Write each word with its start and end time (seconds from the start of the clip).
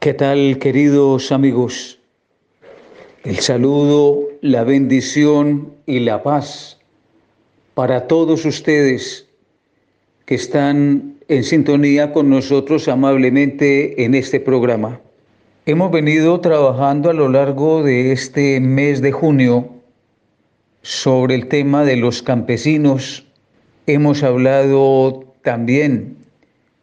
¿Qué 0.00 0.14
tal, 0.14 0.60
queridos 0.60 1.32
amigos? 1.32 1.98
El 3.24 3.40
saludo, 3.40 4.28
la 4.42 4.62
bendición 4.62 5.72
y 5.86 5.98
la 5.98 6.22
paz 6.22 6.78
para 7.74 8.06
todos 8.06 8.44
ustedes 8.44 9.26
que 10.24 10.36
están 10.36 11.16
en 11.26 11.42
sintonía 11.42 12.12
con 12.12 12.30
nosotros 12.30 12.86
amablemente 12.86 14.04
en 14.04 14.14
este 14.14 14.38
programa. 14.38 15.00
Hemos 15.66 15.90
venido 15.90 16.38
trabajando 16.38 17.10
a 17.10 17.12
lo 17.12 17.28
largo 17.28 17.82
de 17.82 18.12
este 18.12 18.60
mes 18.60 19.02
de 19.02 19.10
junio 19.10 19.68
sobre 20.82 21.34
el 21.34 21.48
tema 21.48 21.84
de 21.84 21.96
los 21.96 22.22
campesinos. 22.22 23.26
Hemos 23.88 24.22
hablado 24.22 25.24
también 25.42 26.18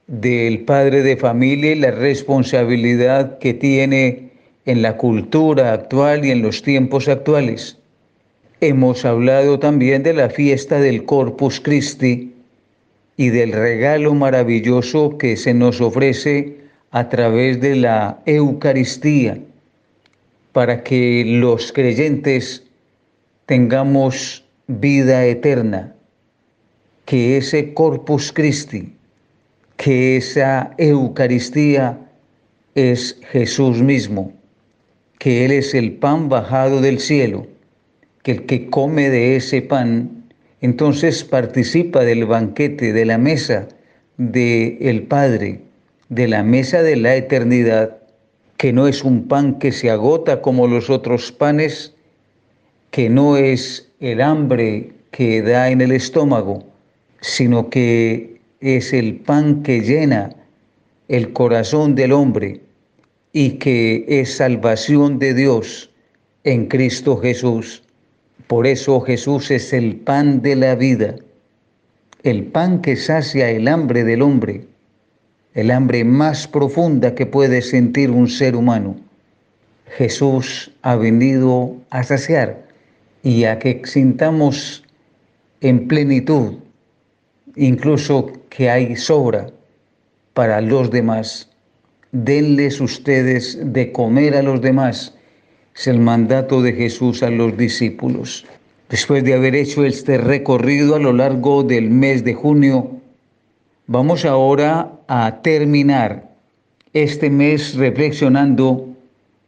del 0.07 0.61
padre 0.65 1.01
de 1.01 1.17
familia 1.17 1.71
y 1.71 1.79
la 1.79 1.91
responsabilidad 1.91 3.39
que 3.39 3.53
tiene 3.53 4.31
en 4.65 4.81
la 4.81 4.97
cultura 4.97 5.73
actual 5.73 6.25
y 6.25 6.31
en 6.31 6.41
los 6.41 6.61
tiempos 6.61 7.07
actuales. 7.07 7.77
Hemos 8.61 9.05
hablado 9.05 9.59
también 9.59 10.03
de 10.03 10.13
la 10.13 10.29
fiesta 10.29 10.79
del 10.79 11.05
Corpus 11.05 11.59
Christi 11.59 12.33
y 13.17 13.29
del 13.29 13.51
regalo 13.51 14.13
maravilloso 14.13 15.17
que 15.17 15.37
se 15.37 15.53
nos 15.53 15.81
ofrece 15.81 16.57
a 16.91 17.09
través 17.09 17.61
de 17.61 17.75
la 17.75 18.19
Eucaristía 18.25 19.39
para 20.51 20.83
que 20.83 21.23
los 21.25 21.71
creyentes 21.73 22.63
tengamos 23.45 24.45
vida 24.67 25.25
eterna, 25.25 25.93
que 27.05 27.37
ese 27.37 27.73
Corpus 27.73 28.31
Christi, 28.31 28.93
que 29.77 30.17
esa 30.17 30.71
Eucaristía 30.77 31.99
es 32.75 33.19
Jesús 33.31 33.81
mismo, 33.81 34.33
que 35.19 35.45
Él 35.45 35.51
es 35.51 35.73
el 35.73 35.93
pan 35.93 36.29
bajado 36.29 36.81
del 36.81 36.99
cielo, 36.99 37.47
que 38.23 38.31
el 38.31 38.45
que 38.45 38.69
come 38.69 39.09
de 39.09 39.35
ese 39.35 39.61
pan, 39.61 40.25
entonces 40.61 41.23
participa 41.23 42.03
del 42.03 42.25
banquete, 42.25 42.93
de 42.93 43.05
la 43.05 43.17
mesa 43.17 43.67
del 44.17 44.77
el 44.79 45.03
Padre, 45.03 45.61
de 46.09 46.27
la 46.27 46.43
mesa 46.43 46.81
de 46.81 46.95
la 46.95 47.15
eternidad, 47.15 47.97
que 48.57 48.71
no 48.71 48.87
es 48.87 49.03
un 49.03 49.27
pan 49.27 49.59
que 49.59 49.71
se 49.71 49.89
agota 49.89 50.41
como 50.41 50.67
los 50.67 50.89
otros 50.89 51.31
panes, 51.31 51.93
que 52.91 53.09
no 53.09 53.37
es 53.37 53.91
el 53.99 54.21
hambre 54.21 54.91
que 55.11 55.41
da 55.41 55.69
en 55.69 55.81
el 55.81 55.91
estómago, 55.91 56.63
sino 57.21 57.69
que 57.69 58.34
es 58.65 58.93
el 58.93 59.17
pan 59.17 59.61
que 59.61 59.81
llena 59.81 60.35
el 61.07 61.33
corazón 61.33 61.93
del 61.93 62.11
hombre 62.11 62.61
y 63.31 63.59
que 63.59 64.05
es 64.07 64.37
salvación 64.37 65.19
de 65.19 65.35
Dios 65.35 65.91
en 66.43 66.65
Cristo 66.65 67.17
Jesús. 67.17 67.83
Por 68.47 68.65
eso 68.65 68.99
Jesús 69.01 69.51
es 69.51 69.71
el 69.71 69.97
pan 69.97 70.41
de 70.41 70.55
la 70.55 70.73
vida, 70.73 71.15
el 72.23 72.45
pan 72.45 72.81
que 72.81 72.95
sacia 72.95 73.51
el 73.51 73.67
hambre 73.67 74.03
del 74.03 74.23
hombre, 74.23 74.65
el 75.53 75.69
hambre 75.69 76.03
más 76.03 76.47
profunda 76.47 77.13
que 77.13 77.27
puede 77.27 77.61
sentir 77.61 78.09
un 78.09 78.27
ser 78.27 78.55
humano. 78.55 78.95
Jesús 79.95 80.71
ha 80.81 80.95
venido 80.95 81.75
a 81.91 82.01
saciar 82.01 82.65
y 83.21 83.43
a 83.43 83.59
que 83.59 83.83
sintamos 83.85 84.83
en 85.61 85.87
plenitud 85.87 86.55
incluso 87.55 88.31
que 88.55 88.69
hay 88.69 88.95
sobra 88.95 89.47
para 90.33 90.61
los 90.61 90.89
demás. 90.89 91.49
Denles 92.11 92.79
ustedes 92.79 93.59
de 93.61 93.91
comer 93.91 94.35
a 94.35 94.41
los 94.41 94.61
demás. 94.61 95.13
Es 95.75 95.87
el 95.87 95.99
mandato 95.99 96.61
de 96.61 96.71
Jesús 96.71 97.21
a 97.21 97.29
los 97.29 97.57
discípulos. 97.57 98.45
Después 98.89 99.25
de 99.25 99.33
haber 99.33 99.55
hecho 99.55 99.83
este 99.83 100.17
recorrido 100.17 100.95
a 100.95 100.99
lo 100.99 101.11
largo 101.11 101.63
del 101.63 101.89
mes 101.89 102.23
de 102.23 102.33
junio, 102.33 102.91
vamos 103.87 104.23
ahora 104.23 104.91
a 105.07 105.41
terminar 105.41 106.31
este 106.93 107.29
mes 107.29 107.75
reflexionando 107.75 108.87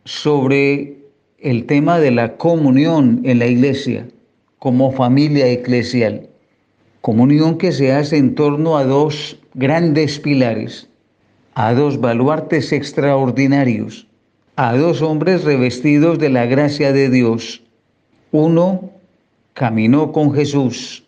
sobre 0.04 0.98
el 1.40 1.66
tema 1.66 2.00
de 2.00 2.12
la 2.12 2.36
comunión 2.36 3.22
en 3.24 3.40
la 3.40 3.46
iglesia 3.46 4.06
como 4.60 4.92
familia 4.92 5.48
eclesial 5.48 6.28
comunión 7.02 7.58
que 7.58 7.72
se 7.72 7.94
hace 7.94 8.18
en 8.18 8.36
torno 8.36 8.78
a 8.78 8.84
dos 8.84 9.40
grandes 9.54 10.20
pilares, 10.20 10.90
a 11.54 11.74
dos 11.74 12.00
baluartes 12.00 12.72
extraordinarios, 12.72 14.08
a 14.56 14.76
dos 14.76 15.02
hombres 15.02 15.44
revestidos 15.44 16.20
de 16.20 16.30
la 16.30 16.46
gracia 16.46 16.92
de 16.92 17.10
Dios. 17.10 17.64
Uno 18.32 18.92
caminó 19.54 20.12
con 20.12 20.34
Jesús, 20.34 21.08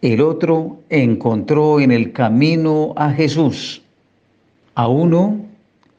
el 0.00 0.20
otro 0.20 0.78
encontró 0.90 1.80
en 1.80 1.90
el 1.90 2.12
camino 2.12 2.94
a 2.96 3.10
Jesús. 3.10 3.82
A 4.76 4.86
uno 4.86 5.40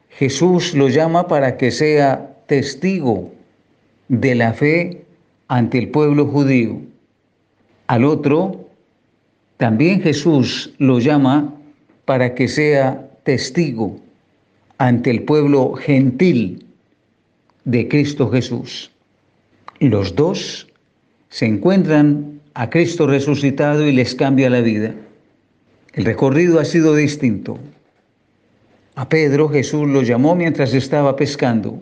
Jesús 0.08 0.74
lo 0.74 0.88
llama 0.88 1.28
para 1.28 1.58
que 1.58 1.70
sea 1.70 2.34
testigo 2.46 3.30
de 4.08 4.34
la 4.34 4.54
fe 4.54 5.04
ante 5.48 5.78
el 5.78 5.90
pueblo 5.90 6.26
judío. 6.26 6.80
Al 7.88 8.04
otro 8.04 8.59
también 9.60 10.00
Jesús 10.00 10.72
lo 10.78 11.00
llama 11.00 11.52
para 12.06 12.34
que 12.34 12.48
sea 12.48 13.10
testigo 13.24 14.00
ante 14.78 15.10
el 15.10 15.24
pueblo 15.24 15.74
gentil 15.74 16.64
de 17.66 17.86
Cristo 17.86 18.30
Jesús. 18.30 18.90
Los 19.78 20.16
dos 20.16 20.66
se 21.28 21.44
encuentran 21.44 22.40
a 22.54 22.70
Cristo 22.70 23.06
resucitado 23.06 23.86
y 23.86 23.92
les 23.92 24.14
cambia 24.14 24.48
la 24.48 24.62
vida. 24.62 24.94
El 25.92 26.06
recorrido 26.06 26.58
ha 26.58 26.64
sido 26.64 26.94
distinto. 26.94 27.58
A 28.94 29.10
Pedro 29.10 29.50
Jesús 29.50 29.86
lo 29.86 30.00
llamó 30.00 30.34
mientras 30.34 30.72
estaba 30.72 31.16
pescando. 31.16 31.80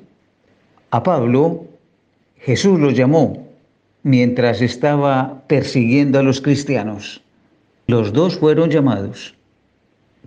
A 0.91 1.05
Pablo 1.05 1.65
Jesús 2.39 2.81
lo 2.81 2.91
llamó 2.91 3.47
mientras 4.03 4.63
estaba 4.63 5.45
persiguiendo 5.47 6.19
a 6.19 6.25
los 6.25 6.41
cristianos. 6.41 7.23
Los 7.89 8.13
dos 8.13 8.39
fueron 8.39 8.69
llamados. 8.69 9.35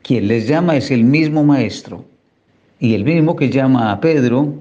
Quien 0.02 0.28
les 0.28 0.48
llama 0.48 0.78
es 0.78 0.90
el 0.90 1.04
mismo 1.04 1.44
maestro. 1.44 2.04
Y 2.80 2.96
el 2.96 3.04
mismo 3.04 3.36
que 3.36 3.52
llama 3.52 3.92
a 3.92 4.02
Pedro 4.02 4.56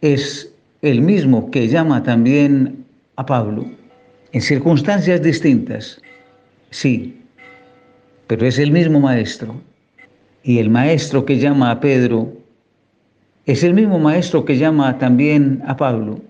es 0.00 0.54
el 0.82 1.02
mismo 1.02 1.50
que 1.50 1.66
llama 1.66 2.04
también 2.04 2.84
a 3.16 3.26
Pablo. 3.26 3.66
En 4.30 4.40
circunstancias 4.40 5.22
distintas, 5.22 6.00
sí, 6.70 7.20
pero 8.28 8.46
es 8.46 8.60
el 8.60 8.70
mismo 8.70 9.00
maestro. 9.00 9.60
Y 10.44 10.58
el 10.58 10.70
maestro 10.70 11.24
que 11.24 11.40
llama 11.40 11.72
a 11.72 11.80
Pedro 11.80 12.32
es 13.44 13.64
el 13.64 13.74
mismo 13.74 13.98
maestro 13.98 14.44
que 14.44 14.56
llama 14.56 14.98
también 14.98 15.60
a 15.66 15.76
Pablo. 15.76 16.20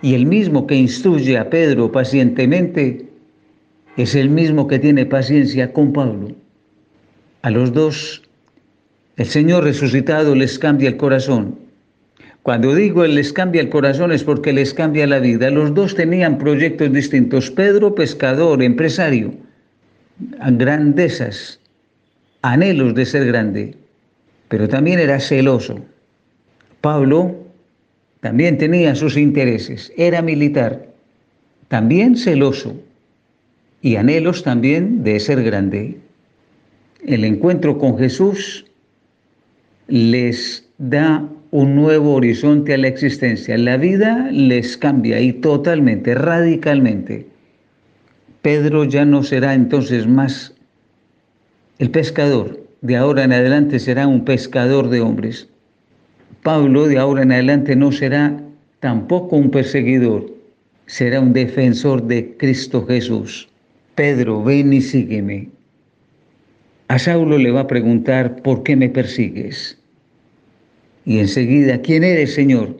Y 0.00 0.14
el 0.14 0.26
mismo 0.26 0.64
que 0.64 0.76
instruye 0.76 1.36
a 1.36 1.50
Pedro 1.50 1.90
pacientemente 1.90 3.05
es 3.96 4.14
el 4.14 4.28
mismo 4.28 4.66
que 4.66 4.78
tiene 4.78 5.06
paciencia 5.06 5.72
con 5.72 5.92
Pablo. 5.92 6.32
A 7.42 7.50
los 7.50 7.72
dos, 7.72 8.22
el 9.16 9.26
Señor 9.26 9.64
resucitado 9.64 10.34
les 10.34 10.58
cambia 10.58 10.88
el 10.88 10.96
corazón. 10.96 11.58
Cuando 12.42 12.74
digo 12.74 13.04
Él 13.04 13.14
les 13.14 13.32
cambia 13.32 13.60
el 13.60 13.70
corazón 13.70 14.12
es 14.12 14.22
porque 14.22 14.52
les 14.52 14.74
cambia 14.74 15.06
la 15.06 15.18
vida. 15.18 15.50
Los 15.50 15.74
dos 15.74 15.94
tenían 15.94 16.38
proyectos 16.38 16.92
distintos. 16.92 17.50
Pedro, 17.50 17.94
pescador, 17.94 18.62
empresario, 18.62 19.34
grandezas, 20.18 21.58
anhelos 22.42 22.94
de 22.94 23.06
ser 23.06 23.26
grande, 23.26 23.74
pero 24.48 24.68
también 24.68 25.00
era 25.00 25.18
celoso. 25.18 25.80
Pablo 26.82 27.34
también 28.20 28.58
tenía 28.58 28.94
sus 28.94 29.16
intereses, 29.16 29.92
era 29.96 30.22
militar, 30.22 30.86
también 31.68 32.16
celoso 32.16 32.76
y 33.86 33.94
anhelos 33.94 34.42
también 34.42 35.04
de 35.04 35.20
ser 35.20 35.44
grande. 35.44 35.96
El 37.04 37.24
encuentro 37.24 37.78
con 37.78 37.96
Jesús 37.96 38.66
les 39.86 40.68
da 40.78 41.24
un 41.52 41.76
nuevo 41.76 42.14
horizonte 42.14 42.74
a 42.74 42.78
la 42.78 42.88
existencia. 42.88 43.56
La 43.56 43.76
vida 43.76 44.28
les 44.32 44.76
cambia 44.76 45.20
y 45.20 45.34
totalmente, 45.34 46.16
radicalmente. 46.16 47.28
Pedro 48.42 48.82
ya 48.82 49.04
no 49.04 49.22
será 49.22 49.54
entonces 49.54 50.08
más 50.08 50.52
el 51.78 51.92
pescador. 51.92 52.60
De 52.80 52.96
ahora 52.96 53.22
en 53.22 53.34
adelante 53.34 53.78
será 53.78 54.08
un 54.08 54.24
pescador 54.24 54.88
de 54.88 55.00
hombres. 55.00 55.48
Pablo 56.42 56.88
de 56.88 56.98
ahora 56.98 57.22
en 57.22 57.30
adelante 57.30 57.76
no 57.76 57.92
será 57.92 58.36
tampoco 58.80 59.36
un 59.36 59.52
perseguidor, 59.52 60.26
será 60.86 61.20
un 61.20 61.32
defensor 61.32 62.02
de 62.02 62.36
Cristo 62.36 62.84
Jesús. 62.84 63.48
Pedro, 63.96 64.44
ven 64.44 64.72
y 64.72 64.82
sígueme. 64.82 65.48
A 66.88 66.98
Saulo 66.98 67.38
le 67.38 67.50
va 67.50 67.60
a 67.60 67.66
preguntar, 67.66 68.42
¿por 68.42 68.62
qué 68.62 68.76
me 68.76 68.88
persigues? 68.88 69.78
Y 71.04 71.18
enseguida, 71.18 71.80
¿quién 71.80 72.04
eres, 72.04 72.34
Señor? 72.34 72.76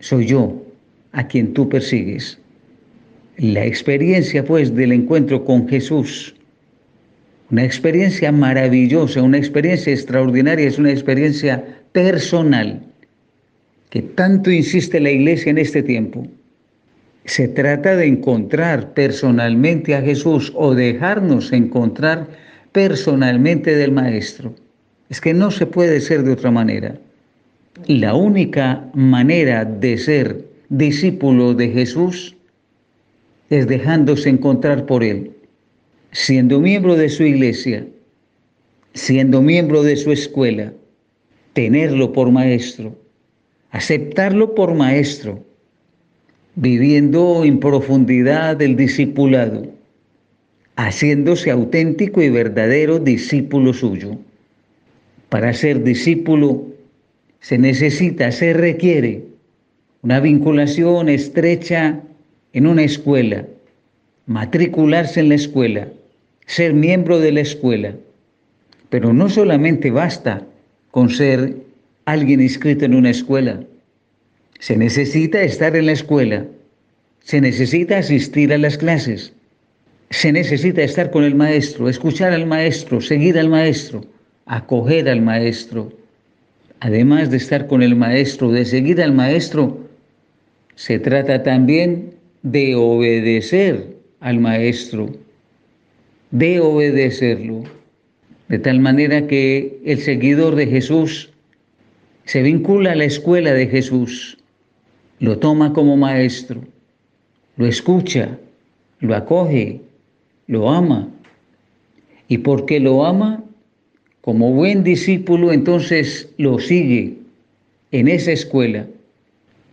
Soy 0.00 0.26
yo, 0.26 0.62
a 1.12 1.26
quien 1.26 1.54
tú 1.54 1.68
persigues. 1.68 2.38
La 3.38 3.64
experiencia, 3.64 4.44
pues, 4.44 4.74
del 4.74 4.92
encuentro 4.92 5.44
con 5.44 5.68
Jesús, 5.68 6.34
una 7.50 7.64
experiencia 7.64 8.32
maravillosa, 8.32 9.22
una 9.22 9.38
experiencia 9.38 9.92
extraordinaria, 9.92 10.66
es 10.66 10.78
una 10.78 10.90
experiencia 10.90 11.64
personal, 11.92 12.82
que 13.90 14.02
tanto 14.02 14.50
insiste 14.50 15.00
la 15.00 15.10
iglesia 15.10 15.50
en 15.50 15.58
este 15.58 15.82
tiempo. 15.82 16.26
Se 17.24 17.48
trata 17.48 17.96
de 17.96 18.06
encontrar 18.06 18.94
personalmente 18.94 19.94
a 19.94 20.02
Jesús 20.02 20.52
o 20.54 20.74
dejarnos 20.74 21.52
encontrar 21.52 22.28
personalmente 22.72 23.76
del 23.76 23.92
Maestro. 23.92 24.54
Es 25.08 25.20
que 25.20 25.34
no 25.34 25.50
se 25.50 25.66
puede 25.66 26.00
ser 26.00 26.22
de 26.22 26.32
otra 26.32 26.50
manera. 26.50 26.96
La 27.86 28.14
única 28.14 28.88
manera 28.94 29.64
de 29.64 29.98
ser 29.98 30.44
discípulo 30.68 31.54
de 31.54 31.68
Jesús 31.68 32.36
es 33.50 33.66
dejándose 33.66 34.28
encontrar 34.28 34.86
por 34.86 35.02
Él, 35.02 35.32
siendo 36.12 36.60
miembro 36.60 36.96
de 36.96 37.08
su 37.08 37.24
iglesia, 37.24 37.86
siendo 38.94 39.42
miembro 39.42 39.82
de 39.82 39.96
su 39.96 40.12
escuela, 40.12 40.72
tenerlo 41.52 42.12
por 42.12 42.30
maestro, 42.30 42.96
aceptarlo 43.70 44.54
por 44.54 44.74
maestro, 44.74 45.44
viviendo 46.54 47.44
en 47.44 47.60
profundidad 47.60 48.60
el 48.60 48.76
discipulado, 48.76 49.66
haciéndose 50.76 51.50
auténtico 51.50 52.22
y 52.22 52.30
verdadero 52.30 52.98
discípulo 52.98 53.72
suyo. 53.72 54.16
Para 55.28 55.52
ser 55.52 55.82
discípulo 55.84 56.66
se 57.40 57.58
necesita, 57.58 58.32
se 58.32 58.52
requiere 58.52 59.24
una 60.02 60.20
vinculación 60.20 61.08
estrecha 61.08 62.00
en 62.52 62.66
una 62.66 62.82
escuela, 62.82 63.46
matricularse 64.26 65.20
en 65.20 65.28
la 65.28 65.34
escuela, 65.36 65.88
ser 66.46 66.74
miembro 66.74 67.20
de 67.20 67.32
la 67.32 67.40
escuela. 67.40 67.94
Pero 68.88 69.12
no 69.12 69.28
solamente 69.28 69.90
basta 69.90 70.46
con 70.90 71.10
ser 71.10 71.56
alguien 72.06 72.40
inscrito 72.40 72.84
en 72.84 72.94
una 72.94 73.10
escuela. 73.10 73.60
Se 74.60 74.76
necesita 74.76 75.42
estar 75.42 75.74
en 75.74 75.86
la 75.86 75.92
escuela, 75.92 76.46
se 77.24 77.40
necesita 77.40 77.96
asistir 77.96 78.52
a 78.52 78.58
las 78.58 78.76
clases, 78.76 79.32
se 80.10 80.32
necesita 80.32 80.82
estar 80.82 81.10
con 81.10 81.24
el 81.24 81.34
maestro, 81.34 81.88
escuchar 81.88 82.34
al 82.34 82.44
maestro, 82.46 83.00
seguir 83.00 83.38
al 83.38 83.48
maestro, 83.48 84.04
acoger 84.44 85.08
al 85.08 85.22
maestro. 85.22 85.90
Además 86.80 87.30
de 87.30 87.38
estar 87.38 87.68
con 87.68 87.82
el 87.82 87.96
maestro, 87.96 88.52
de 88.52 88.66
seguir 88.66 89.00
al 89.00 89.14
maestro, 89.14 89.78
se 90.74 90.98
trata 90.98 91.42
también 91.42 92.12
de 92.42 92.74
obedecer 92.74 93.96
al 94.20 94.40
maestro, 94.40 95.10
de 96.32 96.60
obedecerlo, 96.60 97.64
de 98.48 98.58
tal 98.58 98.80
manera 98.80 99.26
que 99.26 99.78
el 99.86 100.00
seguidor 100.00 100.54
de 100.54 100.66
Jesús 100.66 101.30
se 102.26 102.42
vincula 102.42 102.92
a 102.92 102.96
la 102.96 103.04
escuela 103.04 103.54
de 103.54 103.66
Jesús, 103.66 104.36
lo 105.20 105.38
toma 105.38 105.72
como 105.72 105.96
maestro, 105.96 106.62
lo 107.56 107.66
escucha, 107.66 108.38
lo 109.00 109.14
acoge, 109.14 109.80
lo 110.46 110.70
ama. 110.70 111.08
Y 112.26 112.38
porque 112.38 112.80
lo 112.80 113.04
ama, 113.04 113.44
como 114.22 114.52
buen 114.52 114.82
discípulo, 114.82 115.52
entonces 115.52 116.28
lo 116.38 116.58
sigue 116.58 117.18
en 117.92 118.08
esa 118.08 118.32
escuela, 118.32 118.86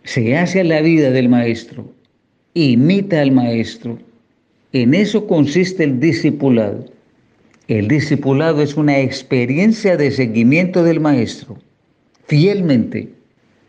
se 0.03 0.37
hace 0.37 0.61
a 0.61 0.63
la 0.65 0.81
vida 0.81 1.11
del 1.11 1.29
maestro, 1.29 1.91
imita 2.53 3.21
al 3.21 3.31
maestro. 3.31 3.99
En 4.73 4.93
eso 4.93 5.27
consiste 5.27 5.83
el 5.83 5.99
discipulado. 5.99 6.85
El 7.67 7.87
discipulado 7.87 8.61
es 8.61 8.75
una 8.75 8.99
experiencia 8.99 9.95
de 9.97 10.11
seguimiento 10.11 10.83
del 10.83 10.99
maestro, 10.99 11.57
fielmente. 12.25 13.16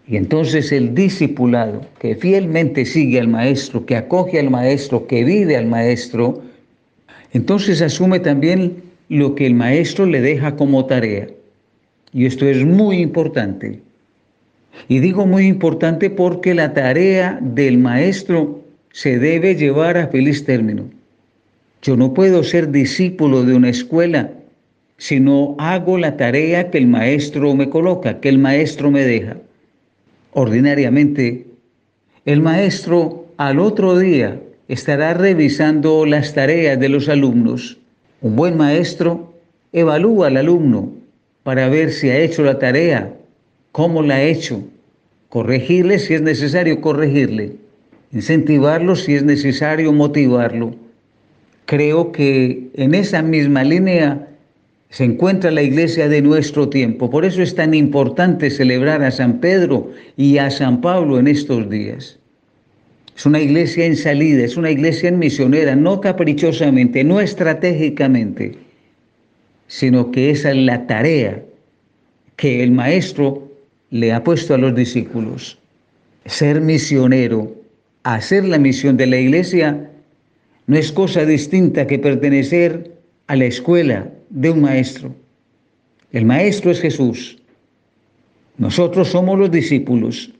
Y 0.08 0.16
entonces 0.16 0.72
el 0.72 0.94
discipulado 0.94 1.82
que 1.98 2.16
fielmente 2.16 2.86
sigue 2.86 3.20
al 3.20 3.28
maestro, 3.28 3.84
que 3.84 3.94
acoge 3.94 4.40
al 4.40 4.48
maestro, 4.48 5.06
que 5.06 5.22
vive 5.22 5.56
al 5.56 5.66
maestro, 5.66 6.42
entonces 7.34 7.82
asume 7.82 8.18
también 8.18 8.82
lo 9.10 9.34
que 9.34 9.46
el 9.46 9.54
maestro 9.54 10.06
le 10.06 10.22
deja 10.22 10.56
como 10.56 10.86
tarea. 10.86 11.26
Y 12.14 12.24
esto 12.24 12.46
es 12.46 12.64
muy 12.64 13.00
importante. 13.00 13.80
Y 14.88 15.00
digo 15.00 15.26
muy 15.26 15.46
importante 15.46 16.08
porque 16.08 16.54
la 16.54 16.72
tarea 16.72 17.38
del 17.42 17.76
maestro 17.76 18.64
se 18.92 19.18
debe 19.18 19.56
llevar 19.56 19.98
a 19.98 20.08
feliz 20.08 20.44
término. 20.44 20.84
Yo 21.82 21.96
no 21.96 22.14
puedo 22.14 22.42
ser 22.44 22.70
discípulo 22.70 23.44
de 23.44 23.54
una 23.54 23.68
escuela 23.68 24.30
si 24.96 25.20
no 25.20 25.54
hago 25.58 25.98
la 25.98 26.16
tarea 26.16 26.70
que 26.70 26.78
el 26.78 26.86
maestro 26.86 27.54
me 27.54 27.68
coloca, 27.68 28.20
que 28.20 28.30
el 28.30 28.38
maestro 28.38 28.90
me 28.90 29.04
deja. 29.04 29.36
Ordinariamente, 30.40 31.48
el 32.24 32.40
maestro 32.40 33.26
al 33.38 33.58
otro 33.58 33.98
día 33.98 34.40
estará 34.68 35.12
revisando 35.12 36.06
las 36.06 36.32
tareas 36.32 36.78
de 36.78 36.88
los 36.88 37.08
alumnos. 37.08 37.76
Un 38.22 38.36
buen 38.36 38.56
maestro 38.56 39.34
evalúa 39.72 40.28
al 40.28 40.36
alumno 40.36 40.92
para 41.42 41.68
ver 41.68 41.90
si 41.90 42.08
ha 42.10 42.18
hecho 42.20 42.44
la 42.44 42.60
tarea, 42.60 43.12
cómo 43.72 44.00
la 44.00 44.14
ha 44.14 44.22
hecho, 44.22 44.62
corregirle 45.28 45.98
si 45.98 46.14
es 46.14 46.22
necesario 46.22 46.80
corregirle, 46.80 47.56
incentivarlo 48.12 48.94
si 48.94 49.16
es 49.16 49.24
necesario 49.24 49.92
motivarlo. 49.92 50.72
Creo 51.64 52.12
que 52.12 52.68
en 52.74 52.94
esa 52.94 53.22
misma 53.22 53.64
línea 53.64 54.28
se 54.90 55.04
encuentra 55.04 55.50
la 55.50 55.62
iglesia 55.62 56.08
de 56.08 56.22
nuestro 56.22 56.68
tiempo. 56.68 57.10
Por 57.10 57.24
eso 57.24 57.42
es 57.42 57.54
tan 57.54 57.74
importante 57.74 58.50
celebrar 58.50 59.02
a 59.02 59.10
San 59.10 59.38
Pedro 59.38 59.90
y 60.16 60.38
a 60.38 60.50
San 60.50 60.80
Pablo 60.80 61.18
en 61.18 61.28
estos 61.28 61.68
días. 61.68 62.18
Es 63.16 63.26
una 63.26 63.40
iglesia 63.40 63.84
en 63.84 63.96
salida, 63.96 64.44
es 64.44 64.56
una 64.56 64.70
iglesia 64.70 65.08
en 65.08 65.18
misionera, 65.18 65.74
no 65.76 66.00
caprichosamente, 66.00 67.04
no 67.04 67.20
estratégicamente, 67.20 68.56
sino 69.66 70.10
que 70.10 70.30
esa 70.30 70.50
es 70.50 70.56
la 70.56 70.86
tarea 70.86 71.42
que 72.36 72.62
el 72.62 72.70
maestro 72.70 73.50
le 73.90 74.12
ha 74.12 74.22
puesto 74.22 74.54
a 74.54 74.58
los 74.58 74.74
discípulos. 74.74 75.58
Ser 76.24 76.60
misionero, 76.60 77.54
hacer 78.04 78.44
la 78.44 78.58
misión 78.58 78.96
de 78.96 79.06
la 79.08 79.18
iglesia, 79.18 79.90
no 80.66 80.76
es 80.76 80.92
cosa 80.92 81.24
distinta 81.24 81.86
que 81.86 81.98
pertenecer 81.98 82.92
a 83.26 83.36
la 83.36 83.46
escuela 83.46 84.12
de 84.30 84.50
un 84.50 84.62
maestro. 84.62 85.14
El 86.12 86.24
maestro 86.24 86.70
es 86.70 86.80
Jesús. 86.80 87.38
Nosotros 88.56 89.08
somos 89.08 89.38
los 89.38 89.50
discípulos 89.50 90.32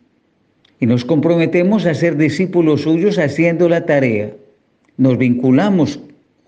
y 0.81 0.87
nos 0.87 1.05
comprometemos 1.05 1.87
a 1.87 1.95
ser 1.95 2.17
discípulos 2.17 2.83
suyos 2.83 3.19
haciendo 3.19 3.69
la 3.69 3.85
tarea. 3.85 4.33
Nos 4.97 5.19
vinculamos 5.19 6.01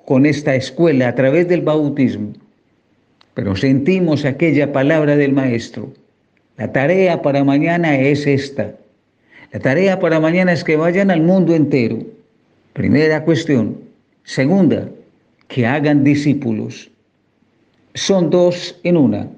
con 0.04 0.26
esta 0.26 0.54
escuela 0.54 1.08
a 1.08 1.14
través 1.14 1.48
del 1.48 1.60
bautismo, 1.60 2.32
pero 3.34 3.54
sentimos 3.54 4.24
aquella 4.24 4.72
palabra 4.72 5.16
del 5.16 5.32
maestro. 5.32 5.92
La 6.56 6.72
tarea 6.72 7.22
para 7.22 7.44
mañana 7.44 7.98
es 7.98 8.26
esta. 8.26 8.74
La 9.52 9.60
tarea 9.60 9.98
para 9.98 10.20
mañana 10.20 10.52
es 10.52 10.64
que 10.64 10.76
vayan 10.76 11.10
al 11.10 11.22
mundo 11.22 11.54
entero. 11.54 11.98
Primera 12.72 13.24
cuestión. 13.24 13.78
Segunda, 14.24 14.88
que 15.48 15.66
hagan 15.66 16.04
discípulos. 16.04 16.89
Son 17.94 18.30
dos 18.30 18.78
en 18.84 18.96
una. 18.96 19.28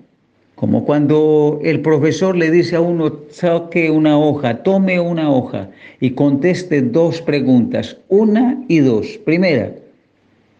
Como 0.54 0.84
cuando 0.84 1.58
el 1.64 1.80
profesor 1.80 2.36
le 2.36 2.50
dice 2.50 2.76
a 2.76 2.80
uno, 2.80 3.20
saque 3.30 3.90
una 3.90 4.16
hoja, 4.18 4.62
tome 4.62 5.00
una 5.00 5.30
hoja 5.30 5.70
y 6.00 6.10
conteste 6.10 6.82
dos 6.82 7.20
preguntas, 7.20 7.96
una 8.08 8.62
y 8.68 8.78
dos. 8.78 9.18
Primera, 9.24 9.72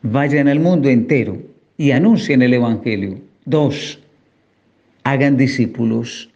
vayan 0.02 0.49
al 0.49 0.58
mundo 0.58 0.88
entero 0.88 1.38
y 1.76 1.92
anuncien 1.92 2.42
el 2.42 2.54
Evangelio. 2.54 3.18
Dos, 3.44 4.00
hagan 5.04 5.37
discípulos. 5.37 6.30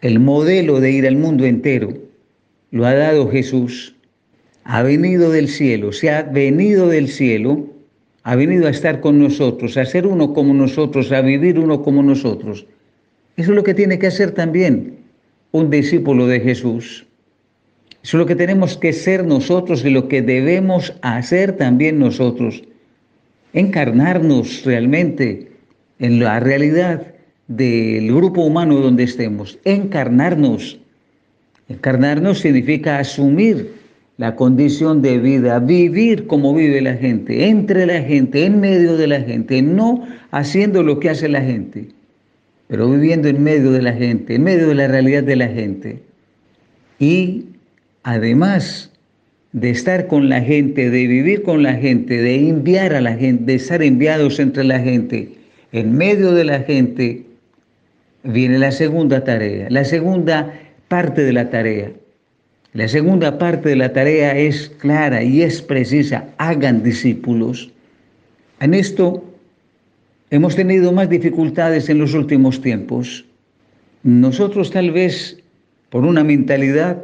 El 0.00 0.18
modelo 0.18 0.80
de 0.80 0.90
ir 0.90 1.06
al 1.06 1.16
mundo 1.16 1.44
entero 1.44 1.94
lo 2.70 2.86
ha 2.86 2.94
dado 2.94 3.30
Jesús. 3.30 3.94
Ha 4.64 4.82
venido 4.82 5.30
del 5.30 5.48
cielo, 5.48 5.92
se 5.92 6.10
ha 6.10 6.22
venido 6.22 6.88
del 6.88 7.08
cielo 7.08 7.66
ha 8.26 8.34
venido 8.34 8.66
a 8.66 8.70
estar 8.70 8.98
con 9.00 9.20
nosotros, 9.20 9.76
a 9.76 9.84
ser 9.84 10.04
uno 10.04 10.34
como 10.34 10.52
nosotros, 10.52 11.12
a 11.12 11.20
vivir 11.20 11.60
uno 11.60 11.82
como 11.82 12.02
nosotros. 12.02 12.66
Eso 13.36 13.50
es 13.52 13.56
lo 13.56 13.62
que 13.62 13.72
tiene 13.72 14.00
que 14.00 14.08
hacer 14.08 14.32
también 14.32 14.96
un 15.52 15.70
discípulo 15.70 16.26
de 16.26 16.40
Jesús. 16.40 17.06
Eso 18.02 18.16
es 18.16 18.18
lo 18.18 18.26
que 18.26 18.34
tenemos 18.34 18.76
que 18.78 18.92
ser 18.92 19.24
nosotros 19.24 19.84
y 19.84 19.90
lo 19.90 20.08
que 20.08 20.22
debemos 20.22 20.92
hacer 21.02 21.52
también 21.52 22.00
nosotros. 22.00 22.64
Encarnarnos 23.52 24.64
realmente 24.64 25.52
en 26.00 26.18
la 26.18 26.40
realidad 26.40 27.06
del 27.46 28.12
grupo 28.12 28.42
humano 28.42 28.80
donde 28.80 29.04
estemos, 29.04 29.56
encarnarnos. 29.64 30.80
Encarnarnos 31.68 32.40
significa 32.40 32.98
asumir 32.98 33.72
la 34.18 34.34
condición 34.34 35.02
de 35.02 35.18
vida, 35.18 35.58
vivir 35.58 36.26
como 36.26 36.54
vive 36.54 36.80
la 36.80 36.94
gente, 36.94 37.48
entre 37.48 37.86
la 37.86 38.02
gente, 38.02 38.46
en 38.46 38.60
medio 38.60 38.96
de 38.96 39.06
la 39.06 39.20
gente, 39.20 39.60
no 39.60 40.06
haciendo 40.30 40.82
lo 40.82 41.00
que 41.00 41.10
hace 41.10 41.28
la 41.28 41.42
gente, 41.42 41.88
pero 42.68 42.90
viviendo 42.90 43.28
en 43.28 43.42
medio 43.42 43.72
de 43.72 43.82
la 43.82 43.92
gente, 43.92 44.34
en 44.34 44.44
medio 44.44 44.68
de 44.68 44.74
la 44.74 44.88
realidad 44.88 45.22
de 45.22 45.36
la 45.36 45.48
gente. 45.48 46.02
Y 46.98 47.44
además 48.04 48.90
de 49.52 49.70
estar 49.70 50.06
con 50.06 50.28
la 50.28 50.40
gente, 50.40 50.90
de 50.90 51.06
vivir 51.06 51.42
con 51.42 51.62
la 51.62 51.74
gente, 51.74 52.16
de 52.16 52.48
enviar 52.48 52.94
a 52.94 53.00
la 53.02 53.14
gente, 53.14 53.44
de 53.44 53.54
estar 53.54 53.82
enviados 53.82 54.38
entre 54.38 54.64
la 54.64 54.80
gente, 54.80 55.32
en 55.72 55.92
medio 55.92 56.32
de 56.32 56.44
la 56.44 56.60
gente, 56.60 57.24
viene 58.22 58.58
la 58.58 58.72
segunda 58.72 59.24
tarea, 59.24 59.68
la 59.68 59.84
segunda 59.84 60.54
parte 60.88 61.22
de 61.22 61.32
la 61.32 61.50
tarea. 61.50 61.90
La 62.76 62.88
segunda 62.88 63.38
parte 63.38 63.70
de 63.70 63.76
la 63.76 63.94
tarea 63.94 64.36
es 64.36 64.68
clara 64.68 65.22
y 65.22 65.40
es 65.40 65.62
precisa, 65.62 66.28
hagan 66.36 66.82
discípulos. 66.82 67.70
En 68.60 68.74
esto 68.74 69.24
hemos 70.28 70.56
tenido 70.56 70.92
más 70.92 71.08
dificultades 71.08 71.88
en 71.88 71.98
los 71.98 72.12
últimos 72.12 72.60
tiempos. 72.60 73.24
Nosotros 74.02 74.70
tal 74.70 74.90
vez 74.90 75.42
por 75.88 76.04
una 76.04 76.22
mentalidad 76.22 77.02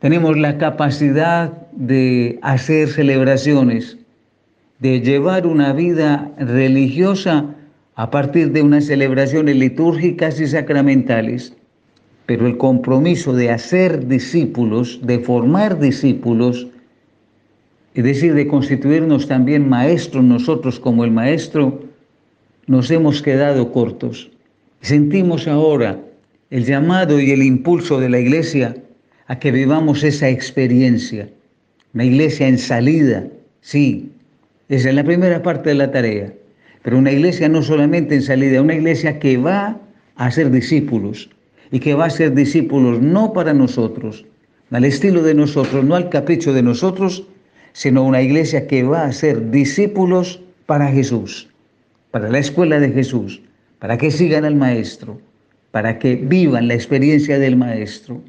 tenemos 0.00 0.36
la 0.36 0.58
capacidad 0.58 1.52
de 1.70 2.40
hacer 2.42 2.88
celebraciones, 2.88 3.96
de 4.80 5.00
llevar 5.00 5.46
una 5.46 5.72
vida 5.72 6.32
religiosa 6.36 7.44
a 7.94 8.10
partir 8.10 8.50
de 8.50 8.62
unas 8.62 8.86
celebraciones 8.86 9.54
litúrgicas 9.54 10.40
y 10.40 10.48
sacramentales. 10.48 11.54
Pero 12.26 12.46
el 12.46 12.56
compromiso 12.56 13.34
de 13.34 13.50
hacer 13.50 14.06
discípulos, 14.06 15.00
de 15.02 15.18
formar 15.18 15.78
discípulos, 15.78 16.68
es 17.94 18.04
decir, 18.04 18.34
de 18.34 18.46
constituirnos 18.46 19.28
también 19.28 19.68
maestros 19.68 20.24
nosotros 20.24 20.80
como 20.80 21.04
el 21.04 21.10
maestro, 21.10 21.82
nos 22.66 22.90
hemos 22.90 23.20
quedado 23.20 23.70
cortos. 23.72 24.30
Sentimos 24.80 25.46
ahora 25.46 26.00
el 26.50 26.64
llamado 26.64 27.20
y 27.20 27.30
el 27.30 27.42
impulso 27.42 28.00
de 28.00 28.08
la 28.08 28.20
iglesia 28.20 28.74
a 29.26 29.38
que 29.38 29.50
vivamos 29.50 30.02
esa 30.02 30.28
experiencia. 30.28 31.28
Una 31.92 32.04
iglesia 32.04 32.48
en 32.48 32.58
salida, 32.58 33.26
sí, 33.60 34.10
esa 34.68 34.88
es 34.88 34.94
la 34.94 35.04
primera 35.04 35.42
parte 35.42 35.70
de 35.70 35.74
la 35.76 35.90
tarea. 35.90 36.32
Pero 36.82 36.98
una 36.98 37.12
iglesia 37.12 37.48
no 37.48 37.62
solamente 37.62 38.14
en 38.14 38.22
salida, 38.22 38.60
una 38.60 38.74
iglesia 38.74 39.18
que 39.18 39.36
va 39.36 39.78
a 40.16 40.30
ser 40.30 40.50
discípulos 40.50 41.30
y 41.74 41.80
que 41.80 41.94
va 41.94 42.04
a 42.04 42.10
ser 42.10 42.34
discípulos 42.34 43.02
no 43.02 43.32
para 43.32 43.52
nosotros, 43.52 44.24
al 44.70 44.84
estilo 44.84 45.24
de 45.24 45.34
nosotros, 45.34 45.84
no 45.84 45.96
al 45.96 46.08
capricho 46.08 46.52
de 46.52 46.62
nosotros, 46.62 47.24
sino 47.72 48.04
una 48.04 48.22
iglesia 48.22 48.68
que 48.68 48.84
va 48.84 49.02
a 49.02 49.12
ser 49.12 49.50
discípulos 49.50 50.40
para 50.66 50.86
Jesús, 50.92 51.48
para 52.12 52.28
la 52.28 52.38
escuela 52.38 52.78
de 52.78 52.90
Jesús, 52.92 53.42
para 53.80 53.98
que 53.98 54.12
sigan 54.12 54.44
al 54.44 54.54
Maestro, 54.54 55.20
para 55.72 55.98
que 55.98 56.14
vivan 56.14 56.68
la 56.68 56.74
experiencia 56.74 57.40
del 57.40 57.56
Maestro. 57.56 58.22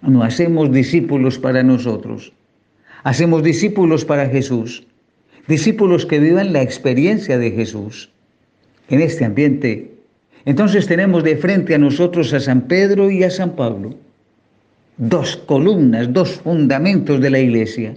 No 0.00 0.22
hacemos 0.22 0.72
discípulos 0.72 1.38
para 1.38 1.62
nosotros, 1.62 2.32
hacemos 3.02 3.42
discípulos 3.42 4.06
para 4.06 4.26
Jesús, 4.30 4.86
discípulos 5.46 6.06
que 6.06 6.18
vivan 6.18 6.54
la 6.54 6.62
experiencia 6.62 7.36
de 7.36 7.50
Jesús 7.50 8.10
en 8.88 9.02
este 9.02 9.26
ambiente. 9.26 9.89
Entonces 10.44 10.86
tenemos 10.86 11.22
de 11.22 11.36
frente 11.36 11.74
a 11.74 11.78
nosotros 11.78 12.32
a 12.32 12.40
San 12.40 12.62
Pedro 12.62 13.10
y 13.10 13.22
a 13.22 13.30
San 13.30 13.50
Pablo, 13.56 13.94
dos 14.96 15.36
columnas, 15.36 16.12
dos 16.12 16.30
fundamentos 16.32 17.20
de 17.20 17.30
la 17.30 17.38
iglesia. 17.38 17.94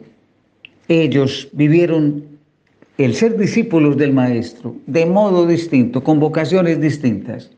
Ellos 0.88 1.48
vivieron 1.54 2.24
el 2.98 3.16
ser 3.16 3.38
discípulos 3.38 3.98
del 3.98 4.14
Maestro 4.14 4.76
de 4.86 5.06
modo 5.06 5.48
distinto, 5.48 6.04
con 6.04 6.20
vocaciones 6.20 6.80
distintas. 6.80 7.52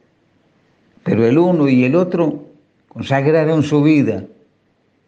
Pero 1.04 1.26
el 1.26 1.38
uno 1.38 1.68
y 1.68 1.84
el 1.84 1.96
otro 1.96 2.46
consagraron 2.88 3.64
su 3.64 3.84
vida 3.84 4.26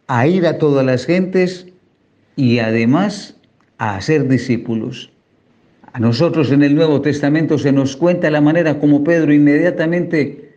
a 0.06 0.26
ir 0.26 0.46
a 0.46 0.58
todas 0.58 0.84
las 0.84 1.06
gentes 1.06 1.66
y 2.36 2.58
además 2.58 3.36
a 3.78 3.96
hacer 3.96 4.28
discípulos. 4.28 5.10
A 5.92 6.00
nosotros 6.00 6.52
en 6.52 6.62
el 6.62 6.74
Nuevo 6.74 7.00
Testamento 7.00 7.58
se 7.58 7.72
nos 7.72 7.96
cuenta 7.96 8.30
la 8.30 8.40
manera 8.40 8.78
como 8.78 9.04
Pedro 9.04 9.32
inmediatamente, 9.32 10.52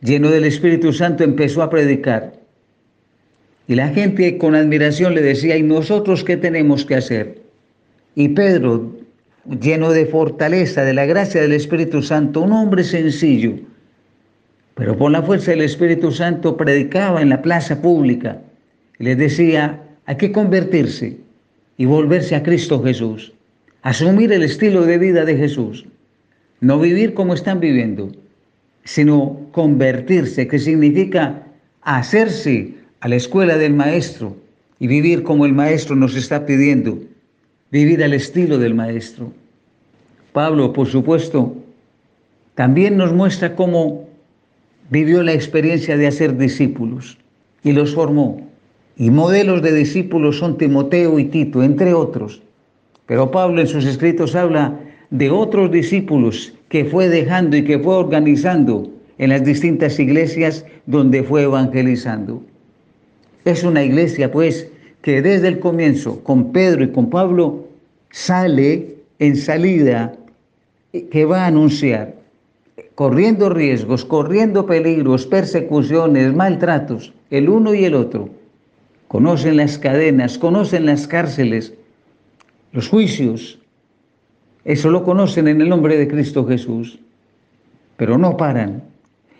lleno 0.00 0.30
del 0.30 0.44
Espíritu 0.44 0.92
Santo, 0.92 1.24
empezó 1.24 1.62
a 1.62 1.70
predicar. 1.70 2.34
Y 3.66 3.74
la 3.74 3.88
gente 3.88 4.38
con 4.38 4.54
admiración 4.54 5.14
le 5.14 5.22
decía, 5.22 5.56
¿y 5.56 5.62
nosotros 5.62 6.24
qué 6.24 6.36
tenemos 6.36 6.84
que 6.84 6.94
hacer? 6.94 7.42
Y 8.14 8.30
Pedro, 8.30 8.96
lleno 9.60 9.90
de 9.90 10.06
fortaleza, 10.06 10.82
de 10.84 10.94
la 10.94 11.06
gracia 11.06 11.42
del 11.42 11.52
Espíritu 11.52 12.02
Santo, 12.02 12.40
un 12.40 12.52
hombre 12.52 12.84
sencillo, 12.84 13.54
pero 14.74 14.96
por 14.96 15.10
la 15.10 15.22
fuerza 15.22 15.50
del 15.50 15.62
Espíritu 15.62 16.10
Santo 16.12 16.56
predicaba 16.56 17.20
en 17.20 17.28
la 17.28 17.42
plaza 17.42 17.82
pública 17.82 18.40
les 18.98 19.16
decía, 19.16 19.80
hay 20.06 20.16
que 20.16 20.32
convertirse 20.32 21.18
y 21.76 21.84
volverse 21.84 22.34
a 22.34 22.42
Cristo 22.42 22.82
Jesús, 22.82 23.32
asumir 23.82 24.32
el 24.32 24.42
estilo 24.42 24.84
de 24.84 24.98
vida 24.98 25.24
de 25.24 25.36
Jesús, 25.36 25.86
no 26.60 26.78
vivir 26.78 27.14
como 27.14 27.34
están 27.34 27.60
viviendo, 27.60 28.10
sino 28.84 29.40
convertirse, 29.52 30.48
que 30.48 30.58
significa 30.58 31.42
hacerse 31.82 32.74
a 33.00 33.08
la 33.08 33.16
escuela 33.16 33.56
del 33.56 33.74
Maestro 33.74 34.36
y 34.78 34.86
vivir 34.86 35.22
como 35.22 35.46
el 35.46 35.52
Maestro 35.52 35.94
nos 35.94 36.16
está 36.16 36.46
pidiendo, 36.46 36.98
vivir 37.70 38.02
al 38.02 38.14
estilo 38.14 38.58
del 38.58 38.74
Maestro. 38.74 39.32
Pablo, 40.32 40.72
por 40.72 40.86
supuesto, 40.86 41.56
también 42.54 42.96
nos 42.96 43.12
muestra 43.12 43.54
cómo 43.54 44.08
vivió 44.90 45.22
la 45.22 45.32
experiencia 45.32 45.96
de 45.96 46.06
hacer 46.06 46.36
discípulos 46.36 47.18
y 47.62 47.72
los 47.72 47.94
formó. 47.94 48.48
Y 48.96 49.10
modelos 49.10 49.62
de 49.62 49.72
discípulos 49.72 50.38
son 50.38 50.58
Timoteo 50.58 51.18
y 51.18 51.26
Tito, 51.26 51.62
entre 51.62 51.94
otros. 51.94 52.42
Pero 53.08 53.30
Pablo 53.30 53.62
en 53.62 53.66
sus 53.66 53.86
escritos 53.86 54.36
habla 54.36 54.78
de 55.10 55.30
otros 55.30 55.72
discípulos 55.72 56.52
que 56.68 56.84
fue 56.84 57.08
dejando 57.08 57.56
y 57.56 57.64
que 57.64 57.78
fue 57.78 57.94
organizando 57.94 58.90
en 59.16 59.30
las 59.30 59.44
distintas 59.44 59.98
iglesias 59.98 60.66
donde 60.84 61.22
fue 61.22 61.44
evangelizando. 61.44 62.42
Es 63.46 63.64
una 63.64 63.82
iglesia, 63.82 64.30
pues, 64.30 64.68
que 65.00 65.22
desde 65.22 65.48
el 65.48 65.58
comienzo, 65.58 66.22
con 66.22 66.52
Pedro 66.52 66.84
y 66.84 66.92
con 66.92 67.08
Pablo, 67.08 67.66
sale 68.10 68.96
en 69.18 69.36
salida 69.36 70.14
que 70.92 71.24
va 71.24 71.44
a 71.44 71.46
anunciar, 71.46 72.14
corriendo 72.94 73.48
riesgos, 73.48 74.04
corriendo 74.04 74.66
peligros, 74.66 75.24
persecuciones, 75.24 76.34
maltratos, 76.34 77.14
el 77.30 77.48
uno 77.48 77.74
y 77.74 77.86
el 77.86 77.94
otro 77.94 78.28
conocen 79.08 79.56
las 79.56 79.78
cadenas, 79.78 80.36
conocen 80.36 80.84
las 80.84 81.06
cárceles, 81.08 81.72
los 82.72 82.88
juicios. 82.88 83.58
Eso 84.64 84.90
lo 84.90 85.04
conocen 85.04 85.48
en 85.48 85.60
el 85.60 85.68
nombre 85.68 85.96
de 85.96 86.08
Cristo 86.08 86.46
Jesús, 86.46 86.98
pero 87.96 88.18
no 88.18 88.36
paran. 88.36 88.82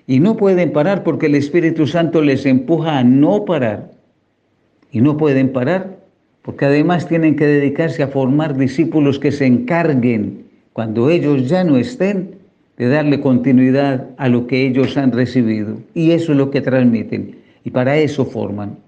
Y 0.06 0.20
no 0.20 0.36
pueden 0.36 0.72
parar 0.72 1.04
porque 1.04 1.26
el 1.26 1.34
Espíritu 1.34 1.86
Santo 1.86 2.22
les 2.22 2.46
empuja 2.46 2.98
a 2.98 3.04
no 3.04 3.44
parar. 3.44 3.92
Y 4.90 5.00
no 5.00 5.16
pueden 5.16 5.52
parar 5.52 5.98
porque 6.42 6.64
además 6.64 7.06
tienen 7.06 7.36
que 7.36 7.46
dedicarse 7.46 8.02
a 8.02 8.08
formar 8.08 8.56
discípulos 8.56 9.18
que 9.18 9.32
se 9.32 9.44
encarguen, 9.44 10.46
cuando 10.72 11.10
ellos 11.10 11.46
ya 11.46 11.62
no 11.62 11.76
estén, 11.76 12.36
de 12.78 12.88
darle 12.88 13.20
continuidad 13.20 14.06
a 14.16 14.28
lo 14.30 14.46
que 14.46 14.66
ellos 14.66 14.96
han 14.96 15.12
recibido. 15.12 15.76
Y 15.92 16.12
eso 16.12 16.32
es 16.32 16.38
lo 16.38 16.50
que 16.50 16.62
transmiten. 16.62 17.36
Y 17.64 17.70
para 17.70 17.98
eso 17.98 18.24
forman 18.24 18.78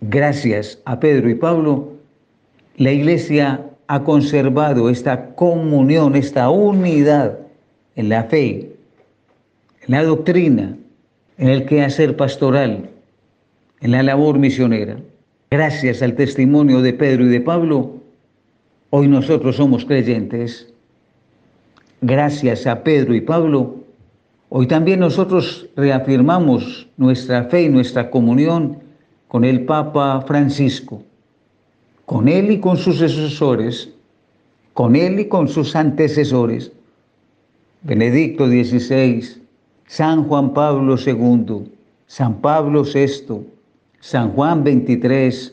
gracias 0.00 0.80
a 0.84 0.98
Pedro 0.98 1.28
y 1.28 1.34
Pablo, 1.34 1.89
la 2.76 2.92
iglesia 2.92 3.66
ha 3.86 4.04
conservado 4.04 4.88
esta 4.88 5.34
comunión, 5.34 6.14
esta 6.14 6.48
unidad 6.50 7.38
en 7.96 8.08
la 8.08 8.24
fe, 8.24 8.72
en 9.86 9.90
la 9.90 10.04
doctrina, 10.04 10.76
en 11.38 11.48
el 11.48 11.66
quehacer 11.66 12.16
pastoral, 12.16 12.90
en 13.80 13.90
la 13.90 14.02
labor 14.02 14.38
misionera. 14.38 14.96
Gracias 15.50 16.02
al 16.02 16.14
testimonio 16.14 16.82
de 16.82 16.92
Pedro 16.92 17.24
y 17.24 17.28
de 17.28 17.40
Pablo, 17.40 17.96
hoy 18.90 19.08
nosotros 19.08 19.56
somos 19.56 19.84
creyentes. 19.84 20.72
Gracias 22.00 22.66
a 22.66 22.82
Pedro 22.84 23.14
y 23.14 23.20
Pablo, 23.20 23.76
hoy 24.48 24.66
también 24.66 25.00
nosotros 25.00 25.68
reafirmamos 25.76 26.86
nuestra 26.96 27.44
fe 27.44 27.62
y 27.62 27.68
nuestra 27.68 28.10
comunión 28.10 28.78
con 29.28 29.44
el 29.44 29.64
Papa 29.64 30.22
Francisco, 30.26 31.02
con 32.10 32.26
él 32.26 32.50
y 32.50 32.58
con 32.58 32.76
sus 32.76 32.96
sucesores, 32.96 33.88
con 34.74 34.96
él 34.96 35.20
y 35.20 35.28
con 35.28 35.46
sus 35.46 35.76
antecesores. 35.76 36.72
Benedicto 37.82 38.48
XVI, 38.48 39.40
San 39.86 40.24
Juan 40.24 40.52
Pablo 40.52 40.96
II, 40.98 41.70
San 42.08 42.40
Pablo 42.40 42.82
VI, 42.82 43.46
San 44.00 44.32
Juan 44.32 44.64
XXIII. 44.64 45.52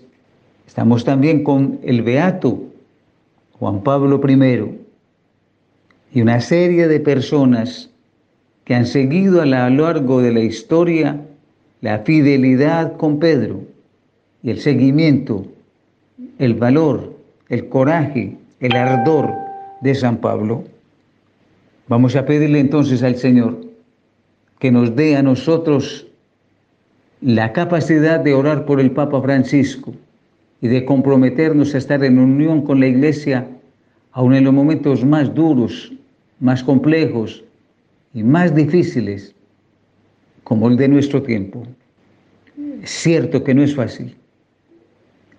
Estamos 0.65 1.05
también 1.05 1.43
con 1.43 1.79
el 1.83 2.01
Beato 2.01 2.59
Juan 3.59 3.83
Pablo 3.83 4.19
I 4.27 4.79
y 6.11 6.21
una 6.21 6.41
serie 6.41 6.87
de 6.87 6.99
personas 6.99 7.91
que 8.63 8.73
han 8.73 8.87
seguido 8.87 9.43
a 9.43 9.45
lo 9.45 9.69
largo 9.69 10.23
de 10.23 10.31
la 10.31 10.39
historia 10.39 11.21
la 11.81 11.99
fidelidad 11.99 12.97
con 12.97 13.19
Pedro 13.19 13.61
y 14.41 14.49
el 14.49 14.59
seguimiento, 14.59 15.45
el 16.39 16.53
valor, 16.53 17.15
el 17.49 17.69
coraje, 17.69 18.37
el 18.59 18.75
ardor 18.75 19.33
de 19.81 19.95
San 19.95 20.17
Pablo. 20.17 20.63
Vamos 21.87 22.15
a 22.15 22.25
pedirle 22.25 22.59
entonces 22.59 23.03
al 23.03 23.15
Señor 23.15 23.61
que 24.59 24.71
nos 24.71 24.95
dé 24.95 25.15
a 25.15 25.23
nosotros 25.23 26.07
la 27.21 27.53
capacidad 27.53 28.19
de 28.19 28.33
orar 28.33 28.65
por 28.65 28.79
el 28.79 28.91
Papa 28.91 29.21
Francisco 29.21 29.93
y 30.61 30.67
de 30.67 30.85
comprometernos 30.85 31.73
a 31.73 31.77
estar 31.77 32.03
en 32.03 32.19
unión 32.19 32.63
con 32.63 32.79
la 32.79 32.87
Iglesia, 32.87 33.47
aun 34.11 34.33
en 34.33 34.43
los 34.43 34.53
momentos 34.53 35.05
más 35.05 35.33
duros, 35.33 35.93
más 36.39 36.63
complejos 36.63 37.43
y 38.13 38.23
más 38.23 38.53
difíciles, 38.55 39.35
como 40.43 40.67
el 40.67 40.77
de 40.77 40.87
nuestro 40.87 41.21
tiempo. 41.21 41.63
Es 42.81 42.89
cierto 42.89 43.43
que 43.43 43.53
no 43.53 43.63
es 43.63 43.75
fácil, 43.75 44.15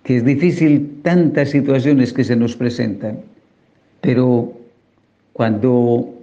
que 0.03 0.17
es 0.17 0.25
difícil 0.25 0.99
tantas 1.03 1.49
situaciones 1.49 2.13
que 2.13 2.23
se 2.23 2.35
nos 2.35 2.55
presentan, 2.55 3.19
pero 4.01 4.53
cuando 5.33 6.13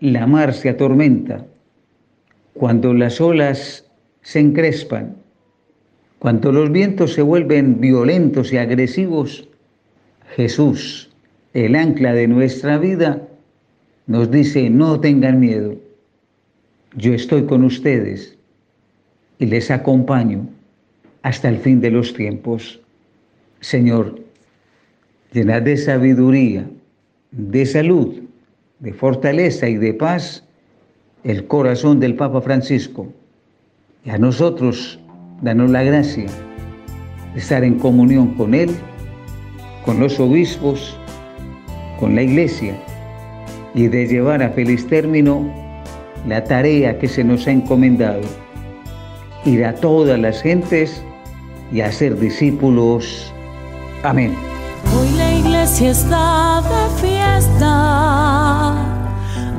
la 0.00 0.26
mar 0.26 0.52
se 0.54 0.68
atormenta, 0.68 1.44
cuando 2.54 2.94
las 2.94 3.20
olas 3.20 3.84
se 4.22 4.40
encrespan, 4.40 5.16
cuando 6.18 6.52
los 6.52 6.72
vientos 6.72 7.12
se 7.14 7.22
vuelven 7.22 7.80
violentos 7.80 8.52
y 8.52 8.58
agresivos, 8.58 9.48
Jesús, 10.34 11.10
el 11.54 11.76
ancla 11.76 12.12
de 12.12 12.28
nuestra 12.28 12.78
vida, 12.78 13.22
nos 14.06 14.30
dice, 14.30 14.70
no 14.70 15.00
tengan 15.00 15.40
miedo, 15.40 15.76
yo 16.96 17.12
estoy 17.12 17.44
con 17.44 17.64
ustedes 17.64 18.36
y 19.38 19.46
les 19.46 19.70
acompaño 19.70 20.48
hasta 21.22 21.48
el 21.48 21.58
fin 21.58 21.80
de 21.80 21.90
los 21.90 22.14
tiempos. 22.14 22.80
Señor, 23.60 24.20
llena 25.32 25.60
de 25.60 25.76
sabiduría, 25.76 26.68
de 27.30 27.66
salud, 27.66 28.22
de 28.80 28.92
fortaleza 28.92 29.68
y 29.68 29.76
de 29.76 29.94
paz 29.94 30.44
el 31.24 31.46
corazón 31.46 31.98
del 31.98 32.14
Papa 32.14 32.40
Francisco. 32.40 33.08
Y 34.04 34.10
a 34.10 34.18
nosotros, 34.18 35.00
danos 35.42 35.70
la 35.70 35.82
gracia 35.82 36.26
de 37.34 37.40
estar 37.40 37.64
en 37.64 37.78
comunión 37.78 38.34
con 38.34 38.54
Él, 38.54 38.70
con 39.84 39.98
los 40.00 40.20
obispos, 40.20 40.96
con 41.98 42.14
la 42.14 42.22
Iglesia 42.22 42.76
y 43.74 43.88
de 43.88 44.06
llevar 44.06 44.42
a 44.42 44.50
feliz 44.50 44.86
término 44.86 45.52
la 46.26 46.42
tarea 46.44 46.98
que 46.98 47.08
se 47.08 47.22
nos 47.22 47.46
ha 47.46 47.52
encomendado, 47.52 48.22
ir 49.44 49.64
a 49.64 49.74
todas 49.74 50.18
las 50.18 50.42
gentes 50.42 51.02
y 51.72 51.80
hacer 51.80 52.18
discípulos. 52.18 53.32
Amén. 54.02 54.36
Hoy 54.98 55.10
la 55.16 55.32
iglesia 55.32 55.90
está 55.90 56.62
de 56.62 56.88
fiesta, 57.00 58.74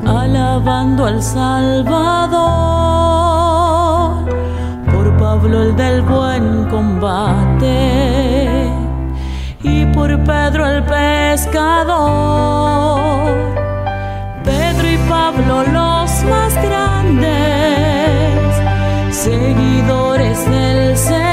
alabando 0.06 1.06
al 1.06 1.22
Salvador, 1.22 2.38
por 4.92 5.16
Pablo 5.18 5.62
el 5.64 5.76
del 5.76 6.02
buen 6.02 6.66
combate 6.70 8.70
y 9.64 9.86
por 9.88 10.18
Pedro 10.24 10.66
el 10.68 10.84
pescador. 10.84 11.98
Pedro 14.44 14.90
y 14.90 14.98
Pablo 15.10 15.64
los 15.64 16.24
más 16.24 16.54
grandes, 16.64 18.56
seguidores 19.12 20.50
del 20.50 20.98
Señor, 20.98 21.27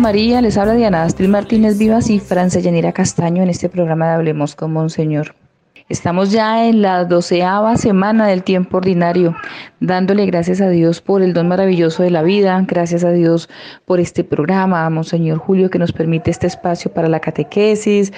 María, 0.00 0.40
les 0.40 0.56
habla 0.56 0.74
Diana 0.74 1.02
Astrid 1.02 1.28
Martínez 1.28 1.78
Vivas 1.78 2.10
y 2.10 2.18
Francia 2.18 2.60
Yanira 2.60 2.92
Castaño 2.92 3.42
en 3.42 3.50
este 3.50 3.68
programa 3.68 4.08
de 4.08 4.14
Hablemos 4.14 4.54
con 4.56 4.72
Monseñor. 4.72 5.34
Estamos 5.88 6.32
ya 6.32 6.66
en 6.66 6.80
la 6.80 7.04
doceava 7.04 7.76
semana 7.76 8.26
del 8.26 8.42
tiempo 8.42 8.78
ordinario, 8.78 9.36
dándole 9.86 10.26
gracias 10.26 10.60
a 10.60 10.68
Dios 10.68 11.00
por 11.00 11.22
el 11.22 11.34
don 11.34 11.48
maravilloso 11.48 12.02
de 12.02 12.10
la 12.10 12.22
vida, 12.22 12.62
gracias 12.66 13.04
a 13.04 13.10
Dios 13.10 13.48
por 13.84 14.00
este 14.00 14.24
programa, 14.24 14.86
a 14.86 14.90
Monseñor 14.90 15.38
Julio 15.38 15.68
que 15.70 15.78
nos 15.78 15.92
permite 15.92 16.30
este 16.30 16.46
espacio 16.46 16.92
para 16.92 17.08
la 17.08 17.20
catequesis, 17.20 18.12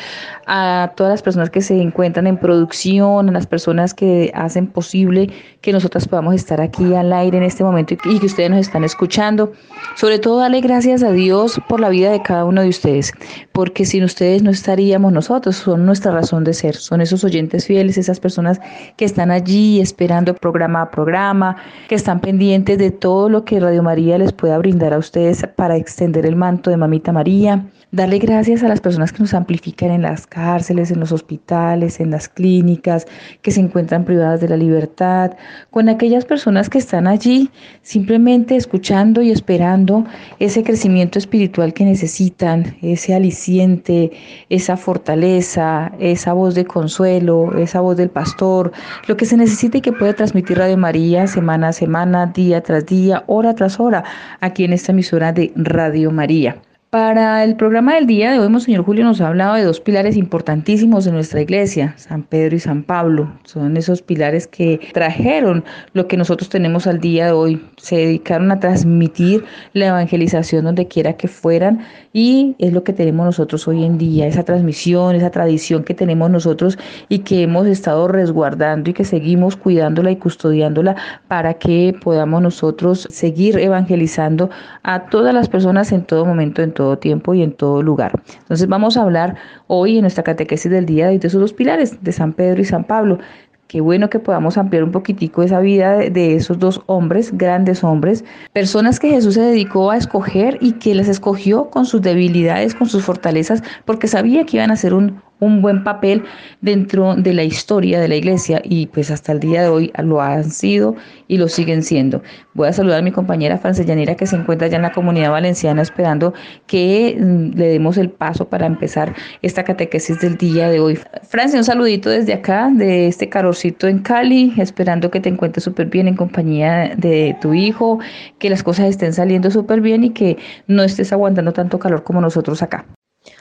a 0.46 0.92
todas 0.96 1.12
las 1.12 1.22
personas 1.22 1.50
que 1.50 1.60
se 1.60 1.80
encuentran 1.80 2.26
en 2.26 2.36
producción, 2.36 3.28
a 3.28 3.32
las 3.32 3.46
personas 3.46 3.94
que 3.94 4.30
hacen 4.34 4.68
posible 4.68 5.30
que 5.60 5.72
nosotras 5.72 6.06
podamos 6.06 6.34
estar 6.34 6.60
aquí 6.60 6.94
al 6.94 7.12
aire 7.12 7.38
en 7.38 7.44
este 7.44 7.64
momento 7.64 7.94
y 8.04 8.18
que 8.20 8.26
ustedes 8.26 8.50
nos 8.50 8.60
están 8.60 8.84
escuchando. 8.84 9.52
Sobre 9.96 10.18
todo, 10.18 10.38
darle 10.38 10.60
gracias 10.60 11.02
a 11.02 11.10
Dios 11.10 11.60
por 11.68 11.80
la 11.80 11.88
vida 11.88 12.10
de 12.12 12.22
cada 12.22 12.44
uno 12.44 12.62
de 12.62 12.68
ustedes, 12.68 13.12
porque 13.52 13.84
sin 13.84 14.04
ustedes 14.04 14.42
no 14.42 14.50
estaríamos 14.50 15.12
nosotros, 15.12 15.56
son 15.56 15.84
nuestra 15.84 16.12
razón 16.12 16.44
de 16.44 16.54
ser, 16.54 16.76
son 16.76 17.00
esos 17.00 17.24
oyentes 17.24 17.66
fieles, 17.66 17.98
esas 17.98 18.20
personas 18.20 18.60
que 18.96 19.04
están 19.04 19.30
allí 19.30 19.80
esperando 19.80 20.34
programa 20.34 20.82
a 20.82 20.90
programa, 20.90 21.55
que 21.88 21.94
están 21.94 22.20
pendientes 22.20 22.78
de 22.78 22.90
todo 22.90 23.28
lo 23.28 23.44
que 23.44 23.60
Radio 23.60 23.82
María 23.82 24.18
les 24.18 24.32
pueda 24.32 24.58
brindar 24.58 24.92
a 24.92 24.98
ustedes 24.98 25.46
para 25.56 25.76
extender 25.76 26.26
el 26.26 26.36
manto 26.36 26.70
de 26.70 26.76
Mamita 26.76 27.12
María. 27.12 27.66
Darle 27.92 28.18
gracias 28.18 28.64
a 28.64 28.68
las 28.68 28.80
personas 28.80 29.12
que 29.12 29.20
nos 29.20 29.32
amplifican 29.32 29.92
en 29.92 30.02
las 30.02 30.26
cárceles, 30.26 30.90
en 30.90 30.98
los 30.98 31.12
hospitales, 31.12 32.00
en 32.00 32.10
las 32.10 32.28
clínicas, 32.28 33.06
que 33.42 33.52
se 33.52 33.60
encuentran 33.60 34.04
privadas 34.04 34.40
de 34.40 34.48
la 34.48 34.56
libertad, 34.56 35.36
con 35.70 35.88
aquellas 35.88 36.24
personas 36.24 36.68
que 36.68 36.78
están 36.78 37.06
allí 37.06 37.48
simplemente 37.82 38.56
escuchando 38.56 39.22
y 39.22 39.30
esperando 39.30 40.04
ese 40.40 40.64
crecimiento 40.64 41.20
espiritual 41.20 41.72
que 41.74 41.84
necesitan, 41.84 42.76
ese 42.82 43.14
aliciente, 43.14 44.10
esa 44.50 44.76
fortaleza, 44.76 45.92
esa 46.00 46.32
voz 46.32 46.56
de 46.56 46.64
consuelo, 46.64 47.56
esa 47.56 47.80
voz 47.80 47.96
del 47.96 48.10
pastor, 48.10 48.72
lo 49.06 49.16
que 49.16 49.26
se 49.26 49.36
necesita 49.36 49.78
y 49.78 49.80
que 49.80 49.92
puede 49.92 50.12
transmitir 50.12 50.58
Radio 50.58 50.76
María 50.76 51.28
semana 51.28 51.68
a 51.68 51.72
semana, 51.72 52.26
día 52.26 52.60
tras 52.62 52.84
día, 52.84 53.22
hora 53.28 53.54
tras 53.54 53.78
hora, 53.78 54.02
aquí 54.40 54.64
en 54.64 54.72
esta 54.72 54.90
emisora 54.90 55.32
de 55.32 55.52
Radio 55.54 56.10
María. 56.10 56.56
Para 56.90 57.42
el 57.42 57.56
programa 57.56 57.96
del 57.96 58.06
día 58.06 58.30
de 58.30 58.38
hoy, 58.38 58.48
Monseñor 58.48 58.84
Julio 58.84 59.04
nos 59.04 59.20
ha 59.20 59.26
hablado 59.26 59.54
de 59.54 59.64
dos 59.64 59.80
pilares 59.80 60.16
importantísimos 60.16 61.04
de 61.04 61.10
nuestra 61.10 61.40
iglesia, 61.40 61.92
San 61.96 62.22
Pedro 62.22 62.54
y 62.54 62.60
San 62.60 62.84
Pablo. 62.84 63.28
Son 63.42 63.76
esos 63.76 64.02
pilares 64.02 64.46
que 64.46 64.78
trajeron 64.94 65.64
lo 65.94 66.06
que 66.06 66.16
nosotros 66.16 66.48
tenemos 66.48 66.86
al 66.86 67.00
día 67.00 67.26
de 67.26 67.32
hoy. 67.32 67.60
Se 67.76 67.96
dedicaron 67.96 68.52
a 68.52 68.60
transmitir 68.60 69.44
la 69.72 69.88
evangelización 69.88 70.64
donde 70.64 70.86
quiera 70.86 71.14
que 71.14 71.26
fueran 71.26 71.80
y 72.12 72.54
es 72.60 72.72
lo 72.72 72.84
que 72.84 72.92
tenemos 72.92 73.26
nosotros 73.26 73.66
hoy 73.66 73.84
en 73.84 73.98
día, 73.98 74.28
esa 74.28 74.44
transmisión, 74.44 75.16
esa 75.16 75.30
tradición 75.30 75.82
que 75.82 75.92
tenemos 75.92 76.30
nosotros 76.30 76.78
y 77.08 77.18
que 77.18 77.42
hemos 77.42 77.66
estado 77.66 78.06
resguardando 78.06 78.90
y 78.90 78.94
que 78.94 79.04
seguimos 79.04 79.56
cuidándola 79.56 80.12
y 80.12 80.16
custodiándola 80.16 80.94
para 81.26 81.54
que 81.54 81.96
podamos 82.00 82.42
nosotros 82.42 83.08
seguir 83.10 83.58
evangelizando 83.58 84.50
a 84.84 85.06
todas 85.06 85.34
las 85.34 85.48
personas 85.48 85.90
en 85.90 86.04
todo 86.04 86.24
momento, 86.24 86.62
en 86.62 86.75
todo 86.76 86.98
tiempo 86.98 87.34
y 87.34 87.42
en 87.42 87.50
todo 87.50 87.82
lugar. 87.82 88.12
Entonces 88.38 88.68
vamos 88.68 88.96
a 88.96 89.02
hablar 89.02 89.34
hoy 89.66 89.96
en 89.96 90.02
nuestra 90.02 90.22
catequesis 90.22 90.70
del 90.70 90.86
día 90.86 91.08
de 91.08 91.16
esos 91.16 91.40
dos 91.40 91.52
pilares, 91.52 92.04
de 92.04 92.12
San 92.12 92.32
Pedro 92.32 92.60
y 92.60 92.64
San 92.64 92.84
Pablo. 92.84 93.18
Qué 93.66 93.80
bueno 93.80 94.08
que 94.08 94.20
podamos 94.20 94.56
ampliar 94.58 94.84
un 94.84 94.92
poquitico 94.92 95.42
esa 95.42 95.58
vida 95.58 95.96
de, 95.96 96.10
de, 96.10 96.36
esos 96.36 96.60
dos 96.60 96.82
hombres, 96.86 97.36
grandes 97.36 97.82
hombres, 97.82 98.24
personas 98.52 99.00
que 99.00 99.08
Jesús 99.08 99.34
se 99.34 99.40
dedicó 99.40 99.90
a 99.90 99.96
escoger 99.96 100.56
y 100.60 100.74
que 100.74 100.94
las 100.94 101.08
escogió 101.08 101.68
con 101.68 101.84
sus 101.84 102.00
debilidades, 102.00 102.76
con 102.76 102.88
sus 102.88 103.02
fortalezas, 103.02 103.64
porque 103.84 104.06
sabía 104.06 104.46
que 104.46 104.58
iban 104.58 104.70
a 104.70 104.76
ser 104.76 104.94
un, 104.94 105.20
un 105.40 105.62
buen 105.62 105.84
papel 105.84 106.22
dentro 106.60 107.14
de 107.14 107.34
la 107.34 107.44
historia 107.44 108.00
de 108.00 108.08
la 108.08 108.16
iglesia 108.16 108.60
y 108.64 108.86
pues 108.86 109.10
hasta 109.10 109.32
el 109.32 109.40
día 109.40 109.62
de 109.62 109.68
hoy 109.68 109.92
lo 110.02 110.20
han 110.20 110.50
sido 110.50 110.96
y 111.28 111.38
lo 111.38 111.48
siguen 111.48 111.82
siendo. 111.82 112.22
Voy 112.54 112.68
a 112.68 112.72
saludar 112.72 113.00
a 113.00 113.02
mi 113.02 113.12
compañera 113.12 113.58
Francellanera 113.58 114.14
que 114.14 114.26
se 114.26 114.36
encuentra 114.36 114.68
ya 114.68 114.76
en 114.76 114.82
la 114.82 114.92
comunidad 114.92 115.30
valenciana 115.30 115.82
esperando 115.82 116.32
que 116.66 117.16
mm, 117.18 117.56
le 117.56 117.68
demos 117.68 117.98
el 117.98 118.10
paso 118.10 118.48
para 118.48 118.66
empezar 118.66 119.14
esta 119.42 119.64
catequesis 119.64 120.20
del 120.20 120.36
día 120.36 120.70
de 120.70 120.80
hoy. 120.80 120.98
Francia, 121.22 121.58
un 121.58 121.64
saludito 121.64 122.10
desde 122.10 122.32
acá, 122.32 122.70
de 122.72 123.08
este 123.08 123.28
calorcito 123.28 123.88
en 123.88 123.98
Cali, 123.98 124.54
esperando 124.56 125.10
que 125.10 125.20
te 125.20 125.28
encuentres 125.28 125.64
súper 125.64 125.86
bien 125.86 126.08
en 126.08 126.16
compañía 126.16 126.94
de 126.96 127.36
tu 127.40 127.54
hijo, 127.54 127.98
que 128.38 128.50
las 128.50 128.62
cosas 128.62 128.86
estén 128.86 129.12
saliendo 129.12 129.50
súper 129.50 129.80
bien 129.80 130.04
y 130.04 130.10
que 130.10 130.38
no 130.66 130.82
estés 130.82 131.12
aguantando 131.12 131.52
tanto 131.52 131.78
calor 131.78 132.04
como 132.04 132.20
nosotros 132.20 132.62
acá. 132.62 132.86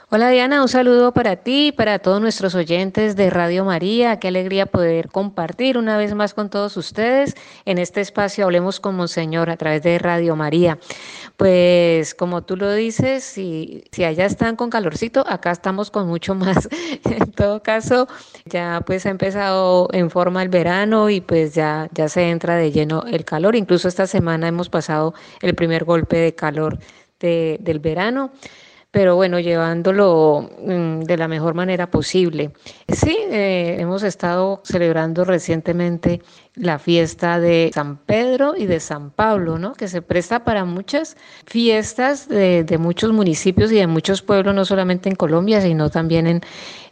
Hola 0.08 0.30
Diana, 0.30 0.62
un 0.62 0.68
saludo 0.68 1.12
para 1.12 1.34
ti 1.34 1.66
y 1.66 1.72
para 1.72 1.98
todos 1.98 2.20
nuestros 2.20 2.54
oyentes 2.54 3.16
de 3.16 3.28
Radio 3.28 3.64
María. 3.64 4.20
Qué 4.20 4.28
alegría 4.28 4.66
poder 4.66 5.08
compartir 5.08 5.76
una 5.76 5.96
vez 5.96 6.14
más 6.14 6.32
con 6.32 6.48
todos 6.48 6.76
ustedes 6.76 7.34
en 7.64 7.78
este 7.78 8.02
espacio 8.02 8.44
Hablemos 8.44 8.78
con 8.78 8.94
Monseñor 8.94 9.50
a 9.50 9.56
través 9.56 9.82
de 9.82 9.98
Radio 9.98 10.36
María. 10.36 10.78
Pues 11.36 12.14
como 12.14 12.42
tú 12.42 12.56
lo 12.56 12.72
dices, 12.72 13.24
si, 13.24 13.82
allá 13.98 14.26
están 14.26 14.54
con 14.54 14.70
calorcito, 14.70 15.24
acá 15.26 15.50
estamos 15.50 15.90
con 15.90 16.06
mucho 16.06 16.36
más. 16.36 16.68
en 17.04 17.32
todo 17.32 17.60
caso, 17.64 18.06
ya 18.44 18.84
pues 18.86 19.06
ha 19.06 19.10
empezado 19.10 19.88
en 19.92 20.08
forma 20.10 20.40
el 20.44 20.50
verano 20.50 21.10
y 21.10 21.20
pues 21.20 21.52
ya, 21.52 21.88
ya 21.92 22.08
se 22.08 22.30
entra 22.30 22.54
de 22.54 22.70
lleno 22.70 23.02
el 23.08 23.24
calor. 23.24 23.56
Incluso 23.56 23.88
esta 23.88 24.06
semana 24.06 24.46
hemos 24.46 24.68
pasado 24.68 25.14
el 25.42 25.56
primer 25.56 25.82
golpe 25.82 26.16
de 26.16 26.32
calor 26.32 26.78
de, 27.18 27.58
del 27.60 27.80
verano 27.80 28.30
pero 28.90 29.14
bueno, 29.16 29.38
llevándolo 29.38 30.48
mm, 30.58 31.00
de 31.00 31.16
la 31.16 31.28
mejor 31.28 31.54
manera 31.54 31.90
posible. 31.90 32.52
Sí, 32.88 33.16
eh, 33.30 33.76
hemos 33.78 34.02
estado 34.02 34.62
celebrando 34.64 35.24
recientemente 35.24 36.22
la 36.54 36.78
fiesta 36.78 37.38
de 37.38 37.70
San 37.74 37.98
Pedro 37.98 38.56
y 38.56 38.66
de 38.66 38.80
San 38.80 39.10
Pablo, 39.10 39.58
¿no? 39.58 39.74
Que 39.74 39.88
se 39.88 40.00
presta 40.00 40.44
para 40.44 40.64
muchas 40.64 41.16
fiestas 41.46 42.28
de, 42.28 42.64
de 42.64 42.78
muchos 42.78 43.12
municipios 43.12 43.70
y 43.70 43.76
de 43.76 43.86
muchos 43.86 44.22
pueblos, 44.22 44.54
no 44.54 44.64
solamente 44.64 45.08
en 45.08 45.16
Colombia, 45.16 45.60
sino 45.60 45.90
también 45.90 46.26
en, 46.26 46.40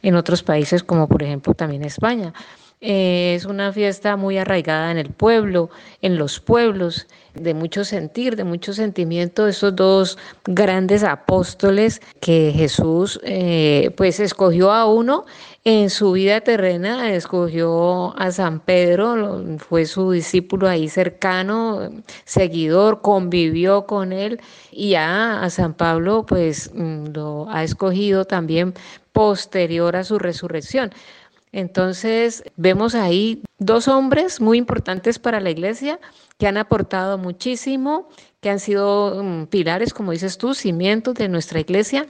en 0.02 0.14
otros 0.14 0.42
países 0.42 0.85
como 0.85 1.09
por 1.09 1.22
ejemplo 1.22 1.54
también 1.54 1.85
España. 1.85 2.35
Eh, 2.80 3.34
es 3.34 3.46
una 3.46 3.72
fiesta 3.72 4.16
muy 4.16 4.37
arraigada 4.37 4.90
en 4.90 4.98
el 4.98 5.10
pueblo, 5.10 5.70
en 6.02 6.18
los 6.18 6.40
pueblos, 6.40 7.06
de 7.34 7.54
mucho 7.54 7.84
sentir, 7.84 8.37
de 8.37 8.44
mucho 8.44 8.72
sentimiento, 8.72 9.48
esos 9.48 9.74
dos 9.74 10.18
grandes 10.44 11.02
apóstoles 11.02 12.00
que 12.20 12.52
Jesús 12.54 13.20
eh, 13.24 13.90
pues 13.96 14.20
escogió 14.20 14.70
a 14.70 14.87
uno 14.87 15.24
en 15.64 15.88
su 15.88 16.12
vida 16.12 16.42
terrena, 16.42 17.12
escogió 17.12 18.16
a 18.18 18.30
San 18.30 18.60
Pedro, 18.60 19.42
fue 19.58 19.87
su 19.87 20.10
discípulo 20.10 20.68
ahí 20.68 20.88
cercano, 20.88 21.90
seguidor, 22.24 23.00
convivió 23.00 23.87
con 23.87 24.12
él 24.12 24.40
y 24.70 24.94
a, 24.94 25.42
a 25.42 25.50
San 25.50 25.74
Pablo 25.74 26.26
pues 26.26 26.70
mm, 26.74 27.06
lo 27.14 27.48
ha 27.50 27.64
escogido 27.64 28.26
también 28.26 28.74
posterior 29.12 29.96
a 29.96 30.04
su 30.04 30.18
resurrección. 30.18 30.92
Entonces, 31.56 32.42
vemos 32.56 32.96
ahí 32.96 33.40
dos 33.60 33.86
hombres 33.86 34.40
muy 34.40 34.58
importantes 34.58 35.20
para 35.20 35.38
la 35.38 35.50
iglesia 35.50 36.00
que 36.36 36.48
han 36.48 36.56
aportado 36.56 37.16
muchísimo, 37.16 38.08
que 38.40 38.50
han 38.50 38.58
sido 38.58 39.20
um, 39.20 39.46
pilares, 39.46 39.94
como 39.94 40.10
dices 40.10 40.36
tú, 40.36 40.54
cimientos 40.54 41.14
de 41.14 41.28
nuestra 41.28 41.60
iglesia, 41.60 42.08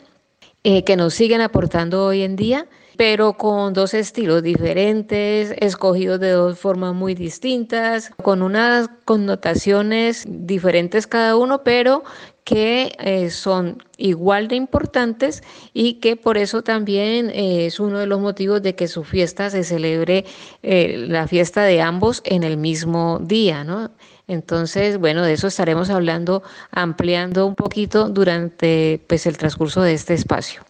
eh, 0.62 0.82
que 0.84 0.96
nos 0.96 1.12
siguen 1.12 1.42
aportando 1.42 2.06
hoy 2.06 2.22
en 2.22 2.36
día 2.36 2.66
pero 2.96 3.34
con 3.34 3.72
dos 3.72 3.94
estilos 3.94 4.42
diferentes, 4.42 5.54
escogidos 5.58 6.20
de 6.20 6.30
dos 6.30 6.58
formas 6.58 6.94
muy 6.94 7.14
distintas, 7.14 8.10
con 8.22 8.42
unas 8.42 8.88
connotaciones 9.04 10.24
diferentes 10.28 11.06
cada 11.06 11.36
uno, 11.36 11.62
pero 11.64 12.04
que 12.44 12.94
eh, 12.98 13.30
son 13.30 13.82
igual 13.96 14.48
de 14.48 14.56
importantes 14.56 15.42
y 15.72 15.94
que 15.94 16.16
por 16.16 16.36
eso 16.36 16.62
también 16.62 17.30
eh, 17.30 17.66
es 17.66 17.80
uno 17.80 17.98
de 17.98 18.06
los 18.06 18.20
motivos 18.20 18.62
de 18.62 18.74
que 18.74 18.86
su 18.86 19.02
fiesta 19.02 19.48
se 19.48 19.64
celebre 19.64 20.26
eh, 20.62 21.06
la 21.08 21.26
fiesta 21.26 21.62
de 21.62 21.80
ambos 21.80 22.20
en 22.24 22.44
el 22.44 22.58
mismo 22.58 23.18
día, 23.22 23.64
¿no? 23.64 23.90
Entonces, 24.26 24.98
bueno, 24.98 25.22
de 25.22 25.34
eso 25.34 25.48
estaremos 25.48 25.90
hablando, 25.90 26.42
ampliando 26.70 27.46
un 27.46 27.54
poquito 27.54 28.08
durante 28.08 29.02
pues, 29.06 29.26
el 29.26 29.36
transcurso 29.36 29.82
de 29.82 29.94
este 29.94 30.14
espacio. 30.14 30.62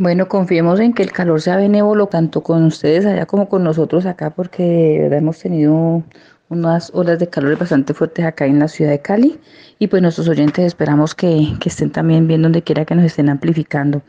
Bueno, 0.00 0.28
confiemos 0.28 0.80
en 0.80 0.94
que 0.94 1.02
el 1.02 1.12
calor 1.12 1.42
sea 1.42 1.56
benévolo 1.56 2.06
tanto 2.06 2.42
con 2.42 2.64
ustedes 2.64 3.04
allá 3.04 3.26
como 3.26 3.50
con 3.50 3.62
nosotros 3.62 4.06
acá, 4.06 4.30
porque 4.30 5.04
hemos 5.12 5.38
tenido 5.40 6.02
unas 6.48 6.90
olas 6.94 7.18
de 7.18 7.28
calor 7.28 7.58
bastante 7.58 7.92
fuertes 7.92 8.24
acá 8.24 8.46
en 8.46 8.58
la 8.58 8.68
ciudad 8.68 8.92
de 8.92 9.02
Cali 9.02 9.38
y 9.78 9.88
pues 9.88 10.00
nuestros 10.00 10.26
oyentes 10.26 10.64
esperamos 10.64 11.14
que, 11.14 11.52
que, 11.60 11.68
estén 11.68 11.90
también 11.90 12.26
bien 12.26 12.40
donde 12.40 12.62
quiera 12.62 12.86
que 12.86 12.94
nos 12.94 13.04
estén 13.04 13.28
amplificando. 13.28 14.00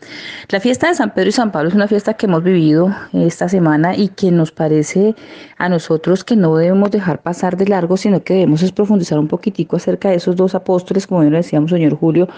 La 0.48 0.62
fiesta 0.62 0.88
de 0.88 0.96
San 0.96 1.14
Pedro 1.14 1.28
y 1.28 1.34
San 1.34 1.52
Pablo 1.52 1.68
es 1.68 1.76
una 1.76 1.90
fiesta 1.90 2.14
que 2.14 2.26
hemos 2.26 2.42
vivido 2.42 2.96
esta 3.12 3.50
semana 3.50 3.94
y 3.94 4.08
que 4.08 4.32
nos 4.32 4.54
parece 4.54 5.14
a 5.58 5.68
nosotros 5.68 6.24
que 6.24 6.38
no 6.38 6.56
debemos 6.56 6.90
dejar 6.92 7.22
pasar 7.22 7.58
de 7.58 7.68
largo, 7.68 7.98
sino 7.98 8.24
que 8.24 8.36
debemos 8.36 8.72
profundizar 8.72 9.20
un 9.20 9.28
poquitico 9.28 9.76
acerca 9.76 10.08
de 10.08 10.16
esos 10.16 10.38
dos 10.38 10.56
apóstoles, 10.56 11.06
como 11.06 11.20
bien 11.20 11.34
lo 11.34 11.38
decíamos, 11.38 11.70
señor 11.72 11.98
Julio, 11.98 12.30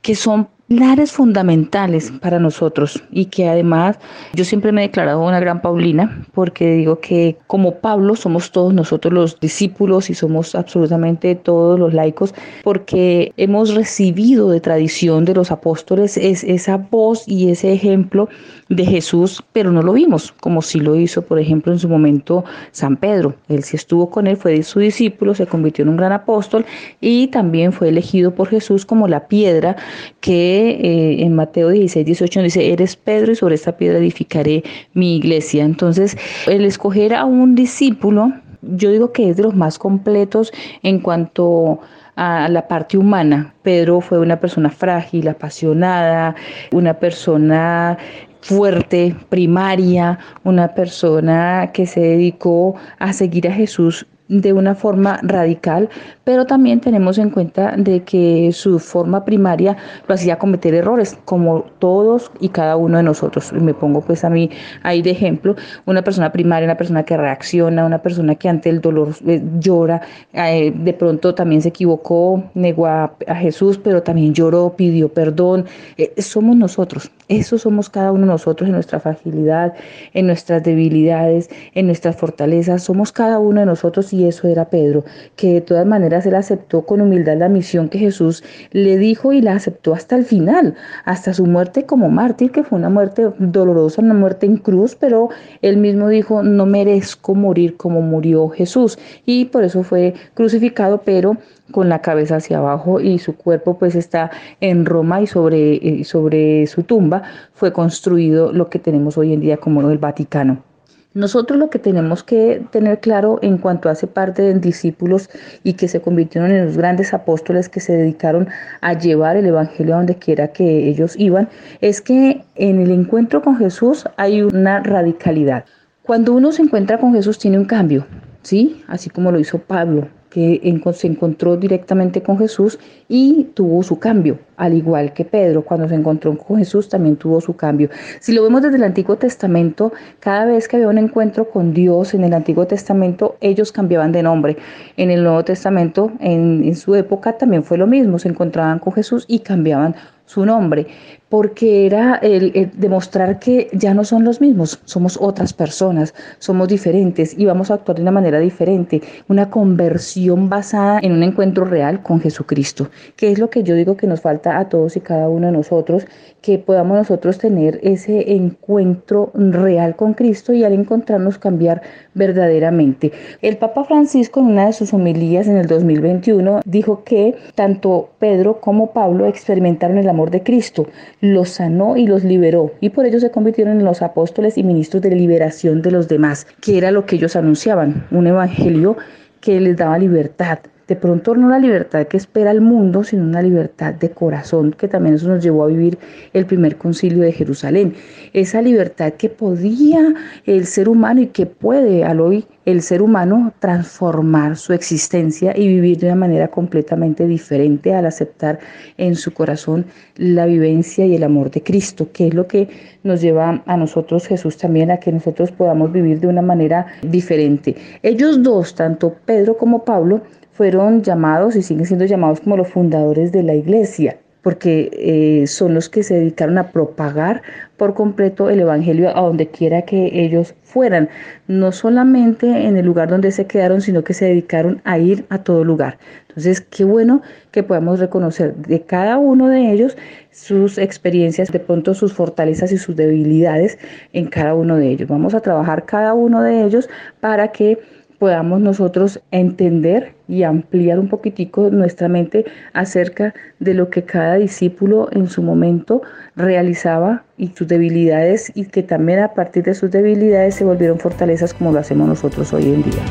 que 0.00 0.14
son 0.14 0.48
pilares 0.66 1.12
fundamentales 1.12 2.10
para 2.20 2.38
nosotros 2.38 3.02
y 3.10 3.26
que 3.26 3.48
además 3.48 3.98
yo 4.32 4.44
siempre 4.44 4.72
me 4.72 4.82
he 4.82 4.88
declarado 4.88 5.22
una 5.22 5.40
gran 5.40 5.60
Paulina 5.60 6.24
porque 6.32 6.72
digo 6.72 7.00
que 7.00 7.36
como 7.46 7.76
Pablo 7.80 8.16
somos 8.16 8.50
todos 8.50 8.72
nosotros 8.72 9.12
los 9.12 9.40
discípulos 9.40 10.08
y 10.08 10.14
somos 10.14 10.54
absolutamente 10.54 11.34
todos 11.34 11.78
los 11.78 11.92
laicos 11.92 12.34
porque 12.62 13.32
hemos 13.36 13.74
recibido 13.74 14.50
de 14.50 14.60
tradición 14.60 15.24
de 15.24 15.34
los 15.34 15.50
apóstoles 15.50 16.16
es 16.16 16.42
esa 16.44 16.78
voz 16.78 17.24
y 17.26 17.50
ese 17.50 17.72
ejemplo 17.72 18.28
de 18.68 18.86
Jesús, 18.86 19.42
pero 19.52 19.70
no 19.70 19.82
lo 19.82 19.92
vimos 19.92 20.32
como 20.40 20.62
si 20.62 20.80
lo 20.80 20.96
hizo, 20.96 21.22
por 21.22 21.38
ejemplo, 21.38 21.72
en 21.72 21.78
su 21.78 21.88
momento 21.88 22.44
San 22.72 22.96
Pedro. 22.96 23.34
Él 23.48 23.62
sí 23.62 23.76
estuvo 23.76 24.10
con 24.10 24.26
él, 24.26 24.36
fue 24.36 24.62
su 24.62 24.80
discípulo, 24.80 25.34
se 25.34 25.46
convirtió 25.46 25.82
en 25.82 25.90
un 25.90 25.96
gran 25.96 26.12
apóstol 26.12 26.64
y 27.00 27.28
también 27.28 27.72
fue 27.72 27.88
elegido 27.88 28.34
por 28.34 28.48
Jesús 28.48 28.86
como 28.86 29.08
la 29.08 29.28
piedra 29.28 29.76
que 30.20 30.53
eh, 30.54 31.22
en 31.24 31.34
Mateo 31.34 31.70
16, 31.70 32.06
18 32.06 32.42
dice, 32.42 32.72
eres 32.72 32.96
Pedro 32.96 33.32
y 33.32 33.36
sobre 33.36 33.54
esta 33.54 33.76
piedra 33.76 33.98
edificaré 33.98 34.62
mi 34.92 35.16
iglesia. 35.16 35.64
Entonces, 35.64 36.16
el 36.46 36.64
escoger 36.64 37.14
a 37.14 37.24
un 37.24 37.54
discípulo 37.54 38.32
yo 38.76 38.90
digo 38.90 39.12
que 39.12 39.30
es 39.30 39.36
de 39.36 39.42
los 39.42 39.54
más 39.54 39.78
completos 39.78 40.52
en 40.82 41.00
cuanto 41.00 41.80
a 42.16 42.48
la 42.48 42.66
parte 42.68 42.96
humana. 42.96 43.54
Pedro 43.62 44.00
fue 44.00 44.18
una 44.18 44.40
persona 44.40 44.70
frágil, 44.70 45.28
apasionada, 45.28 46.34
una 46.72 46.94
persona 46.94 47.98
fuerte, 48.40 49.16
primaria, 49.28 50.18
una 50.44 50.74
persona 50.74 51.70
que 51.72 51.86
se 51.86 52.00
dedicó 52.00 52.76
a 52.98 53.12
seguir 53.12 53.48
a 53.48 53.52
Jesús 53.52 54.06
de 54.28 54.54
una 54.54 54.74
forma 54.74 55.20
radical, 55.22 55.90
pero 56.24 56.46
también 56.46 56.80
tenemos 56.80 57.18
en 57.18 57.28
cuenta 57.28 57.74
de 57.76 58.04
que 58.04 58.50
su 58.52 58.78
forma 58.78 59.24
primaria 59.24 59.76
lo 60.08 60.14
hacía 60.14 60.38
cometer 60.38 60.74
errores, 60.74 61.18
como 61.26 61.66
todos 61.78 62.30
y 62.40 62.48
cada 62.48 62.76
uno 62.76 62.96
de 62.96 63.02
nosotros. 63.02 63.52
Me 63.52 63.74
pongo 63.74 64.00
pues 64.00 64.24
a 64.24 64.30
mí 64.30 64.48
ahí 64.82 65.02
de 65.02 65.10
ejemplo, 65.10 65.56
una 65.84 66.02
persona 66.02 66.32
primaria, 66.32 66.66
una 66.66 66.76
persona 66.76 67.02
que 67.02 67.16
reacciona, 67.16 67.84
una 67.84 68.00
persona 68.00 68.34
que 68.34 68.48
ante 68.48 68.70
el 68.70 68.80
dolor 68.80 69.14
eh, 69.26 69.42
llora, 69.58 70.00
eh, 70.32 70.72
de 70.74 70.92
pronto 70.94 71.34
también 71.34 71.60
se 71.60 71.68
equivocó, 71.68 72.42
negó 72.54 72.86
a, 72.86 73.14
Jesús, 73.36 73.78
pero 73.78 74.02
también 74.02 74.32
lloró, 74.32 74.74
pidió 74.74 75.10
perdón. 75.10 75.66
Eh, 75.98 76.14
somos 76.22 76.56
nosotros, 76.56 77.10
eso 77.28 77.58
somos 77.58 77.90
cada 77.90 78.10
uno 78.12 78.22
de 78.22 78.32
nosotros 78.32 78.68
en 78.68 78.74
nuestra 78.74 79.00
fragilidad, 79.00 79.74
en 80.14 80.26
nuestras 80.26 80.62
debilidades, 80.62 81.50
en 81.74 81.86
nuestras 81.86 82.16
fortalezas, 82.16 82.82
somos 82.82 83.12
cada 83.12 83.38
uno 83.38 83.60
de 83.60 83.66
nosotros 83.66 84.13
y 84.14 84.26
eso 84.26 84.46
era 84.46 84.66
Pedro, 84.66 85.04
que 85.34 85.54
de 85.54 85.60
todas 85.60 85.84
maneras 85.86 86.24
él 86.24 86.36
aceptó 86.36 86.82
con 86.82 87.00
humildad 87.00 87.36
la 87.36 87.48
misión 87.48 87.88
que 87.88 87.98
Jesús 87.98 88.44
le 88.70 88.96
dijo 88.96 89.32
y 89.32 89.42
la 89.42 89.54
aceptó 89.54 89.92
hasta 89.92 90.14
el 90.14 90.24
final, 90.24 90.76
hasta 91.04 91.34
su 91.34 91.46
muerte 91.46 91.84
como 91.84 92.10
mártir, 92.10 92.52
que 92.52 92.62
fue 92.62 92.78
una 92.78 92.90
muerte 92.90 93.30
dolorosa, 93.38 94.02
una 94.02 94.14
muerte 94.14 94.46
en 94.46 94.58
cruz, 94.58 94.94
pero 94.94 95.30
él 95.62 95.78
mismo 95.78 96.08
dijo, 96.08 96.44
no 96.44 96.64
merezco 96.64 97.34
morir 97.34 97.76
como 97.76 98.02
murió 98.02 98.48
Jesús 98.50 98.98
y 99.26 99.46
por 99.46 99.64
eso 99.64 99.82
fue 99.82 100.14
crucificado, 100.34 101.02
pero 101.04 101.36
con 101.72 101.88
la 101.88 102.00
cabeza 102.00 102.36
hacia 102.36 102.58
abajo 102.58 103.00
y 103.00 103.18
su 103.18 103.36
cuerpo 103.36 103.78
pues 103.78 103.96
está 103.96 104.30
en 104.60 104.86
Roma 104.86 105.22
y 105.22 105.26
sobre, 105.26 106.04
sobre 106.04 106.68
su 106.68 106.84
tumba 106.84 107.22
fue 107.54 107.72
construido 107.72 108.52
lo 108.52 108.68
que 108.68 108.78
tenemos 108.78 109.18
hoy 109.18 109.32
en 109.32 109.40
día 109.40 109.56
como 109.56 109.80
el 109.90 109.98
Vaticano. 109.98 110.73
Nosotros 111.14 111.60
lo 111.60 111.70
que 111.70 111.78
tenemos 111.78 112.24
que 112.24 112.66
tener 112.72 112.98
claro 112.98 113.38
en 113.40 113.58
cuanto 113.58 113.88
hace 113.88 114.08
parte 114.08 114.42
de 114.42 114.54
discípulos 114.54 115.30
y 115.62 115.74
que 115.74 115.86
se 115.86 116.00
convirtieron 116.00 116.50
en 116.50 116.66
los 116.66 116.76
grandes 116.76 117.14
apóstoles 117.14 117.68
que 117.68 117.78
se 117.78 117.92
dedicaron 117.92 118.48
a 118.80 118.94
llevar 118.94 119.36
el 119.36 119.46
Evangelio 119.46 119.94
a 119.94 119.98
donde 119.98 120.16
quiera 120.16 120.48
que 120.48 120.88
ellos 120.88 121.14
iban, 121.16 121.48
es 121.80 122.00
que 122.00 122.44
en 122.56 122.80
el 122.80 122.90
encuentro 122.90 123.42
con 123.42 123.56
Jesús 123.56 124.04
hay 124.16 124.42
una 124.42 124.80
radicalidad. 124.80 125.64
Cuando 126.02 126.32
uno 126.32 126.50
se 126.50 126.62
encuentra 126.62 126.98
con 126.98 127.14
Jesús 127.14 127.38
tiene 127.38 127.58
un 127.58 127.64
cambio, 127.64 128.06
¿sí? 128.42 128.82
Así 128.88 129.08
como 129.08 129.30
lo 129.30 129.38
hizo 129.38 129.58
Pablo 129.58 130.08
que 130.34 130.60
se 130.94 131.06
encontró 131.06 131.56
directamente 131.56 132.20
con 132.20 132.36
Jesús 132.36 132.80
y 133.08 133.44
tuvo 133.54 133.84
su 133.84 134.00
cambio, 134.00 134.40
al 134.56 134.74
igual 134.74 135.12
que 135.12 135.24
Pedro 135.24 135.62
cuando 135.62 135.88
se 135.88 135.94
encontró 135.94 136.36
con 136.36 136.58
Jesús 136.58 136.88
también 136.88 137.14
tuvo 137.14 137.40
su 137.40 137.54
cambio. 137.54 137.88
Si 138.18 138.32
lo 138.32 138.42
vemos 138.42 138.62
desde 138.62 138.76
el 138.76 138.82
Antiguo 138.82 139.16
Testamento, 139.16 139.92
cada 140.18 140.46
vez 140.46 140.66
que 140.66 140.74
había 140.74 140.88
un 140.88 140.98
encuentro 140.98 141.48
con 141.48 141.72
Dios 141.72 142.14
en 142.14 142.24
el 142.24 142.34
Antiguo 142.34 142.66
Testamento, 142.66 143.36
ellos 143.40 143.70
cambiaban 143.70 144.10
de 144.10 144.24
nombre. 144.24 144.56
En 144.96 145.12
el 145.12 145.22
Nuevo 145.22 145.44
Testamento, 145.44 146.10
en, 146.18 146.64
en 146.64 146.74
su 146.74 146.96
época, 146.96 147.38
también 147.38 147.62
fue 147.62 147.78
lo 147.78 147.86
mismo, 147.86 148.18
se 148.18 148.28
encontraban 148.28 148.80
con 148.80 148.92
Jesús 148.92 149.26
y 149.28 149.38
cambiaban 149.38 149.94
su 150.26 150.46
nombre, 150.46 150.86
porque 151.28 151.84
era 151.84 152.14
el, 152.22 152.70
demostrar 152.76 153.40
que 153.40 153.68
ya 153.72 153.92
no 153.92 154.04
son 154.04 154.24
los 154.24 154.40
mismos, 154.40 154.80
somos 154.84 155.18
otras 155.20 155.52
personas, 155.52 156.14
somos 156.38 156.68
diferentes 156.68 157.36
y 157.36 157.44
vamos 157.44 157.70
a 157.70 157.74
actuar 157.74 157.96
de 157.96 158.02
una 158.02 158.12
manera 158.12 158.38
diferente, 158.38 159.02
una 159.28 159.50
conversión 159.50 160.48
basada 160.48 161.00
en 161.02 161.12
un 161.12 161.22
encuentro 161.22 161.64
real 161.64 162.02
con 162.02 162.20
Jesucristo, 162.20 162.88
que 163.16 163.32
es 163.32 163.38
lo 163.38 163.50
que 163.50 163.64
yo 163.64 163.74
digo 163.74 163.96
que 163.96 164.06
nos 164.06 164.20
falta 164.20 164.58
a 164.58 164.68
todos 164.68 164.96
y 164.96 165.00
cada 165.00 165.28
uno 165.28 165.46
de 165.46 165.52
nosotros, 165.52 166.06
que 166.40 166.58
podamos 166.58 166.98
nosotros 166.98 167.38
tener 167.38 167.80
ese 167.82 168.34
encuentro 168.34 169.30
real 169.34 169.96
con 169.96 170.14
Cristo 170.14 170.52
y 170.52 170.62
al 170.62 170.72
encontrarnos 170.72 171.38
cambiar 171.38 171.82
verdaderamente. 172.14 173.12
El 173.42 173.56
Papa 173.56 173.84
Francisco 173.84 174.40
en 174.40 174.46
una 174.46 174.66
de 174.66 174.72
sus 174.72 174.92
homilías 174.94 175.48
en 175.48 175.56
el 175.56 175.66
2021 175.66 176.60
dijo 176.64 177.02
que 177.02 177.34
tanto 177.54 178.10
Pedro 178.18 178.60
como 178.60 178.92
Pablo 178.92 179.26
experimentaron 179.26 179.98
el 179.98 180.08
amor 180.14 180.30
de 180.30 180.42
Cristo, 180.42 180.86
los 181.20 181.50
sanó 181.50 181.96
y 181.96 182.06
los 182.06 182.24
liberó 182.24 182.72
y 182.80 182.90
por 182.90 183.04
ello 183.04 183.20
se 183.20 183.30
convirtieron 183.30 183.78
en 183.78 183.84
los 183.84 184.00
apóstoles 184.00 184.56
y 184.56 184.62
ministros 184.62 185.02
de 185.02 185.14
liberación 185.14 185.82
de 185.82 185.90
los 185.90 186.08
demás, 186.08 186.46
que 186.60 186.78
era 186.78 186.90
lo 186.90 187.04
que 187.04 187.16
ellos 187.16 187.36
anunciaban, 187.36 188.06
un 188.10 188.26
evangelio 188.26 188.96
que 189.40 189.60
les 189.60 189.76
daba 189.76 189.98
libertad, 189.98 190.60
de 190.88 190.96
pronto 190.96 191.34
no 191.34 191.48
la 191.48 191.58
libertad 191.58 192.06
que 192.06 192.16
espera 192.16 192.50
el 192.50 192.60
mundo, 192.60 193.04
sino 193.04 193.24
una 193.24 193.42
libertad 193.42 193.94
de 193.94 194.10
corazón, 194.10 194.72
que 194.72 194.88
también 194.88 195.14
eso 195.14 195.28
nos 195.28 195.42
llevó 195.42 195.64
a 195.64 195.68
vivir 195.68 195.98
el 196.32 196.46
primer 196.46 196.76
concilio 196.76 197.22
de 197.22 197.32
Jerusalén. 197.32 197.94
Esa 198.32 198.60
libertad 198.60 199.14
que 199.14 199.28
podía 199.28 200.14
el 200.44 200.66
ser 200.66 200.88
humano 200.88 201.22
y 201.22 201.28
que 201.28 201.46
puede 201.46 202.04
al 202.04 202.20
hoy 202.20 202.46
el 202.64 202.82
ser 202.82 203.02
humano 203.02 203.52
transformar 203.58 204.56
su 204.56 204.72
existencia 204.72 205.52
y 205.56 205.68
vivir 205.68 205.98
de 205.98 206.06
una 206.06 206.16
manera 206.16 206.48
completamente 206.48 207.26
diferente 207.26 207.94
al 207.94 208.06
aceptar 208.06 208.58
en 208.96 209.16
su 209.16 209.32
corazón 209.32 209.84
la 210.16 210.46
vivencia 210.46 211.04
y 211.04 211.14
el 211.14 211.24
amor 211.24 211.50
de 211.50 211.62
Cristo, 211.62 212.08
que 212.12 212.28
es 212.28 212.34
lo 212.34 212.46
que 212.46 212.68
nos 213.02 213.20
lleva 213.20 213.62
a 213.66 213.76
nosotros 213.76 214.26
Jesús 214.26 214.56
también 214.56 214.90
a 214.90 214.98
que 214.98 215.12
nosotros 215.12 215.52
podamos 215.52 215.92
vivir 215.92 216.20
de 216.20 216.26
una 216.26 216.42
manera 216.42 216.86
diferente. 217.02 217.76
Ellos 218.02 218.42
dos, 218.42 218.74
tanto 218.74 219.14
Pedro 219.24 219.56
como 219.56 219.84
Pablo, 219.84 220.22
fueron 220.54 221.02
llamados 221.02 221.56
y 221.56 221.62
siguen 221.62 221.84
siendo 221.84 222.04
llamados 222.04 222.40
como 222.40 222.56
los 222.56 222.68
fundadores 222.68 223.32
de 223.32 223.42
la 223.42 223.54
iglesia, 223.54 224.16
porque 224.40 224.90
eh, 224.92 225.46
son 225.48 225.74
los 225.74 225.88
que 225.88 226.04
se 226.04 226.14
dedicaron 226.14 226.58
a 226.58 226.70
propagar 226.70 227.42
por 227.76 227.94
completo 227.94 228.50
el 228.50 228.60
Evangelio 228.60 229.08
a 229.08 229.20
donde 229.20 229.48
quiera 229.48 229.82
que 229.82 230.10
ellos 230.12 230.54
fueran, 230.62 231.08
no 231.48 231.72
solamente 231.72 232.66
en 232.66 232.76
el 232.76 232.86
lugar 232.86 233.08
donde 233.08 233.32
se 233.32 233.46
quedaron, 233.46 233.80
sino 233.80 234.04
que 234.04 234.14
se 234.14 234.26
dedicaron 234.26 234.80
a 234.84 234.98
ir 234.98 235.24
a 235.28 235.38
todo 235.38 235.64
lugar. 235.64 235.98
Entonces, 236.28 236.60
qué 236.60 236.84
bueno 236.84 237.22
que 237.50 237.62
podamos 237.62 237.98
reconocer 237.98 238.54
de 238.54 238.82
cada 238.82 239.18
uno 239.18 239.48
de 239.48 239.72
ellos 239.72 239.96
sus 240.30 240.78
experiencias, 240.78 241.50
de 241.50 241.58
pronto 241.58 241.94
sus 241.94 242.12
fortalezas 242.12 242.70
y 242.70 242.78
sus 242.78 242.94
debilidades 242.94 243.78
en 244.12 244.26
cada 244.26 244.54
uno 244.54 244.76
de 244.76 244.88
ellos. 244.88 245.08
Vamos 245.08 245.34
a 245.34 245.40
trabajar 245.40 245.84
cada 245.84 246.14
uno 246.14 246.42
de 246.42 246.64
ellos 246.64 246.88
para 247.20 247.48
que 247.48 247.78
podamos 248.18 248.60
nosotros 248.60 249.20
entender 249.30 250.14
y 250.28 250.42
ampliar 250.42 250.98
un 250.98 251.08
poquitico 251.08 251.70
nuestra 251.70 252.08
mente 252.08 252.44
acerca 252.72 253.34
de 253.58 253.74
lo 253.74 253.90
que 253.90 254.04
cada 254.04 254.36
discípulo 254.36 255.08
en 255.12 255.28
su 255.28 255.42
momento 255.42 256.02
realizaba 256.36 257.24
y 257.36 257.48
sus 257.48 257.68
debilidades 257.68 258.52
y 258.54 258.66
que 258.66 258.82
también 258.82 259.18
a 259.20 259.34
partir 259.34 259.64
de 259.64 259.74
sus 259.74 259.90
debilidades 259.90 260.54
se 260.54 260.64
volvieron 260.64 260.98
fortalezas 260.98 261.52
como 261.52 261.72
lo 261.72 261.78
hacemos 261.80 262.08
nosotros 262.08 262.52
hoy 262.52 262.64
en 262.64 262.82
día. 262.82 263.02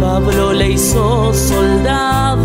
Pablo 0.00 0.52
le 0.52 0.70
hizo 0.72 1.32
soldado, 1.32 2.44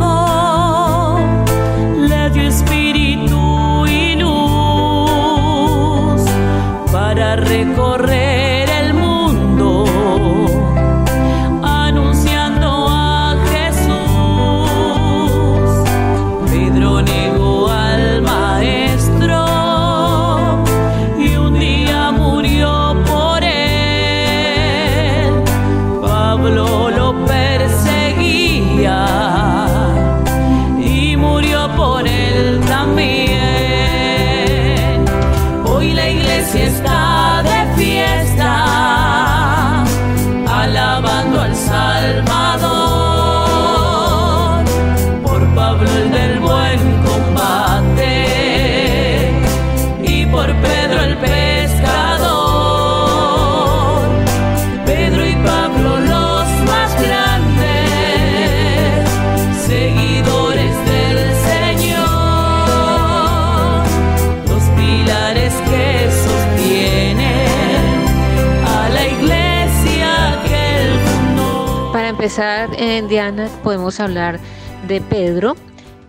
le 1.97 2.29
dio 2.29 2.43
espíritu 2.43 3.85
y 3.87 4.15
luz 4.15 4.29
para 6.91 7.35
recorrer 7.35 8.28
empezar, 72.19 72.69
en 72.77 73.07
Diana, 73.07 73.47
podemos 73.63 74.01
hablar 74.01 74.41
de 74.89 74.99
Pedro, 74.99 75.55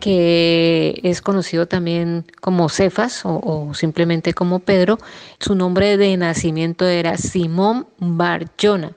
que 0.00 0.98
es 1.04 1.22
conocido 1.22 1.66
también 1.66 2.24
como 2.40 2.68
Cefas 2.68 3.24
o, 3.24 3.38
o, 3.40 3.74
simplemente 3.74 4.34
como 4.34 4.58
Pedro. 4.58 4.98
Su 5.38 5.54
nombre 5.54 5.96
de 5.96 6.16
nacimiento 6.16 6.84
era 6.84 7.16
Simón 7.16 7.86
Barjona 8.00 8.90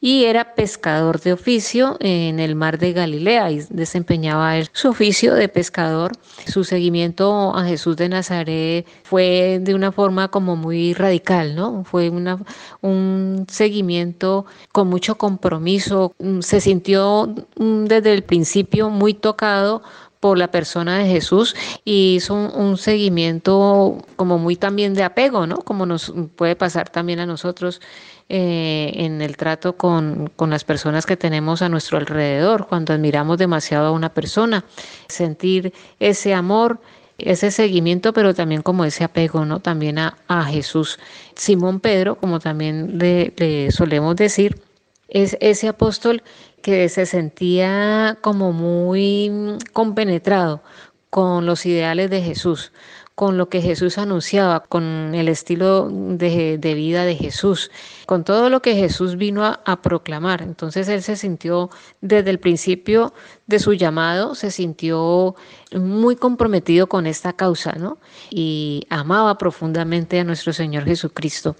y 0.00 0.24
era 0.24 0.54
pescador 0.54 1.20
de 1.20 1.32
oficio 1.32 1.96
en 2.00 2.38
el 2.38 2.54
mar 2.54 2.78
de 2.78 2.92
Galilea 2.92 3.50
y 3.50 3.60
desempeñaba 3.70 4.54
su 4.72 4.90
oficio 4.90 5.34
de 5.34 5.48
pescador. 5.48 6.12
Su 6.46 6.64
seguimiento 6.64 7.56
a 7.56 7.64
Jesús 7.64 7.96
de 7.96 8.08
Nazaret 8.08 8.86
fue 9.04 9.58
de 9.60 9.74
una 9.74 9.92
forma 9.92 10.28
como 10.28 10.56
muy 10.56 10.94
radical, 10.94 11.56
¿no? 11.56 11.84
Fue 11.84 12.10
una, 12.10 12.38
un 12.82 13.46
seguimiento 13.48 14.46
con 14.72 14.88
mucho 14.88 15.16
compromiso. 15.16 16.14
Se 16.40 16.60
sintió 16.60 17.34
mm, 17.56 17.84
desde 17.84 18.12
el 18.12 18.22
principio 18.22 18.90
muy 18.90 19.14
tocado 19.14 19.82
por 20.20 20.38
la 20.38 20.50
persona 20.50 20.98
de 20.98 21.06
Jesús 21.06 21.54
y 21.84 22.16
hizo 22.16 22.34
un, 22.34 22.78
seguimiento 22.78 23.98
como 24.16 24.38
muy 24.38 24.56
también 24.56 24.94
de 24.94 25.04
apego, 25.04 25.46
¿no? 25.46 25.58
Como 25.58 25.86
nos 25.86 26.12
puede 26.36 26.56
pasar 26.56 26.88
también 26.88 27.20
a 27.20 27.26
nosotros 27.26 27.80
eh, 28.28 28.92
en 28.96 29.22
el 29.22 29.36
trato 29.36 29.76
con, 29.76 30.30
con, 30.34 30.50
las 30.50 30.64
personas 30.64 31.06
que 31.06 31.16
tenemos 31.16 31.62
a 31.62 31.68
nuestro 31.68 31.98
alrededor, 31.98 32.66
cuando 32.66 32.92
admiramos 32.92 33.38
demasiado 33.38 33.86
a 33.86 33.90
una 33.92 34.12
persona, 34.14 34.64
sentir 35.08 35.72
ese 36.00 36.34
amor, 36.34 36.80
ese 37.18 37.50
seguimiento, 37.50 38.12
pero 38.12 38.34
también 38.34 38.62
como 38.62 38.84
ese 38.84 39.04
apego, 39.04 39.44
¿no? 39.44 39.60
También 39.60 39.98
a, 39.98 40.16
Jesús. 40.50 40.98
Simón 41.34 41.80
Pedro, 41.80 42.16
como 42.16 42.40
también 42.40 42.98
le, 42.98 43.32
le 43.36 43.70
solemos 43.70 44.16
decir, 44.16 44.60
es 45.08 45.36
ese 45.40 45.68
apóstol 45.68 46.22
que 46.62 46.88
se 46.88 47.06
sentía 47.06 48.18
como 48.22 48.52
muy 48.52 49.56
compenetrado 49.72 50.62
con 51.10 51.46
los 51.46 51.64
ideales 51.64 52.10
de 52.10 52.22
Jesús, 52.22 52.72
con 53.16 53.38
lo 53.38 53.48
que 53.48 53.62
Jesús 53.62 53.96
anunciaba, 53.96 54.60
con 54.60 55.14
el 55.14 55.28
estilo 55.28 55.88
de, 55.90 56.58
vida 56.74 57.06
de 57.06 57.16
Jesús, 57.16 57.70
con 58.04 58.24
todo 58.24 58.50
lo 58.50 58.60
que 58.60 58.74
Jesús 58.74 59.16
vino 59.16 59.42
a, 59.42 59.62
a, 59.64 59.80
proclamar. 59.80 60.42
Entonces 60.42 60.86
él 60.88 61.02
se 61.02 61.16
sintió 61.16 61.70
desde 62.02 62.28
el 62.28 62.38
principio 62.38 63.14
de 63.46 63.58
su 63.58 63.72
llamado, 63.72 64.34
se 64.34 64.50
sintió 64.50 65.34
muy 65.72 66.16
comprometido 66.16 66.88
con 66.88 67.06
esta 67.06 67.32
causa, 67.32 67.72
¿no? 67.72 67.96
Y 68.30 68.86
amaba 68.90 69.38
profundamente 69.38 70.20
a 70.20 70.24
nuestro 70.24 70.52
Señor 70.52 70.84
Jesucristo. 70.84 71.56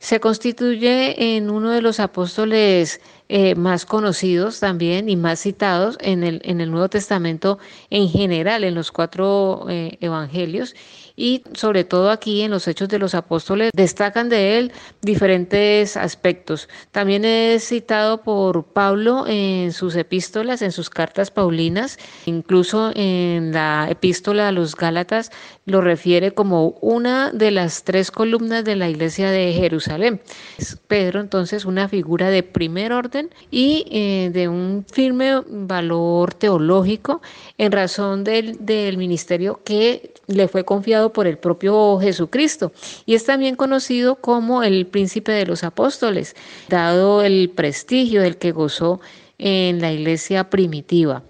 Se 0.00 0.18
constituye 0.18 1.36
en 1.36 1.50
uno 1.50 1.70
de 1.70 1.82
los 1.82 2.00
apóstoles 2.00 3.02
eh, 3.28 3.54
más 3.54 3.84
conocidos 3.84 4.58
también 4.58 5.10
y 5.10 5.14
más 5.14 5.40
citados 5.40 5.98
en 6.00 6.24
el, 6.24 6.40
en 6.42 6.62
el 6.62 6.70
Nuevo 6.70 6.88
Testamento 6.88 7.58
en 7.90 8.08
general, 8.08 8.64
en 8.64 8.74
los 8.74 8.92
cuatro 8.92 9.66
eh, 9.68 9.98
evangelios 10.00 10.74
y 11.20 11.42
sobre 11.52 11.84
todo 11.84 12.10
aquí 12.10 12.40
en 12.40 12.50
los 12.50 12.66
Hechos 12.66 12.88
de 12.88 12.98
los 12.98 13.14
Apóstoles 13.14 13.72
destacan 13.74 14.30
de 14.30 14.56
él 14.56 14.72
diferentes 15.02 15.98
aspectos. 15.98 16.66
También 16.92 17.26
es 17.26 17.68
citado 17.68 18.22
por 18.22 18.64
Pablo 18.64 19.26
en 19.28 19.72
sus 19.74 19.96
epístolas, 19.96 20.62
en 20.62 20.72
sus 20.72 20.88
cartas 20.88 21.30
paulinas, 21.30 21.98
incluso 22.24 22.90
en 22.94 23.52
la 23.52 23.88
epístola 23.90 24.48
a 24.48 24.52
los 24.52 24.74
Gálatas 24.74 25.30
lo 25.66 25.82
refiere 25.82 26.32
como 26.32 26.70
una 26.80 27.30
de 27.32 27.50
las 27.50 27.84
tres 27.84 28.10
columnas 28.10 28.64
de 28.64 28.76
la 28.76 28.88
iglesia 28.88 29.30
de 29.30 29.52
Jerusalén. 29.52 30.22
Es 30.56 30.78
Pedro 30.88 31.20
entonces 31.20 31.66
una 31.66 31.88
figura 31.88 32.30
de 32.30 32.42
primer 32.42 32.94
orden 32.94 33.28
y 33.50 33.86
eh, 33.90 34.30
de 34.32 34.48
un 34.48 34.86
firme 34.90 35.42
valor 35.46 36.32
teológico 36.32 37.20
en 37.58 37.72
razón 37.72 38.24
del, 38.24 38.64
del 38.64 38.96
ministerio 38.96 39.60
que 39.64 40.14
le 40.26 40.48
fue 40.48 40.64
confiado 40.64 41.09
por 41.12 41.26
el 41.26 41.38
propio 41.38 41.98
Jesucristo 41.98 42.72
y 43.06 43.14
es 43.14 43.24
también 43.24 43.56
conocido 43.56 44.16
como 44.16 44.62
el 44.62 44.86
príncipe 44.86 45.32
de 45.32 45.46
los 45.46 45.64
apóstoles, 45.64 46.36
dado 46.68 47.22
el 47.22 47.50
prestigio 47.50 48.22
del 48.22 48.36
que 48.36 48.52
gozó 48.52 49.00
en 49.38 49.80
la 49.80 49.92
iglesia 49.92 50.50
primitiva. 50.50 51.22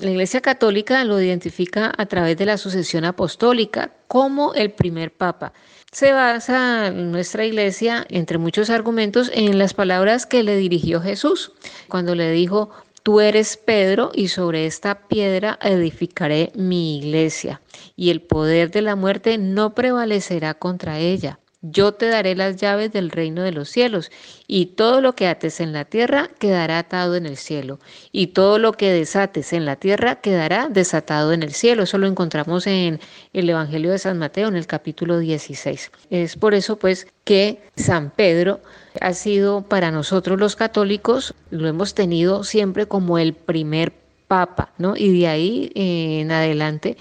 La 0.00 0.10
Iglesia 0.12 0.40
Católica 0.40 1.02
lo 1.04 1.20
identifica 1.20 1.92
a 1.96 2.06
través 2.06 2.36
de 2.36 2.46
la 2.46 2.56
sucesión 2.56 3.04
apostólica 3.04 3.90
como 4.06 4.54
el 4.54 4.70
primer 4.70 5.10
papa. 5.10 5.52
Se 5.90 6.12
basa 6.12 6.92
nuestra 6.92 7.44
iglesia, 7.44 8.06
entre 8.08 8.38
muchos 8.38 8.70
argumentos, 8.70 9.30
en 9.34 9.58
las 9.58 9.74
palabras 9.74 10.24
que 10.26 10.44
le 10.44 10.56
dirigió 10.56 11.00
Jesús 11.00 11.50
cuando 11.88 12.14
le 12.14 12.30
dijo, 12.30 12.70
Tú 13.08 13.20
eres 13.20 13.56
Pedro 13.56 14.10
y 14.12 14.28
sobre 14.28 14.66
esta 14.66 15.08
piedra 15.08 15.58
edificaré 15.62 16.52
mi 16.54 16.98
iglesia 16.98 17.62
y 17.96 18.10
el 18.10 18.20
poder 18.20 18.70
de 18.70 18.82
la 18.82 18.96
muerte 18.96 19.38
no 19.38 19.74
prevalecerá 19.74 20.52
contra 20.52 20.98
ella. 20.98 21.38
Yo 21.60 21.90
te 21.90 22.06
daré 22.06 22.36
las 22.36 22.56
llaves 22.56 22.92
del 22.92 23.10
reino 23.10 23.42
de 23.42 23.50
los 23.50 23.68
cielos, 23.68 24.12
y 24.46 24.66
todo 24.66 25.00
lo 25.00 25.16
que 25.16 25.26
ates 25.26 25.58
en 25.58 25.72
la 25.72 25.84
tierra 25.84 26.30
quedará 26.38 26.78
atado 26.78 27.16
en 27.16 27.26
el 27.26 27.36
cielo, 27.36 27.80
y 28.12 28.28
todo 28.28 28.60
lo 28.60 28.72
que 28.72 28.92
desates 28.92 29.52
en 29.52 29.64
la 29.64 29.74
tierra 29.74 30.20
quedará 30.20 30.68
desatado 30.68 31.32
en 31.32 31.42
el 31.42 31.52
cielo. 31.52 31.82
Eso 31.82 31.98
lo 31.98 32.06
encontramos 32.06 32.68
en 32.68 33.00
el 33.32 33.50
Evangelio 33.50 33.90
de 33.90 33.98
San 33.98 34.18
Mateo, 34.18 34.46
en 34.46 34.56
el 34.56 34.68
capítulo 34.68 35.18
16. 35.18 35.90
Es 36.10 36.36
por 36.36 36.54
eso, 36.54 36.76
pues, 36.76 37.08
que 37.24 37.60
San 37.74 38.10
Pedro 38.10 38.60
ha 39.00 39.12
sido 39.12 39.62
para 39.62 39.90
nosotros 39.90 40.38
los 40.38 40.54
católicos, 40.54 41.34
lo 41.50 41.66
hemos 41.66 41.94
tenido 41.94 42.44
siempre 42.44 42.86
como 42.86 43.18
el 43.18 43.34
primer 43.34 43.92
papa, 44.28 44.72
¿no? 44.78 44.96
Y 44.96 45.20
de 45.20 45.26
ahí 45.26 45.72
en 45.74 46.30
adelante 46.30 46.96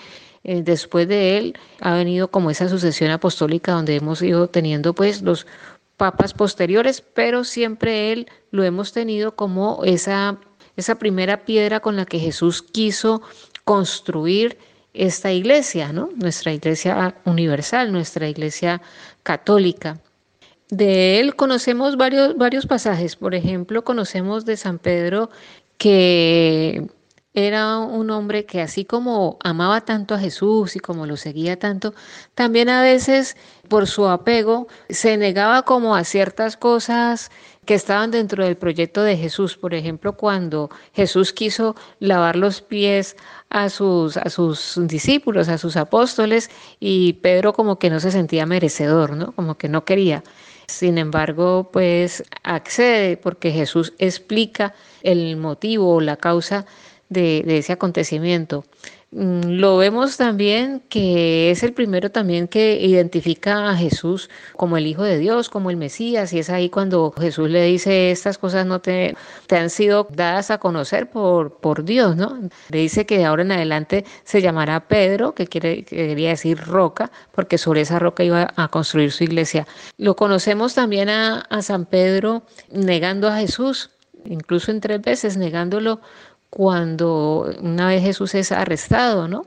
eh, 0.48 0.64
después 0.64 1.08
de 1.10 1.38
él 1.38 1.60
ha 1.82 1.94
venido 1.94 2.30
como 2.30 2.50
esa 2.50 2.70
sucesión 2.70 3.12
apostólica 3.12 3.74
donde 3.74 3.98
hemos 3.98 4.22
ido 4.22 4.48
teniendo 4.48 4.94
pues 4.96 5.22
los 5.22 5.46
papas 5.98 6.34
posteriores, 6.34 7.02
pero 7.02 7.44
siempre 7.44 8.14
él 8.14 8.28
lo 8.52 8.64
hemos 8.64 8.94
tenido 8.94 9.36
como 9.36 9.84
esa, 9.84 10.38
esa 10.78 10.96
primera 10.96 11.44
piedra 11.44 11.82
con 11.82 11.98
la 11.98 12.06
que 12.06 12.20
Jesús 12.20 12.62
quiso 12.62 13.22
construir 13.66 14.58
esta 14.94 15.34
iglesia, 15.34 15.92
¿no? 15.92 16.10
Nuestra 16.16 16.54
iglesia 16.54 17.16
universal, 17.26 17.92
nuestra 17.92 18.30
iglesia 18.30 18.82
católica. 19.24 20.00
De 20.70 21.20
él 21.20 21.36
conocemos 21.36 21.98
varios, 21.98 22.38
varios 22.38 22.66
pasajes. 22.66 23.18
Por 23.18 23.36
ejemplo, 23.36 23.84
conocemos 23.84 24.46
de 24.46 24.56
San 24.56 24.80
Pedro 24.80 25.30
que 25.78 26.88
era 27.38 27.78
un 27.78 28.10
hombre 28.10 28.46
que 28.46 28.62
así 28.62 28.84
como 28.84 29.38
amaba 29.44 29.82
tanto 29.82 30.16
a 30.16 30.20
Jesús 30.20 30.76
y 30.76 30.80
como 30.80 31.06
lo 31.06 31.18
seguía 31.18 31.60
tanto, 31.60 31.94
también 32.34 32.68
a 32.68 32.82
veces 32.82 33.38
por 33.70 33.86
su 33.86 34.08
apego 34.08 34.68
se 34.90 35.18
negaba 35.18 35.62
como 35.62 35.96
a 35.96 36.04
ciertas 36.04 36.58
cosas 36.58 37.30
que 37.66 37.76
estaban 37.76 38.10
dentro 38.10 38.44
del 38.44 38.58
proyecto 38.58 39.04
de 39.04 39.18
Jesús. 39.18 39.56
Por 39.56 39.76
ejemplo, 39.76 40.14
cuando 40.18 40.72
Jesús 40.94 41.32
quiso 41.32 41.76
lavar 42.00 42.38
los 42.38 42.62
pies 42.64 43.16
a 43.52 43.70
sus, 43.70 44.18
a 44.18 44.32
sus 44.32 44.80
discípulos, 44.88 45.48
a 45.48 45.60
sus 45.60 45.78
apóstoles, 45.78 46.50
y 46.80 47.14
Pedro 47.22 47.54
como 47.54 47.78
que 47.78 47.92
no 47.92 48.00
se 48.00 48.10
sentía 48.10 48.48
merecedor, 48.48 49.16
¿no? 49.16 49.34
Como 49.34 49.60
que 49.60 49.70
no 49.70 49.86
quería. 49.86 50.24
Sin 50.68 50.98
embargo, 50.98 51.70
pues 51.72 52.24
accede 52.44 53.16
porque 53.16 53.52
Jesús 53.52 53.94
explica 54.00 54.74
el 55.02 55.38
motivo 55.38 55.96
o 55.96 56.02
la 56.02 56.18
causa 56.18 56.66
de, 57.10 57.44
ese 57.58 57.74
acontecimiento. 57.74 58.64
Mm, 59.12 59.52
lo 59.60 59.78
vemos 59.78 60.18
también 60.18 60.82
que 60.90 61.50
es 61.50 61.64
el 61.64 61.74
primero 61.74 62.12
también 62.12 62.50
que 62.50 62.78
identifica 62.82 63.70
a 63.70 63.76
Jesús 63.78 64.30
como 64.58 64.76
el 64.76 64.86
Hijo 64.86 65.04
de 65.04 65.18
Dios, 65.18 65.50
como 65.50 65.70
el 65.70 65.78
Mesías, 65.78 66.34
y 66.34 66.40
es 66.40 66.50
ahí 66.50 66.70
cuando 66.70 67.14
Jesús 67.18 67.50
le 67.50 67.64
dice 67.64 68.12
estas 68.12 68.38
cosas 68.38 68.66
no 68.66 68.82
te, 68.82 69.16
te 69.48 69.58
han 69.58 69.70
sido 69.70 70.08
dadas 70.12 70.52
a 70.52 70.58
conocer 70.58 71.10
por, 71.10 71.58
por 71.60 71.86
Dios, 71.86 72.18
¿no? 72.18 72.38
Le 72.70 72.80
dice 72.80 73.06
que 73.06 73.18
de 73.18 73.26
ahora 73.26 73.44
en 73.44 73.54
adelante 73.54 74.04
se 74.26 74.42
llamará 74.42 74.88
Pedro, 74.88 75.34
que, 75.34 75.48
quiere, 75.48 75.86
quería 75.86 76.30
decir 76.30 76.60
roca, 76.60 77.10
porque 77.32 77.58
sobre 77.58 77.82
esa 77.82 78.00
roca 78.00 78.26
iba 78.26 78.54
a 78.58 78.68
construir 78.68 79.14
su 79.14 79.24
iglesia. 79.24 79.68
Lo 79.98 80.18
conocemos 80.18 80.74
también 80.74 81.08
a, 81.10 81.40
a 81.50 81.62
San 81.62 81.86
Pedro 81.86 82.44
negando 82.72 83.30
a 83.30 83.38
Jesús, 83.38 83.92
incluso 84.26 84.72
en 84.72 84.82
tres 84.82 85.02
veces 85.02 85.38
negándolo 85.38 86.02
cuando 86.58 87.54
una 87.62 87.86
vez 87.86 88.02
Jesús 88.02 88.34
es 88.34 88.52
arrestado, 88.52 89.28
¿no? 89.28 89.46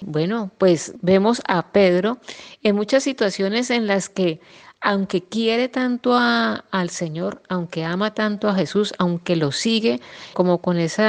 Bueno, 0.00 0.52
pues 0.58 0.94
vemos 1.02 1.42
a 1.48 1.72
Pedro 1.72 2.18
en 2.62 2.76
muchas 2.76 3.02
situaciones 3.02 3.68
en 3.70 3.88
las 3.88 4.08
que 4.08 4.40
aunque 4.80 5.24
quiere 5.24 5.68
tanto 5.68 6.14
a, 6.14 6.64
al 6.70 6.90
Señor, 6.90 7.42
aunque 7.48 7.84
ama 7.84 8.14
tanto 8.14 8.48
a 8.48 8.54
Jesús, 8.54 8.94
aunque 8.98 9.34
lo 9.34 9.50
sigue 9.50 10.00
como 10.34 10.58
con 10.62 10.76
ese 10.76 11.02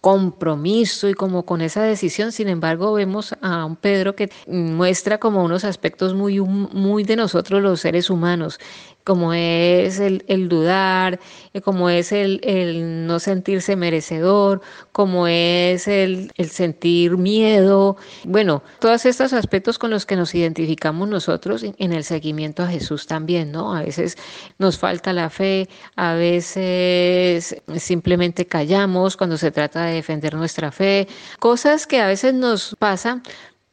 compromiso 0.00 1.08
y 1.08 1.14
como 1.14 1.44
con 1.44 1.60
esa 1.60 1.82
decisión, 1.82 2.30
sin 2.30 2.46
embargo 2.46 2.92
vemos 2.92 3.34
a 3.42 3.64
un 3.64 3.74
Pedro 3.74 4.14
que 4.14 4.30
muestra 4.46 5.18
como 5.18 5.42
unos 5.42 5.64
aspectos 5.64 6.14
muy, 6.14 6.38
muy 6.38 7.02
de 7.02 7.16
nosotros 7.16 7.60
los 7.60 7.80
seres 7.80 8.10
humanos, 8.10 8.60
como 9.08 9.32
es 9.32 10.00
el, 10.00 10.48
dudar, 10.50 11.18
eh, 11.54 11.62
como 11.62 11.88
es 11.88 12.12
el, 12.12 13.06
no 13.06 13.18
sentirse 13.18 13.74
merecedor, 13.74 14.60
como 14.92 15.26
es 15.26 15.88
el, 15.88 16.30
sentir 16.50 17.16
miedo. 17.16 17.96
Bueno, 18.24 18.62
todos 18.80 19.06
estos 19.06 19.32
aspectos 19.32 19.78
con 19.78 19.88
los 19.88 20.04
que 20.04 20.14
nos 20.14 20.34
identificamos 20.34 21.08
nosotros 21.08 21.64
en 21.64 21.92
el 21.94 22.04
seguimiento 22.04 22.62
a 22.62 22.66
Jesús 22.66 23.06
también, 23.06 23.50
¿no? 23.50 23.74
A 23.74 23.80
veces 23.80 24.18
nos 24.58 24.76
falta 24.76 25.14
la 25.14 25.30
fe, 25.30 25.70
a 25.96 26.12
veces 26.12 27.56
simplemente 27.78 28.44
callamos 28.44 29.16
cuando 29.16 29.38
se 29.38 29.50
trata 29.50 29.86
de 29.86 29.94
defender 29.94 30.34
nuestra 30.34 30.70
fe, 30.70 31.08
cosas 31.38 31.86
que 31.86 32.02
a 32.02 32.08
veces 32.08 32.34
nos 32.34 32.76
pasan 32.78 33.22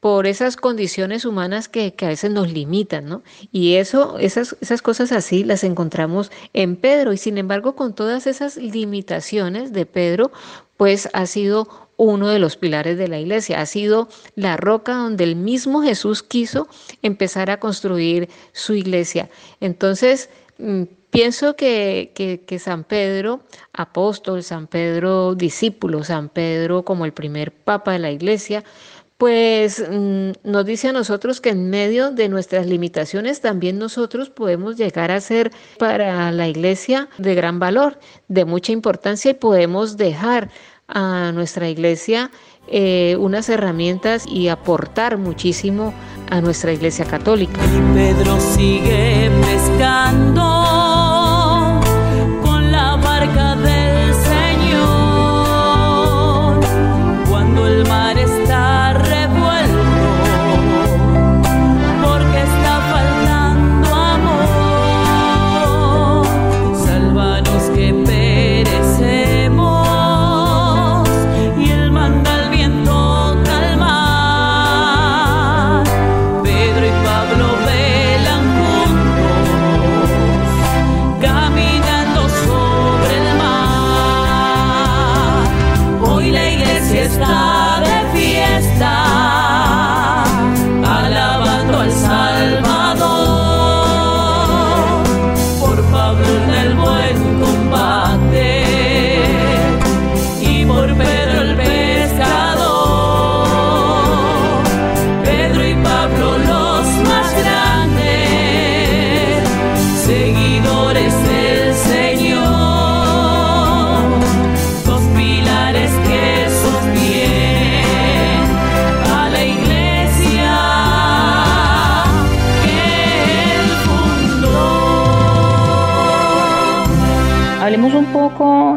por 0.06 0.28
esas 0.28 0.56
condiciones 0.56 1.26
humanas 1.26 1.68
que, 1.68 1.96
a 2.00 2.06
veces 2.06 2.30
nos 2.30 2.54
limitan, 2.54 3.08
¿no? 3.08 3.24
Y 3.52 3.78
eso, 3.78 4.20
esas, 4.20 4.56
esas 4.62 4.84
cosas 4.84 5.12
así 5.12 5.44
las 5.44 5.64
encontramos 5.64 6.32
en 6.54 6.76
Pedro 6.76 7.12
y 7.12 7.18
sin 7.18 7.40
embargo 7.40 7.76
con 7.76 7.96
todas 7.96 8.28
esas 8.28 8.56
limitaciones 8.56 9.74
de 9.74 9.88
Pedro, 9.88 10.32
pues 10.78 11.10
ha 11.14 11.26
sido 11.26 11.90
uno 11.98 12.28
de 12.28 12.38
los 12.38 12.56
pilares 12.56 13.00
de 13.00 13.08
la 13.08 13.18
iglesia, 13.18 13.62
ha 13.62 13.66
sido 13.66 14.08
la 14.36 14.58
roca 14.58 14.94
donde 14.94 15.24
el 15.24 15.36
mismo 15.36 15.82
Jesús 15.82 16.22
quiso 16.22 16.68
empezar 17.02 17.50
a 17.50 17.60
construir 17.60 18.30
su 18.52 18.76
iglesia. 18.76 19.32
Entonces, 19.60 20.30
mm, 20.60 20.84
pienso 21.16 21.56
que, 21.56 22.12
que, 22.46 22.60
San 22.60 22.84
Pedro, 22.84 23.40
apóstol, 23.72 24.44
San 24.44 24.68
Pedro, 24.68 25.34
discípulo, 25.34 26.04
San 26.04 26.28
Pedro 26.28 26.84
como 26.84 27.06
el 27.06 27.14
primer 27.14 27.54
papa 27.54 27.94
de 27.94 28.00
la 28.00 28.12
iglesia, 28.12 28.66
pues 29.18 29.84
mm, 29.90 30.32
nos 30.44 30.66
dice 30.66 30.90
a 30.90 30.94
nosotros 30.94 31.40
que 31.40 31.50
en 31.50 31.70
medio 31.70 32.12
de 32.12 32.28
nuestras 32.30 32.68
limitaciones 32.68 33.42
también 33.42 33.80
nosotros 33.80 34.30
podemos 34.30 34.76
llegar 34.78 35.12
a 35.12 35.22
ser 35.22 35.52
para 35.80 36.32
la 36.32 36.48
iglesia 36.48 37.08
de 37.18 37.36
gran 37.36 37.60
valor, 37.60 38.00
de 38.28 38.46
mucha 38.46 38.72
importancia 38.72 39.32
y 39.32 39.36
podemos 39.36 39.98
dejar 39.98 40.50
a 40.88 41.32
nuestra 41.34 41.70
iglesia 41.70 42.30
eh, 42.68 43.16
unas 43.20 43.50
herramientas 43.50 44.26
y 44.28 44.50
aportar 44.50 45.18
muchísimo 45.18 45.94
a 46.30 46.42
nuestra 46.42 46.74
iglesia 46.74 47.06
católica. 47.06 47.60
Pedro 47.94 48.40
sigue 48.40 49.32
pescando. 49.42 50.85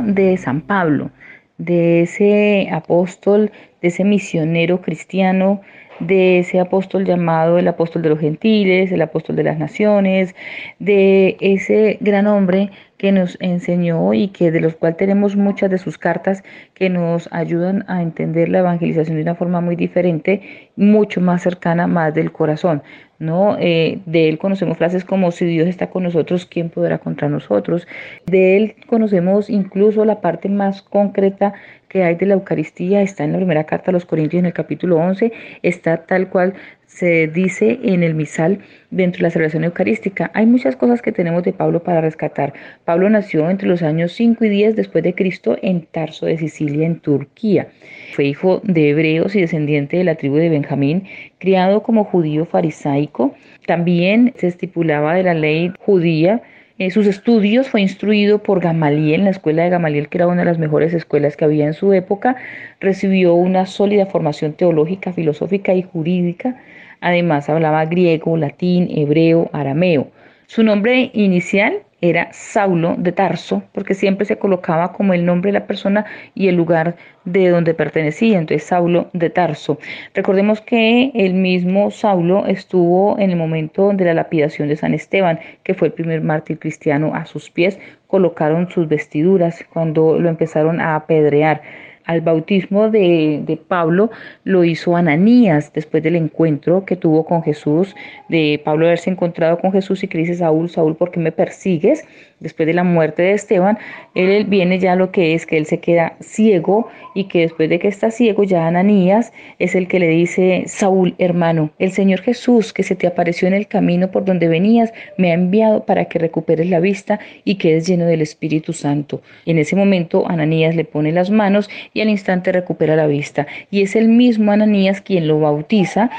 De 0.09 0.36
San 0.38 0.62
Pablo, 0.62 1.11
de 1.59 2.02
ese 2.02 2.68
apóstol, 2.72 3.52
de 3.82 3.88
ese 3.88 4.04
misionero 4.04 4.80
cristiano, 4.80 5.61
de 6.00 6.38
ese 6.38 6.61
apóstol 6.61 7.04
llamado 7.04 7.59
el 7.59 7.68
apóstol 7.68 8.02
de 8.02 8.09
los 8.09 8.20
gentiles, 8.20 8.90
el 8.90 9.02
apóstol 9.02 9.36
de 9.36 9.42
las 9.42 9.59
naciones, 9.59 10.34
de 10.78 11.36
ese 11.40 11.98
gran 12.00 12.26
hombre 12.26 12.70
que 12.96 13.12
nos 13.12 13.36
enseñó 13.40 14.14
y 14.14 14.28
que 14.28 14.50
de 14.50 14.61
los 14.61 14.76
cuales 14.76 14.96
tenemos 14.96 15.36
muchas 15.36 15.70
de 15.70 15.78
sus 15.78 15.98
cartas 15.98 16.42
que 16.74 16.88
nos 16.88 17.28
ayudan 17.30 17.84
a 17.88 18.00
entender 18.00 18.48
la 18.48 18.61
evangelización 18.61 19.16
de 19.16 19.22
una 19.22 19.34
forma 19.34 19.61
muy 19.61 19.76
diferente, 19.76 20.70
mucho 20.76 21.20
más 21.20 21.42
cercana, 21.42 21.86
más 21.86 22.14
del 22.14 22.32
corazón. 22.32 22.82
¿No? 23.18 23.56
Eh, 23.58 24.00
de 24.06 24.28
él 24.28 24.38
conocemos 24.38 24.78
frases 24.78 25.04
como 25.04 25.30
si 25.30 25.44
Dios 25.44 25.68
está 25.68 25.90
con 25.90 26.04
nosotros, 26.04 26.46
¿quién 26.46 26.70
podrá 26.70 26.98
contra 26.98 27.28
nosotros? 27.28 27.86
De 28.26 28.56
él 28.56 28.76
conocemos 28.86 29.50
incluso 29.50 30.04
la 30.04 30.20
parte 30.20 30.48
más 30.48 30.82
concreta 30.82 31.54
que 31.88 32.04
hay 32.04 32.14
de 32.16 32.26
la 32.26 32.34
Eucaristía, 32.34 33.02
está 33.02 33.24
en 33.24 33.32
la 33.32 33.38
primera 33.38 33.64
carta 33.64 33.90
a 33.90 33.92
los 33.92 34.04
Corintios 34.04 34.40
en 34.40 34.46
el 34.46 34.52
capítulo 34.52 34.96
11, 34.98 35.32
está 35.62 36.04
tal 36.04 36.28
cual 36.28 36.54
se 36.89 37.28
dice 37.28 37.78
en 37.84 38.03
el 38.03 38.14
misal 38.14 38.59
dentro 38.91 39.18
de 39.18 39.22
la 39.24 39.30
celebración 39.30 39.64
eucarística. 39.64 40.30
Hay 40.34 40.47
muchas 40.47 40.74
cosas 40.74 41.01
que 41.01 41.12
tenemos 41.12 41.45
de 41.45 41.53
Pablo 41.53 41.82
para 41.82 42.01
rescatar. 42.01 42.55
Pablo 42.84 43.09
nació 43.09 43.49
entre 43.51 43.68
los 43.68 43.82
años 43.82 44.12
5 44.12 44.45
y 44.45 44.49
10 44.49 44.74
después 44.74 45.05
de 45.05 45.14
Cristo 45.14 45.57
en 45.62 45.82
Tarso 45.82 46.26
de 46.26 46.39
Sicilia, 46.39 46.86
en 46.86 46.99
Turquía. 46.99 47.68
Fue 48.14 48.24
hijo 48.24 48.61
de 48.64 48.91
hebreos 48.91 49.36
y 49.36 49.43
descendiente 49.43 49.99
de 49.99 50.05
la 50.05 50.16
tribu 50.16 50.36
de 50.36 50.49
Benjamín, 50.49 51.05
criado 51.39 51.82
como 51.82 52.05
judío 52.05 52.47
farisaico. 52.47 53.34
También 53.66 54.32
se 54.36 54.49
estipulaba 54.49 55.14
de 55.14 55.22
la 55.22 55.34
ley 55.34 55.72
judía 55.78 56.43
en 56.78 56.93
sus 56.93 57.09
estudios 57.09 57.68
fue 57.68 57.80
instruido 57.80 58.41
por 58.41 58.61
Gamaliel, 58.61 59.20
en 59.20 59.24
la 59.24 59.30
escuela 59.32 59.64
de 59.64 59.70
Gamaliel, 59.70 60.09
que 60.09 60.18
era 60.18 60.28
una 60.28 60.43
de 60.43 60.45
las 60.45 60.61
mejores 60.61 60.95
escuelas 60.95 61.36
que 61.36 61.45
había 61.45 61.66
en 61.66 61.74
su 61.74 61.93
época. 61.93 62.36
Recibió 62.78 63.34
una 63.34 63.66
sólida 63.66 64.07
formación 64.07 64.53
teológica, 64.53 65.12
filosófica 65.12 65.74
y 65.74 65.82
jurídica. 65.82 66.55
Además 67.01 67.49
hablaba 67.49 67.84
griego, 67.84 68.36
latín, 68.36 68.88
hebreo, 68.90 69.51
arameo. 69.53 70.09
Su 70.46 70.62
nombre 70.62 71.11
inicial 71.12 71.82
era 72.01 72.28
Saulo 72.32 72.94
de 72.96 73.12
Tarso, 73.12 73.62
porque 73.72 73.94
siempre 73.94 74.24
se 74.24 74.38
colocaba 74.38 74.92
como 74.92 75.14
el 75.14 75.24
nombre 75.26 75.49
de 75.49 75.59
la 75.59 75.66
persona 75.66 76.07
y 76.34 76.49
el 76.49 76.55
lugar 76.55 76.96
de 77.24 77.49
donde 77.49 77.74
pertenecía, 77.74 78.38
entonces 78.38 78.68
Saulo 78.68 79.11
de 79.12 79.30
Tarso. 79.30 79.78
Recordemos 80.14 80.61
que 80.61 81.11
el 81.14 81.34
mismo 81.34 81.90
Saulo 81.90 82.46
estuvo 82.46 83.18
en 83.18 83.30
el 83.30 83.36
momento 83.36 83.90
de 83.92 84.05
la 84.05 84.14
lapidación 84.14 84.68
de 84.68 84.76
San 84.76 84.94
Esteban, 84.94 85.40
que 85.64 85.74
fue 85.74 85.88
el 85.88 85.94
primer 85.94 86.22
mártir 86.22 86.59
cristiano 86.59 87.12
a 87.14 87.26
sus 87.26 87.51
pies, 87.51 87.78
colocaron 88.07 88.70
sus 88.70 88.88
vestiduras 88.88 89.64
cuando 89.72 90.18
lo 90.18 90.28
empezaron 90.28 90.80
a 90.80 90.94
apedrear 90.94 91.62
al 92.09 92.22
bautismo 92.22 92.88
de, 92.88 93.61
Pablo 93.68 94.11
lo 94.42 94.64
hizo 94.64 94.96
Ananías 94.96 95.72
después 95.74 96.02
del 96.02 96.16
encuentro 96.16 96.84
que 96.86 96.96
tuvo 96.96 97.24
con 97.26 97.42
Jesús, 97.42 97.94
de 98.30 98.61
Pablo 98.64 98.86
haberse 98.86 99.11
encontrado 99.11 99.59
con 99.59 99.72
Jesús 99.72 100.02
y 100.02 100.09
que 100.09 100.18
dice 100.18 100.34
Saúl, 100.34 100.70
Saúl, 100.70 100.96
¿por 100.96 101.11
qué 101.11 101.20
me 101.20 101.32
persigues? 101.32 102.04
Después 102.41 102.66
de 102.66 102.74
la 102.74 102.84
muerte 102.84 103.22
de 103.22 103.32
Esteban, 103.32 103.78
él 104.14 104.45
viene 104.45 104.78
ya 104.78 104.95
lo 104.95 105.11
que 105.11 105.34
es 105.34 105.45
que 105.45 105.57
él 105.57 105.66
se 105.66 105.80
queda 105.80 106.16
ciego 106.20 106.89
y 107.14 107.24
que 107.24 107.41
después 107.41 107.68
de 107.68 107.78
que 107.78 107.89
está 107.89 108.11
ciego 108.11 108.45
ya 108.45 108.66
Ananías 108.66 109.32
es 109.59 109.74
el 109.74 109.89
que 109.89 109.99
le 109.99 110.09
dice, 110.09 110.64
Saúl, 110.66 111.14
hermano, 111.18 111.70
el 111.78 111.91
Señor 111.91 112.20
Jesús 112.20 112.72
que 112.72 112.82
se 112.82 112.95
te 112.95 113.07
apareció 113.07 113.49
en 113.49 113.55
el 113.55 113.66
camino 113.66 114.11
por 114.11 114.24
donde 114.24 114.49
venías, 114.49 114.93
me 115.16 115.30
ha 115.30 115.34
enviado 115.34 115.84
para 115.84 116.05
que 116.05 116.18
recuperes 116.18 116.68
la 116.68 116.80
vista 116.80 117.18
y 117.45 117.57
quedes 117.57 117.86
lleno 117.86 118.07
del 118.07 118.22
Espíritu 118.22 118.72
Santo. 118.72 119.20
En 119.47 119.59
ese 119.59 119.74
momento 119.76 120.28
Ananías 120.28 120.76
le 120.76 120.84
pone 120.84 121.12
las 121.12 121.30
manos 121.30 121.68
y 121.93 122.01
al 122.01 122.09
instante 122.09 122.53
recupera 122.53 122.97
la 122.97 123.07
vista. 123.07 123.47
Y 123.70 123.82
es 123.82 123.97
el 123.97 124.09
mismo 124.09 124.53
Ananías 124.53 125.01
quien 125.01 125.26
lo 125.26 125.41
bautiza 125.41 126.11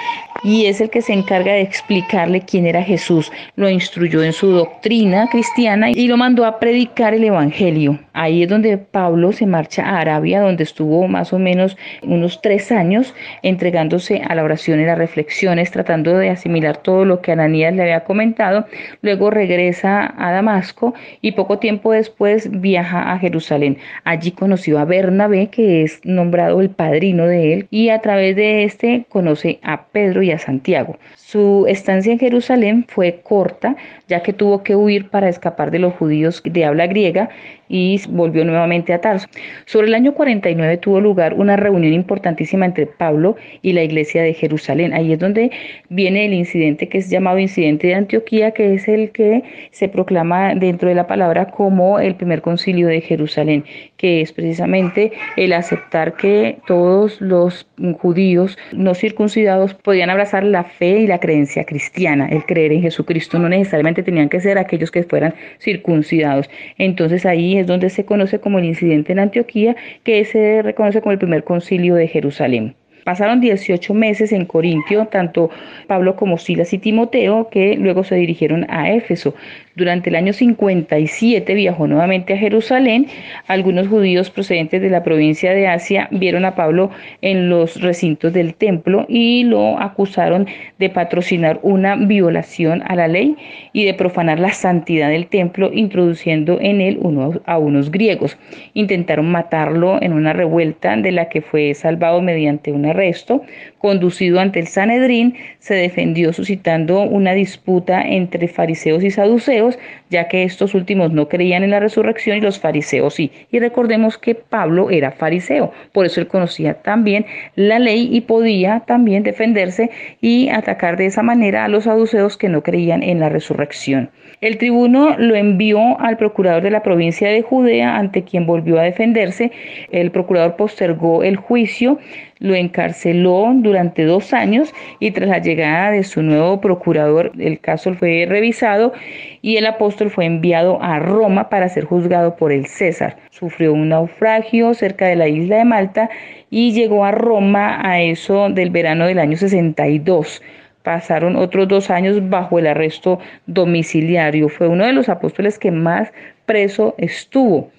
y 0.44 0.66
es 0.66 0.82
el 0.82 0.90
que 0.90 1.02
se 1.02 1.14
encarga 1.14 1.54
de 1.54 1.62
explicarle 1.62 2.42
quién 2.42 2.66
era 2.66 2.84
Jesús. 2.84 3.32
Lo 3.56 3.70
instruyó 3.70 4.24
en 4.24 4.34
su 4.34 4.48
doctrina 4.52 5.28
cristiana 5.30 5.92
y 5.92 6.08
lo 6.08 6.18
mandó 6.18 6.46
a 6.46 6.60
predicar 6.60 7.14
el 7.14 7.24
Evangelio. 7.24 8.00
Ahí 8.14 8.44
es 8.44 8.50
donde 8.50 8.78
Pablo 8.78 9.32
se 9.32 9.46
marcha 9.46 9.84
a 9.84 10.00
Arabia, 10.00 10.42
donde 10.42 10.64
estuvo 10.64 11.08
más 11.08 11.34
o 11.34 11.40
menos 11.40 11.78
unos 12.04 12.42
tres 12.42 12.72
años 12.72 13.14
entregándose 13.44 14.22
a 14.28 14.36
la 14.36 14.44
oración 14.44 14.80
y 14.80 14.86
las 14.86 14.98
reflexiones, 14.98 15.72
tratando 15.72 16.18
de 16.18 16.30
asimilar 16.30 16.78
todo 16.78 17.06
lo 17.06 17.22
que 17.22 17.32
Ananías 17.32 17.74
le 17.74 17.84
había 17.84 18.04
comentado. 18.04 18.66
Luego 19.02 19.30
regresa 19.30 20.14
a 20.18 20.32
Damasco 20.32 20.94
y 21.22 21.34
poco 21.34 21.60
tiempo 21.60 21.92
después 21.92 22.50
viaja 22.62 23.12
a 23.12 23.20
Jerusalén. 23.20 23.78
Allí 24.04 24.32
conoció 24.32 24.80
a 24.80 24.86
Bernabé, 24.86 25.48
que 25.48 25.84
es 25.84 26.00
nombrado 26.04 26.62
el 26.62 26.70
padrino 26.70 27.26
de 27.26 27.54
él, 27.54 27.68
y 27.70 27.90
a 27.90 28.00
través 28.00 28.36
de 28.36 28.64
este 28.64 29.06
conoce 29.10 29.60
a 29.64 29.86
Pedro 29.86 30.24
y 30.24 30.29
a 30.32 30.40
Santiago. 30.40 30.98
Su 31.16 31.66
estancia 31.68 32.12
en 32.12 32.20
Jerusalén 32.20 32.86
fue 32.88 33.22
corta, 33.22 33.76
ya 34.08 34.24
que 34.24 34.34
tuvo 34.34 34.64
que 34.64 34.76
huir 34.76 35.10
para 35.10 35.30
escapar 35.30 35.72
de 35.72 35.80
los 35.80 35.94
judíos 35.94 36.42
de 36.44 36.66
habla 36.66 36.88
griega 36.88 37.30
y 37.70 38.02
volvió 38.10 38.44
nuevamente 38.44 38.94
a 38.94 39.00
Tarso. 39.00 39.28
Sobre 39.66 39.88
el 39.88 39.94
año 39.94 40.14
49 40.14 40.78
tuvo 40.78 41.00
lugar 41.00 41.36
una 41.36 41.56
reunión 41.56 41.94
importantísima 41.94 42.66
entre 42.66 42.88
Pablo 42.88 43.38
y 43.62 43.74
la 43.74 43.84
iglesia 43.84 44.24
de 44.24 44.34
Jerusalén. 44.34 44.92
Ahí 44.94 45.14
es 45.14 45.20
donde 45.20 45.52
viene 45.90 46.26
el 46.26 46.34
incidente 46.34 46.90
que 46.90 46.98
es 46.98 47.10
llamado 47.10 47.38
incidente 47.38 47.88
de 47.88 47.96
Antioquía, 47.96 48.52
que 48.52 48.74
es 48.74 48.88
el 48.88 49.12
que 49.12 49.44
se 49.72 49.88
proclama 49.88 50.56
dentro 50.56 50.90
de 50.90 50.96
la 50.96 51.08
palabra 51.08 51.52
como 51.52 52.00
el 52.00 52.16
primer 52.16 52.42
concilio 52.42 52.88
de 52.88 53.02
Jerusalén, 53.02 53.64
que 53.98 54.22
es 54.22 54.34
precisamente 54.34 55.12
el 55.38 55.54
aceptar 55.54 56.16
que 56.16 56.58
todos 56.66 57.22
los 57.22 57.68
judíos 58.00 58.58
no 58.72 58.96
circuncidados 58.96 59.74
podían 59.76 60.10
abrazar 60.10 60.44
la 60.44 60.64
fe 60.64 61.02
y 61.02 61.08
la 61.08 61.20
creencia 61.20 61.66
cristiana, 61.66 62.28
el 62.30 62.46
creer 62.46 62.72
en 62.72 62.82
Jesucristo, 62.82 63.38
no 63.38 63.48
necesariamente 63.50 64.04
tenían 64.04 64.30
que 64.30 64.40
ser 64.40 64.58
aquellos 64.58 64.90
que 64.90 65.04
fueran 65.04 65.36
circuncidados. 65.60 66.50
Entonces 66.78 67.26
ahí 67.26 67.59
es 67.60 67.68
donde 67.68 67.89
se 67.89 68.05
conoce 68.05 68.39
como 68.39 68.60
el 68.60 68.66
incidente 68.66 69.12
en 69.12 69.20
Antioquía, 69.20 69.76
que 70.03 70.24
se 70.26 70.62
reconoce 70.62 71.01
como 71.01 71.12
el 71.12 71.20
primer 71.20 71.43
concilio 71.43 71.95
de 71.95 72.07
Jerusalén. 72.07 72.76
Pasaron 73.03 73.41
18 73.41 73.93
meses 73.93 74.32
en 74.32 74.45
Corintio, 74.45 75.07
tanto 75.07 75.49
Pablo 75.88 76.16
como 76.16 76.38
Silas 76.38 76.74
y 76.74 76.78
Timoteo, 76.78 77.49
que 77.49 77.76
luego 77.76 78.03
se 78.03 78.16
dirigieron 78.16 78.68
a 78.70 78.91
Éfeso. 78.91 79.34
Durante 79.80 80.10
el 80.10 80.18
año 80.18 80.34
57 80.34 81.54
viajó 81.54 81.88
nuevamente 81.88 82.34
a 82.34 82.38
Jerusalén. 82.38 83.08
Algunos 83.48 83.88
judíos 83.88 84.30
procedentes 84.30 84.82
de 84.82 84.90
la 84.90 85.04
provincia 85.04 85.54
de 85.54 85.68
Asia 85.68 86.10
vieron 86.12 86.44
a 86.44 86.54
Pablo 86.54 86.92
en 87.22 87.48
los 87.50 87.80
recintos 87.80 88.34
del 88.34 88.56
templo 88.56 89.06
y 89.08 89.46
lo 89.46 89.80
acusaron 89.80 90.48
de 90.80 90.90
patrocinar 90.90 91.62
una 91.64 91.96
violación 91.96 92.84
a 92.88 92.96
la 92.98 93.08
ley 93.08 93.38
y 93.72 93.86
de 93.86 93.94
profanar 93.94 94.42
la 94.42 94.52
santidad 94.52 95.12
del 95.12 95.28
templo, 95.28 95.72
introduciendo 95.74 96.58
en 96.60 96.82
él 96.82 97.00
a 97.46 97.58
unos 97.58 97.90
griegos. 97.90 98.38
Intentaron 98.74 99.32
matarlo 99.32 100.02
en 100.02 100.12
una 100.12 100.34
revuelta 100.34 100.98
de 100.98 101.14
la 101.14 101.30
que 101.30 101.40
fue 101.40 101.74
salvado 101.74 102.22
mediante 102.22 102.74
un 102.74 102.86
arresto. 102.86 103.44
Conducido 103.80 104.40
ante 104.40 104.60
el 104.60 104.68
Sanedrín, 104.68 105.36
se 105.60 105.74
defendió 105.74 106.34
suscitando 106.34 107.02
una 107.02 107.34
disputa 107.34 108.02
entre 108.02 108.48
fariseos 108.48 109.04
y 109.04 109.12
saduceos 109.12 109.80
ya 110.10 110.28
que 110.28 110.44
estos 110.44 110.74
últimos 110.74 111.12
no 111.12 111.28
creían 111.30 111.64
en 111.64 111.72
la 111.72 111.80
resurrección 111.80 112.38
y 112.38 112.42
los 112.42 112.60
fariseos 112.60 113.14
sí. 113.14 113.32
Y 113.52 113.60
recordemos 113.60 114.18
que 114.18 114.36
Pablo 114.36 114.90
era 114.90 115.12
fariseo, 115.12 115.72
por 115.94 116.06
eso 116.06 116.20
él 116.20 116.28
conocía 116.28 116.76
también 116.76 117.26
la 117.56 117.80
ley 117.80 118.10
y 118.12 118.22
podía 118.22 118.82
también 118.82 119.24
defenderse 119.24 119.90
y 120.22 120.50
atacar 120.50 120.98
de 120.98 121.06
esa 121.06 121.24
manera 121.24 121.66
a 121.66 121.68
los 121.68 121.86
saduceos 121.86 122.38
que 122.38 122.50
no 122.50 122.64
creían 122.64 123.04
en 123.04 123.20
la 123.20 123.30
resurrección. 123.30 124.10
El 124.42 124.58
tribuno 124.58 125.18
lo 125.18 125.36
envió 125.36 126.00
al 126.00 126.16
procurador 126.16 126.64
de 126.64 126.72
la 126.72 126.82
provincia 126.82 127.28
de 127.28 127.42
Judea, 127.42 127.98
ante 127.98 128.24
quien 128.24 128.46
volvió 128.46 128.80
a 128.80 128.84
defenderse. 128.84 129.52
El 129.92 130.12
procurador 130.12 130.56
postergó 130.56 131.24
el 131.24 131.36
juicio, 131.36 132.00
lo 132.40 132.56
encarceló 132.56 133.52
durante 133.54 134.06
dos 134.06 134.32
años 134.32 134.74
y 135.02 135.12
tras 135.12 135.28
la 135.28 135.40
llegada 135.40 135.92
de 135.92 136.06
su 136.06 136.22
nuevo 136.22 136.62
procurador, 136.62 137.34
el 137.38 137.60
caso 137.60 137.94
fue 137.96 138.26
revisado 138.30 138.94
y 139.42 139.58
el 139.58 139.66
apóstol 139.66 140.10
fue 140.10 140.24
enviado 140.24 140.82
a 140.82 141.00
Roma 141.00 141.50
para 141.50 141.68
ser 141.68 141.84
juzgado 141.84 142.38
por 142.38 142.54
el 142.54 142.66
César. 142.66 143.18
Sufrió 143.32 143.74
un 143.74 143.90
naufragio 143.90 144.74
cerca 144.74 145.08
de 145.08 145.18
la 145.18 145.28
isla 145.28 145.58
de 145.58 145.66
Malta 145.66 146.10
y 146.50 146.72
llegó 146.72 147.04
a 147.04 147.12
Roma 147.12 147.82
a 147.84 148.02
eso 148.02 148.50
del 148.50 148.70
verano 148.70 149.06
del 149.06 149.20
año 149.20 149.36
62 149.36 150.42
pasaron 150.84 151.36
otros 151.36 151.68
dos 151.68 151.90
años 151.90 152.30
bajo 152.30 152.60
el 152.60 152.68
arresto 152.68 153.20
domiciliario. 153.48 154.50
Fue 154.50 154.68
uno 154.68 154.86
de 154.86 154.94
los 154.94 155.10
apóstoles 155.10 155.60
que 155.60 155.72
más 155.72 156.12
preso 156.46 156.96
estuvo. 156.98 157.72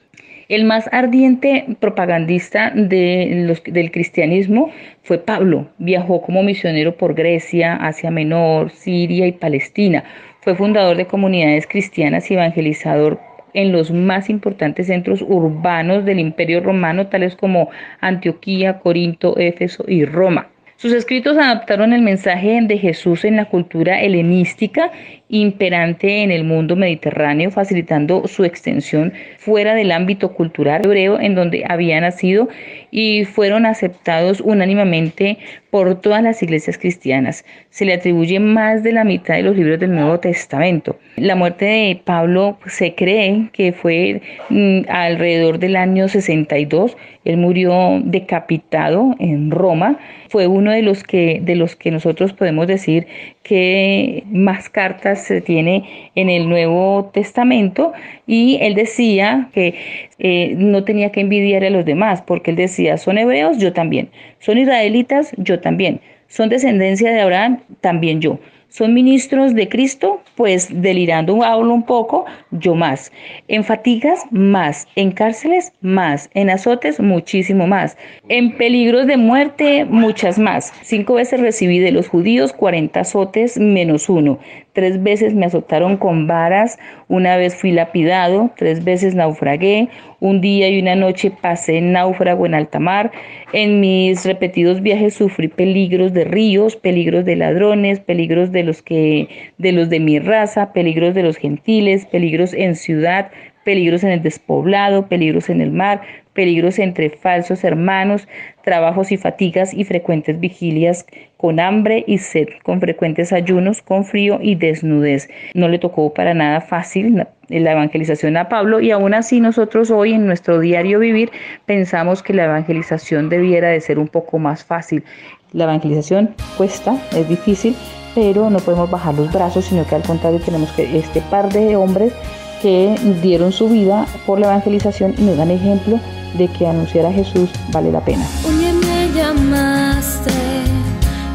El 0.48 0.64
más 0.64 0.88
ardiente 0.92 1.64
propagandista 1.78 2.72
de 2.74 3.44
los, 3.46 3.62
del 3.62 3.92
cristianismo 3.92 4.72
fue 5.02 5.18
Pablo. 5.18 5.68
Viajó 5.78 6.22
como 6.22 6.42
misionero 6.42 6.96
por 6.96 7.14
Grecia, 7.14 7.76
Asia 7.76 8.10
Menor, 8.10 8.70
Siria 8.70 9.28
y 9.28 9.32
Palestina. 9.32 10.02
Fue 10.40 10.56
fundador 10.56 10.96
de 10.96 11.06
comunidades 11.06 11.68
cristianas 11.68 12.30
y 12.30 12.34
evangelizador 12.34 13.20
en 13.54 13.72
los 13.72 13.90
más 13.90 14.28
importantes 14.30 14.88
centros 14.88 15.22
urbanos 15.22 16.04
del 16.04 16.18
Imperio 16.18 16.60
Romano, 16.60 17.06
tales 17.06 17.36
como 17.36 17.70
Antioquía, 18.00 18.78
Corinto, 18.80 19.36
Éfeso 19.38 19.84
y 19.86 20.04
Roma. 20.04 20.49
Sus 20.80 20.94
escritos 20.94 21.36
adaptaron 21.36 21.92
el 21.92 22.00
mensaje 22.00 22.58
de 22.62 22.78
Jesús 22.78 23.26
en 23.26 23.36
la 23.36 23.44
cultura 23.44 24.00
helenística 24.00 24.90
imperante 25.30 26.22
en 26.22 26.32
el 26.32 26.44
mundo 26.44 26.76
mediterráneo, 26.76 27.50
facilitando 27.50 28.26
su 28.26 28.44
extensión 28.44 29.12
fuera 29.38 29.74
del 29.74 29.92
ámbito 29.92 30.34
cultural 30.34 30.84
hebreo 30.84 31.20
en 31.20 31.36
donde 31.36 31.64
había 31.68 32.00
nacido 32.00 32.48
y 32.90 33.24
fueron 33.24 33.64
aceptados 33.64 34.40
unánimemente 34.40 35.38
por 35.70 36.00
todas 36.00 36.22
las 36.22 36.42
iglesias 36.42 36.76
cristianas. 36.76 37.44
Se 37.70 37.84
le 37.84 37.94
atribuye 37.94 38.40
más 38.40 38.82
de 38.82 38.92
la 38.92 39.04
mitad 39.04 39.34
de 39.34 39.44
los 39.44 39.56
libros 39.56 39.78
del 39.78 39.94
Nuevo 39.94 40.18
Testamento. 40.18 40.98
La 41.16 41.36
muerte 41.36 41.64
de 41.64 42.00
Pablo 42.04 42.58
se 42.66 42.94
cree 42.96 43.48
que 43.52 43.72
fue 43.72 44.20
mm, 44.48 44.80
alrededor 44.88 45.60
del 45.60 45.76
año 45.76 46.08
62. 46.08 46.96
Él 47.24 47.36
murió 47.36 48.00
decapitado 48.02 49.14
en 49.20 49.52
Roma. 49.52 49.98
Fue 50.28 50.48
uno 50.48 50.72
de 50.72 50.82
los 50.82 51.04
que, 51.04 51.40
de 51.42 51.54
los 51.54 51.76
que 51.76 51.92
nosotros 51.92 52.32
podemos 52.32 52.66
decir 52.66 53.06
que 53.42 54.24
más 54.30 54.68
cartas 54.68 55.24
se 55.24 55.40
tiene 55.40 56.10
en 56.14 56.28
el 56.28 56.48
Nuevo 56.48 57.10
Testamento. 57.12 57.92
Y 58.26 58.58
él 58.60 58.74
decía 58.74 59.48
que 59.52 59.74
eh, 60.18 60.54
no 60.56 60.84
tenía 60.84 61.10
que 61.10 61.20
envidiar 61.20 61.64
a 61.64 61.70
los 61.70 61.84
demás 61.84 62.22
porque 62.22 62.50
él 62.50 62.56
decía, 62.56 62.96
son 62.98 63.18
hebreos, 63.18 63.58
yo 63.58 63.72
también, 63.72 64.10
son 64.38 64.58
israelitas, 64.58 65.32
yo 65.36 65.60
también, 65.60 66.00
son 66.28 66.48
descendencia 66.48 67.10
de 67.12 67.20
Abraham, 67.20 67.60
también 67.80 68.20
yo. 68.20 68.38
¿Son 68.70 68.94
ministros 68.94 69.52
de 69.56 69.68
Cristo? 69.68 70.20
Pues 70.36 70.68
delirando 70.70 71.42
hablo 71.42 71.74
un 71.74 71.82
poco, 71.82 72.26
yo 72.52 72.76
más. 72.76 73.10
En 73.48 73.64
fatigas, 73.64 74.20
más. 74.30 74.86
En 74.94 75.10
cárceles, 75.10 75.72
más. 75.80 76.30
En 76.34 76.50
azotes, 76.50 77.00
muchísimo 77.00 77.66
más. 77.66 77.96
En 78.28 78.56
peligros 78.56 79.08
de 79.08 79.16
muerte, 79.16 79.84
muchas 79.86 80.38
más. 80.38 80.72
Cinco 80.82 81.14
veces 81.14 81.40
recibí 81.40 81.80
de 81.80 81.90
los 81.90 82.06
judíos 82.06 82.52
40 82.52 83.00
azotes 83.00 83.58
menos 83.58 84.08
uno. 84.08 84.38
Tres 84.72 85.02
veces 85.02 85.34
me 85.34 85.46
azotaron 85.46 85.96
con 85.96 86.28
varas, 86.28 86.78
una 87.08 87.36
vez 87.36 87.56
fui 87.56 87.72
lapidado, 87.72 88.50
tres 88.56 88.84
veces 88.84 89.16
naufragué, 89.16 89.88
un 90.20 90.40
día 90.40 90.68
y 90.68 90.80
una 90.80 90.94
noche 90.94 91.32
pasé 91.42 91.80
náufrago 91.80 92.46
en 92.46 92.54
alta 92.54 92.78
mar. 92.78 93.10
En 93.52 93.80
mis 93.80 94.24
repetidos 94.24 94.80
viajes 94.80 95.14
sufrí 95.14 95.48
peligros 95.48 96.12
de 96.12 96.24
ríos, 96.24 96.76
peligros 96.76 97.24
de 97.24 97.36
ladrones, 97.36 97.98
peligros 97.98 98.52
de 98.52 98.62
los 98.62 98.80
que 98.80 99.28
de 99.58 99.72
los 99.72 99.90
de 99.90 99.98
mi 99.98 100.20
raza, 100.20 100.72
peligros 100.72 101.14
de 101.14 101.24
los 101.24 101.36
gentiles, 101.36 102.06
peligros 102.06 102.54
en 102.54 102.76
ciudad, 102.76 103.30
peligros 103.64 104.04
en 104.04 104.10
el 104.10 104.22
despoblado, 104.22 105.06
peligros 105.06 105.50
en 105.50 105.60
el 105.60 105.70
mar, 105.70 106.00
peligros 106.32 106.78
entre 106.78 107.10
falsos 107.10 107.64
hermanos, 107.64 108.26
trabajos 108.64 109.12
y 109.12 109.16
fatigas 109.16 109.74
y 109.74 109.84
frecuentes 109.84 110.38
vigilias 110.38 111.06
con 111.36 111.60
hambre 111.60 112.04
y 112.06 112.18
sed, 112.18 112.48
con 112.62 112.80
frecuentes 112.80 113.32
ayunos, 113.32 113.82
con 113.82 114.04
frío 114.04 114.38
y 114.40 114.54
desnudez. 114.54 115.28
No 115.54 115.68
le 115.68 115.78
tocó 115.78 116.14
para 116.14 116.34
nada 116.34 116.60
fácil 116.60 117.26
la 117.48 117.72
evangelización 117.72 118.36
a 118.36 118.48
Pablo 118.48 118.80
y 118.80 118.90
aún 118.90 119.14
así 119.14 119.40
nosotros 119.40 119.90
hoy 119.90 120.12
en 120.12 120.26
nuestro 120.26 120.60
diario 120.60 120.98
vivir 120.98 121.30
pensamos 121.66 122.22
que 122.22 122.34
la 122.34 122.44
evangelización 122.44 123.28
debiera 123.28 123.68
de 123.68 123.80
ser 123.80 123.98
un 123.98 124.08
poco 124.08 124.38
más 124.38 124.64
fácil. 124.64 125.04
La 125.52 125.64
evangelización 125.64 126.34
cuesta, 126.56 126.96
es 127.16 127.28
difícil, 127.28 127.74
pero 128.14 128.50
no 128.50 128.60
podemos 128.60 128.90
bajar 128.90 129.14
los 129.14 129.32
brazos, 129.32 129.64
sino 129.64 129.86
que 129.86 129.96
al 129.96 130.02
contrario 130.02 130.40
tenemos 130.44 130.70
que 130.72 130.96
este 130.96 131.20
par 131.22 131.52
de 131.52 131.74
hombres 131.74 132.12
que 132.60 132.94
dieron 133.22 133.52
su 133.52 133.68
vida 133.68 134.06
por 134.26 134.38
la 134.38 134.46
evangelización 134.46 135.14
y 135.18 135.22
nos 135.22 135.36
dan 135.36 135.50
ejemplo 135.50 135.98
de 136.34 136.48
que 136.48 136.66
anunciar 136.66 137.06
a 137.06 137.12
Jesús 137.12 137.50
vale 137.72 137.90
la 137.90 138.00
pena. 138.00 138.26
Día 138.58 138.72
me 138.72 139.10
llamaste 139.14 140.32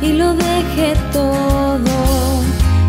y 0.01 0.13
lo 0.13 0.33
dejé 0.33 0.93
todo. 1.11 2.35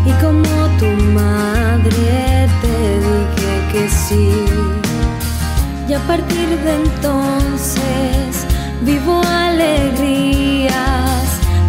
Y 0.05 0.11
como 0.23 0.67
tu 0.79 0.85
madre 1.11 2.47
te 2.61 2.75
dije 3.07 3.53
que 3.71 3.89
sí. 3.89 4.29
Y 5.89 5.93
a 5.93 5.99
partir 5.99 6.49
de 6.63 6.75
entonces 6.75 8.45
vivo 8.81 9.21
alegrías, 9.25 10.71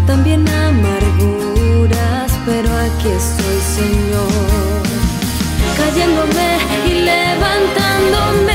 también 0.07 0.47
amarguras, 0.49 2.33
pero 2.47 2.69
aquí 2.77 3.09
estoy, 3.09 3.59
Señor, 3.77 4.83
cayéndome 5.77 6.58
y 8.09 8.11
levantándome. 8.11 8.48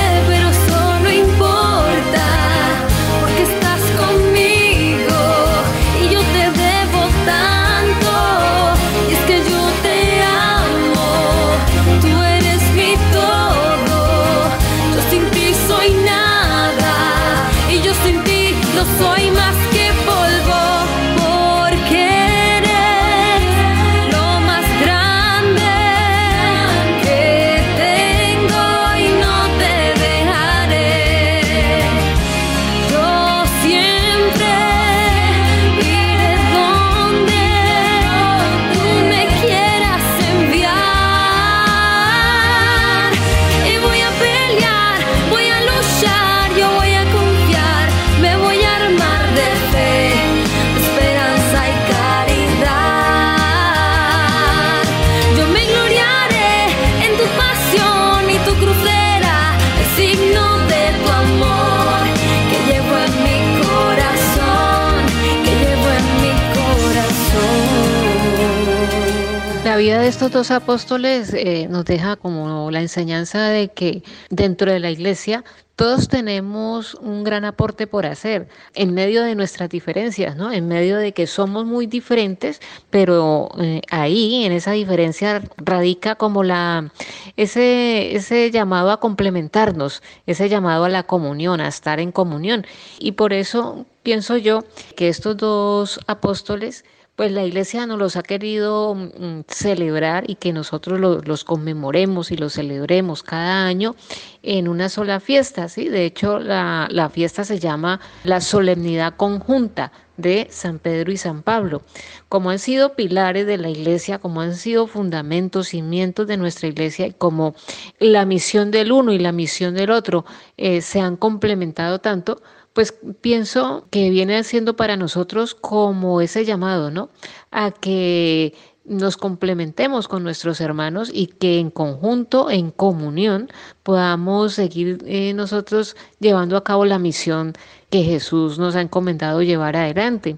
Dos 70.34 70.50
apóstoles 70.50 71.32
eh, 71.36 71.68
nos 71.70 71.86
deja 71.86 72.16
como 72.16 72.72
la 72.72 72.82
enseñanza 72.82 73.50
de 73.50 73.68
que 73.68 74.02
dentro 74.32 74.72
de 74.72 74.80
la 74.80 74.90
iglesia 74.90 75.44
todos 75.76 76.08
tenemos 76.08 76.96
un 76.96 77.24
gran 77.24 77.46
aporte 77.46 77.86
por 77.86 78.08
hacer 78.08 78.48
en 78.74 78.96
medio 78.96 79.22
de 79.22 79.36
nuestras 79.36 79.70
diferencias, 79.70 80.36
¿no? 80.36 80.52
En 80.52 80.68
medio 80.68 80.98
de 80.98 81.12
que 81.12 81.28
somos 81.28 81.66
muy 81.66 81.86
diferentes, 81.86 82.62
pero 82.90 83.50
eh, 83.60 83.82
ahí 83.92 84.44
en 84.46 84.54
esa 84.54 84.72
diferencia 84.72 85.44
radica 85.58 86.16
como 86.16 86.44
la 86.44 86.92
ese 87.38 88.16
ese 88.16 88.50
llamado 88.50 88.92
a 88.92 89.00
complementarnos, 89.00 90.02
ese 90.26 90.50
llamado 90.50 90.86
a 90.86 90.90
la 90.90 91.04
comunión, 91.04 91.62
a 91.62 91.68
estar 91.68 92.00
en 92.00 92.12
comunión. 92.12 92.66
Y 92.98 93.14
por 93.14 93.34
eso 93.34 93.86
pienso 94.02 94.38
yo 94.38 94.64
que 94.96 95.10
estos 95.10 95.38
dos 95.38 96.00
apóstoles 96.08 96.86
pues 97.16 97.32
la 97.32 97.44
iglesia 97.44 97.86
nos 97.86 98.00
los 98.00 98.16
ha 98.16 98.24
querido 98.24 98.96
mm, 98.96 99.42
celebrar 99.48 100.24
y 100.28 100.36
que 100.36 100.52
nosotros 100.52 101.00
los, 101.00 101.44
conmemoremos 101.44 102.32
y 102.32 102.38
los 102.38 102.54
celebremos 102.54 103.22
cada 103.22 103.66
año 103.66 103.96
en 104.42 104.68
una 104.68 104.90
sola 104.90 105.20
fiesta, 105.20 105.70
¿sí? 105.70 105.90
De 105.90 106.06
hecho, 106.06 106.40
la, 106.40 106.88
la 106.90 107.10
fiesta 107.10 107.44
se 107.44 107.60
llama 107.60 108.00
la 108.24 108.42
solemnidad 108.42 109.16
conjunta 109.16 109.92
de 110.18 110.48
San 110.50 110.80
Pedro 110.80 111.12
y 111.12 111.18
San 111.18 111.44
Pablo. 111.44 111.82
Como 112.30 112.50
han 112.50 112.60
sido 112.60 112.96
pilares 112.96 113.46
de 113.46 113.58
la 113.58 113.70
iglesia, 113.70 114.20
como 114.20 114.42
han 114.42 114.56
sido 114.56 114.88
fundamentos, 114.88 115.70
cimientos 115.70 116.28
de 116.28 116.38
nuestra 116.38 116.68
iglesia, 116.68 117.08
y 117.08 117.14
como 117.14 117.56
la 118.00 118.26
misión 118.26 118.72
del 118.72 118.92
uno 118.92 119.12
y 119.12 119.20
la 119.20 119.32
misión 119.32 119.76
del 119.76 119.92
otro 119.92 120.26
eh, 120.58 120.82
se 120.82 121.00
han 121.00 121.16
complementado 121.18 122.00
tanto, 122.00 122.42
pues 122.74 122.94
pienso 123.22 123.88
que 123.92 124.10
viene 124.10 124.44
siendo 124.44 124.76
para 124.76 124.98
nosotros 124.98 125.56
como 125.56 126.22
ese 126.22 126.44
llamado, 126.46 126.92
¿no? 126.92 127.10
A 127.52 127.72
que 127.72 128.54
nos 128.86 129.16
complementemos 129.16 130.08
con 130.08 130.24
nuestros 130.24 130.60
hermanos 130.60 131.10
y 131.14 131.28
que 131.28 131.60
en 131.60 131.70
conjunto, 131.70 132.50
en 132.50 132.72
comunión, 132.72 133.50
podamos 133.84 134.54
seguir 134.54 135.04
eh, 135.06 135.34
nosotros 135.34 135.96
llevando 136.20 136.58
a 136.58 136.64
cabo 136.64 136.86
la 136.86 137.00
misión 137.00 137.54
que 137.90 138.04
Jesús 138.04 138.60
nos 138.60 138.76
ha 138.76 138.82
encomendado 138.82 139.42
llevar 139.42 139.76
adelante. 139.78 140.38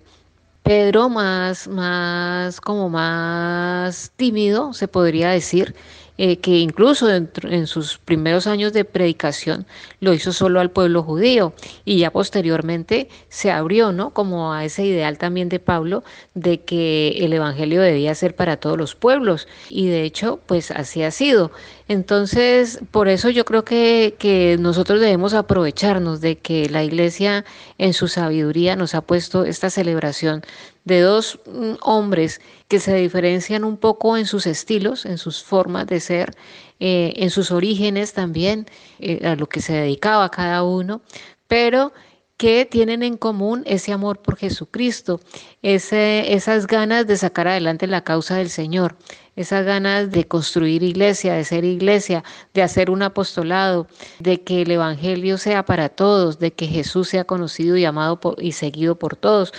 Pedro 0.63 1.09
más, 1.09 1.67
más, 1.67 2.59
como 2.59 2.89
más 2.89 4.11
tímido, 4.15 4.73
se 4.73 4.87
podría 4.87 5.29
decir, 5.29 5.75
eh, 6.17 6.37
que 6.37 6.59
incluso 6.59 7.13
en, 7.13 7.29
en, 7.43 7.67
sus 7.67 7.97
primeros 7.97 8.47
años 8.47 8.71
de 8.71 8.85
predicación 8.85 9.65
lo 9.99 10.13
hizo 10.13 10.31
solo 10.31 10.61
al 10.61 10.71
pueblo 10.71 11.03
judío 11.03 11.53
y 11.83 11.99
ya 11.99 12.11
posteriormente 12.11 13.09
se 13.27 13.51
abrió, 13.51 13.91
¿no? 13.91 14.11
Como 14.11 14.53
a 14.53 14.63
ese 14.63 14.85
ideal 14.85 15.17
también 15.17 15.49
de 15.49 15.59
Pablo 15.59 16.03
de 16.33 16.61
que 16.61 17.17
el 17.19 17.33
evangelio 17.33 17.81
debía 17.81 18.15
ser 18.15 18.35
para 18.35 18.57
todos 18.57 18.77
los 18.77 18.95
pueblos 18.95 19.47
y 19.69 19.87
de 19.87 20.03
hecho, 20.03 20.39
pues 20.45 20.71
así 20.71 21.03
ha 21.03 21.11
sido. 21.11 21.51
Entonces, 21.87 22.79
por 22.91 23.07
eso 23.07 23.29
yo 23.29 23.45
creo 23.45 23.63
que, 23.63 24.15
que 24.17 24.57
nosotros 24.59 25.01
debemos 25.01 25.33
aprovecharnos 25.33 26.21
de 26.21 26.37
que 26.37 26.69
la 26.69 26.83
iglesia 26.83 27.45
en 27.77 27.93
su 27.93 28.07
sabiduría 28.07 28.75
nos 28.75 28.95
ha 28.95 29.01
puesto 29.01 29.45
esta 29.45 29.69
celebración 29.69 30.43
de 30.85 31.01
dos 31.01 31.39
mm, 31.45 31.73
hombres 31.81 32.41
que 32.67 32.79
se 32.79 32.95
diferencian 32.95 33.63
un 33.63 33.77
poco 33.77 34.17
en 34.17 34.25
sus 34.25 34.47
estilos, 34.47 35.05
en 35.05 35.17
sus 35.17 35.43
formas 35.43 35.87
de 35.87 35.99
ser, 35.99 36.31
eh, 36.79 37.13
en 37.17 37.29
sus 37.29 37.51
orígenes 37.51 38.13
también, 38.13 38.65
eh, 38.99 39.25
a 39.25 39.35
lo 39.35 39.47
que 39.47 39.61
se 39.61 39.73
dedicaba 39.73 40.29
cada 40.31 40.63
uno, 40.63 41.01
pero 41.47 41.93
que 42.37 42.65
tienen 42.65 43.01
en 43.03 43.17
común 43.17 43.63
ese 43.65 43.93
amor 43.93 44.21
por 44.21 44.37
Jesucristo, 44.37 45.21
esas 45.61 46.67
ganas 46.67 47.07
de 47.07 47.15
sacar 47.15 47.47
adelante 47.47 47.87
la 47.87 48.03
causa 48.03 48.35
del 48.35 48.49
Señor, 48.49 48.97
esas 49.37 49.65
ganas 49.65 50.11
de 50.11 50.27
construir 50.27 50.83
iglesia, 50.83 51.33
de 51.33 51.45
ser 51.45 51.63
iglesia, 51.63 52.23
de 52.53 52.61
hacer 52.61 52.89
un 52.89 53.03
apostolado, 53.03 53.87
de 54.19 54.41
que 54.43 54.63
el 54.63 54.71
Evangelio 54.71 55.37
sea 55.37 55.63
para 55.63 55.89
todos, 55.89 56.39
de 56.39 56.51
que 56.51 56.67
Jesús 56.67 57.09
sea 57.09 57.23
conocido 57.23 57.77
y 57.77 57.85
amado 57.85 58.19
y 58.37 58.51
seguido 58.51 58.97
por 58.99 59.15
todos. 59.15 59.53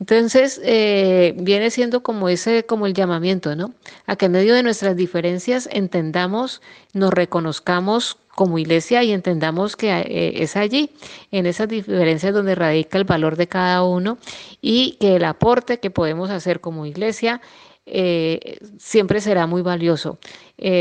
Entonces, 0.00 0.58
eh, 0.64 1.34
viene 1.36 1.70
siendo 1.70 2.02
como 2.02 2.30
ese, 2.30 2.64
como 2.64 2.86
el 2.86 2.94
llamamiento, 2.94 3.54
¿no? 3.54 3.74
A 4.06 4.16
que 4.16 4.26
en 4.26 4.32
medio 4.32 4.54
de 4.54 4.62
nuestras 4.62 4.96
diferencias 4.96 5.68
entendamos, 5.70 6.62
nos 6.94 7.12
reconozcamos 7.12 8.16
como 8.34 8.58
iglesia 8.58 9.02
y 9.02 9.12
entendamos 9.12 9.76
que 9.76 9.90
eh, 9.90 10.42
es 10.42 10.56
allí, 10.56 10.90
en 11.30 11.44
esas 11.44 11.68
diferencias 11.68 12.32
donde 12.32 12.54
radica 12.54 12.96
el 12.96 13.04
valor 13.04 13.36
de 13.36 13.46
cada 13.46 13.84
uno 13.84 14.16
y 14.62 14.96
que 15.00 15.16
el 15.16 15.24
aporte 15.24 15.80
que 15.80 15.90
podemos 15.90 16.30
hacer 16.30 16.60
como 16.60 16.86
iglesia 16.86 17.42
eh, 17.84 18.58
siempre 18.78 19.20
será 19.20 19.46
muy 19.46 19.60
valioso, 19.60 20.18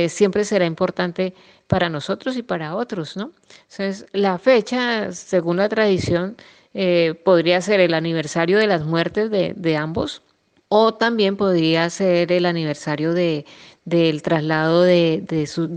siempre 0.08 0.46
será 0.46 0.66
importante 0.66 1.34
para 1.68 1.90
nosotros 1.90 2.38
y 2.38 2.44
para 2.44 2.76
otros, 2.76 3.18
¿no? 3.18 3.32
Entonces, 3.70 4.06
la 4.12 4.38
fecha, 4.38 5.12
según 5.12 5.58
la 5.58 5.70
tradición, 5.70 6.36
eh, 6.74 7.20
podría 7.26 7.62
ser 7.62 7.80
el 7.80 7.94
aniversario 7.94 8.60
de 8.60 8.68
las 8.68 8.86
muertes 8.86 9.32
de, 9.32 9.78
ambos 9.78 10.22
o 10.68 10.94
también 10.94 11.36
podría 11.36 11.90
ser 11.90 12.32
el 12.32 12.46
aniversario 12.46 13.14
de, 13.14 13.46
del 13.86 14.22
traslado 14.22 14.84
de, 14.84 15.24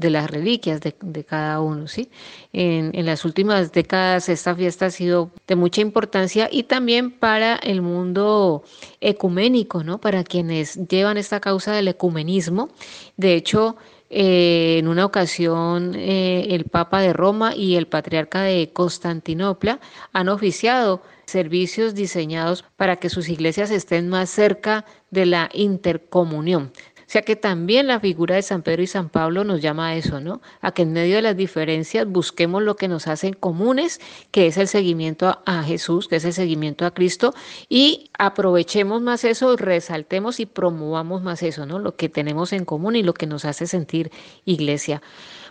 las 0.03 0.31
reliquias 0.31 0.81
de, 0.83 1.25
cada 1.25 1.61
uno. 1.61 1.89
¿sí? 1.89 2.11
En, 2.53 2.91
en, 2.93 3.07
las 3.07 3.25
últimas 3.25 3.73
décadas 3.73 4.29
esta 4.29 4.55
fiesta 4.55 4.87
ha 4.87 4.91
sido 4.91 5.31
de 5.47 5.57
mucha 5.57 5.81
importancia 5.81 6.51
y 6.53 6.65
también 6.65 7.11
para 7.11 7.57
el 7.57 7.81
mundo 7.81 8.63
ecuménico, 9.01 9.83
¿no? 9.83 9.99
para 9.99 10.25
quienes 10.25 10.77
llevan 10.89 11.17
esta 11.17 11.41
causa 11.41 11.73
del 11.73 11.89
ecumenismo. 11.89 12.69
De 13.17 13.35
hecho, 13.35 13.77
eh, 14.15 14.77
en 14.79 14.89
una 14.89 15.07
ocasión, 15.07 15.95
eh, 15.95 16.49
el 16.51 16.65
Papa 16.65 17.01
de 17.01 17.15
Roma 17.15 17.57
y 17.57 17.77
el 17.77 17.87
Patriarca 17.87 18.43
de 18.43 18.71
Constantinopla 18.71 19.81
han 20.13 20.29
oficiado 20.29 21.01
servicios 21.25 21.95
diseñados 21.95 22.63
para 22.77 22.97
que 22.97 23.09
sus 23.09 23.31
iglesias 23.31 23.71
estén 23.71 24.11
más 24.11 24.29
cerca 24.29 24.85
de 25.11 25.25
la 25.25 25.49
intercomunión. 25.55 26.73
Sea 27.13 27.21
que 27.21 27.37
también 27.37 27.89
la 27.89 28.01
figura 28.01 28.37
de 28.37 28.43
San 28.43 28.63
Pedro 28.63 28.83
y 28.83 28.87
San 28.87 29.11
Pablo 29.11 29.45
nos 29.45 29.61
llama 29.61 29.89
a 29.89 29.97
eso, 29.97 30.19
¿no? 30.19 30.41
A 30.63 30.73
que 30.73 30.81
en 30.81 30.95
medio 30.95 31.17
de 31.17 31.23
las 31.23 31.37
diferencias 31.37 32.09
busquemos 32.09 32.63
lo 32.63 32.77
que 32.77 32.89
nos 32.89 33.07
hacen 33.07 33.35
comunes, 33.35 34.01
que 34.31 34.47
es 34.47 34.57
el 34.57 34.67
seguimiento 34.67 35.43
a, 35.45 35.63
Jesús, 35.63 36.09
que 36.09 36.17
es 36.17 36.25
el 36.25 36.33
seguimiento 36.33 36.87
a 36.87 36.95
Cristo, 36.95 37.35
y 37.69 38.11
aprovechemos 38.19 39.03
más 39.03 39.25
eso, 39.25 39.55
resaltemos 39.59 40.41
y 40.41 40.47
promovamos 40.47 41.23
más 41.23 41.43
eso, 41.43 41.67
¿no? 41.67 41.79
Lo 41.79 41.97
que 41.97 42.09
tenemos 42.09 42.55
en 42.55 42.65
común 42.65 42.97
y 42.97 43.03
lo 43.03 43.13
que 43.13 43.27
nos 43.27 43.45
hace 43.45 43.67
sentir 43.67 44.11
iglesia. 44.47 45.03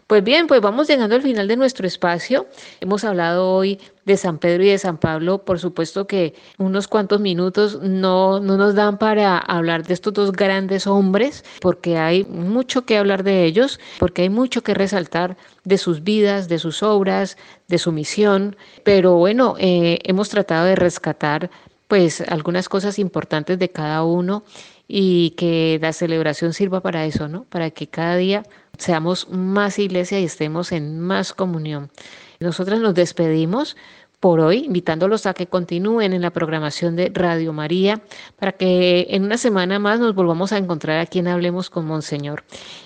Pues 0.08 0.24
bien, 0.24 0.48
pues 0.48 0.60
vamos 0.62 0.88
llegando 0.88 1.16
al 1.16 1.22
final 1.22 1.48
de 1.48 1.56
nuestro 1.56 1.88
espacio. 1.88 2.48
Hemos 2.82 3.04
hablado 3.04 3.50
hoy 3.54 3.80
de 4.06 4.18
San 4.18 4.40
Pedro 4.40 4.64
y 4.64 4.70
de 4.70 4.78
San 4.78 4.98
Pablo. 4.98 5.46
Por 5.46 5.60
supuesto 5.60 6.06
que 6.06 6.34
unos 6.58 6.88
cuantos 6.88 7.22
minutos 7.22 7.80
no, 7.82 8.40
no 8.40 8.58
nos 8.58 8.76
dan 8.76 8.98
para 8.98 9.38
hablar 9.38 9.86
de 9.86 9.94
estos 9.94 10.14
dos 10.14 10.32
grandes 10.34 10.86
hombres, 10.86 11.46
porque 11.62 11.98
hay 11.98 12.26
mucho 12.26 12.86
que 12.86 12.98
hablar 12.98 13.24
de 13.24 13.46
ellos, 13.46 13.80
porque 14.00 14.24
hay 14.24 14.30
mucho 14.30 14.64
que 14.64 14.74
resaltar 14.74 15.38
de 15.64 15.78
sus 15.78 16.04
vidas, 16.04 16.50
de 16.50 16.60
sus 16.60 16.84
obras, 16.84 17.38
de 17.68 17.78
su 17.78 17.92
misión. 17.92 18.58
Pero 18.84 19.16
bueno, 19.16 19.56
eh, 19.60 20.00
hemos 20.04 20.30
tratado 20.30 20.66
de 20.66 20.76
rescatar 20.76 21.50
pues 21.88 22.22
algunas 22.22 22.70
cosas 22.70 23.00
importantes 23.00 23.60
de 23.60 23.70
cada 23.70 24.04
uno 24.04 24.44
y 24.88 25.32
que 25.32 25.80
la 25.82 25.94
celebración 25.94 26.54
sirva 26.54 26.82
para 26.82 27.06
eso, 27.06 27.28
¿no? 27.30 27.46
Para 27.46 27.72
que 27.72 27.88
cada 27.88 28.18
día 28.18 28.44
seamos 28.82 29.28
más 29.30 29.78
iglesia 29.80 30.20
y 30.20 30.26
estemos 30.26 30.72
en 30.72 31.00
más 31.00 31.34
comunión. 31.34 31.90
Nosotras 32.40 32.80
nos 32.80 32.96
despedimos 32.96 33.78
por 34.20 34.40
hoy, 34.40 34.66
invitándolos 34.66 35.26
a 35.26 35.34
que 35.34 35.48
continúen 35.48 36.14
en 36.14 36.22
la 36.22 36.30
programación 36.30 36.96
de 36.96 37.12
Radio 37.14 37.54
María 37.54 38.02
para 38.38 38.52
que 38.52 39.08
en 39.10 39.24
una 39.24 39.38
semana 39.38 39.80
más 39.80 40.00
nos 40.00 40.14
volvamos 40.14 40.52
a 40.52 40.58
encontrar 40.58 41.00
aquí 41.00 41.20
en 41.20 41.28
Hablemos 41.28 41.70
con 41.70 41.86
Monseñor. 41.86 42.44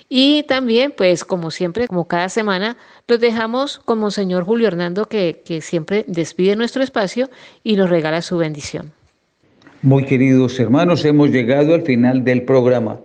Y 0.08 0.44
también, 0.44 0.94
pues 0.96 1.24
como 1.24 1.50
siempre, 1.50 1.88
como 1.88 2.06
cada 2.06 2.28
semana, 2.28 2.76
los 3.06 3.20
dejamos 3.20 3.78
con 3.78 3.98
Monseñor 3.98 4.44
Julio 4.44 4.68
Hernando, 4.68 5.06
que, 5.06 5.42
que 5.44 5.60
siempre 5.60 6.04
despide 6.08 6.56
nuestro 6.56 6.82
espacio 6.82 7.28
y 7.62 7.76
nos 7.76 7.90
regala 7.90 8.22
su 8.22 8.38
bendición. 8.38 8.92
Muy 9.82 10.04
queridos 10.04 10.58
hermanos, 10.58 11.04
hemos 11.04 11.30
llegado 11.30 11.74
al 11.74 11.82
final 11.82 12.24
del 12.24 12.42
programa. 12.42 12.98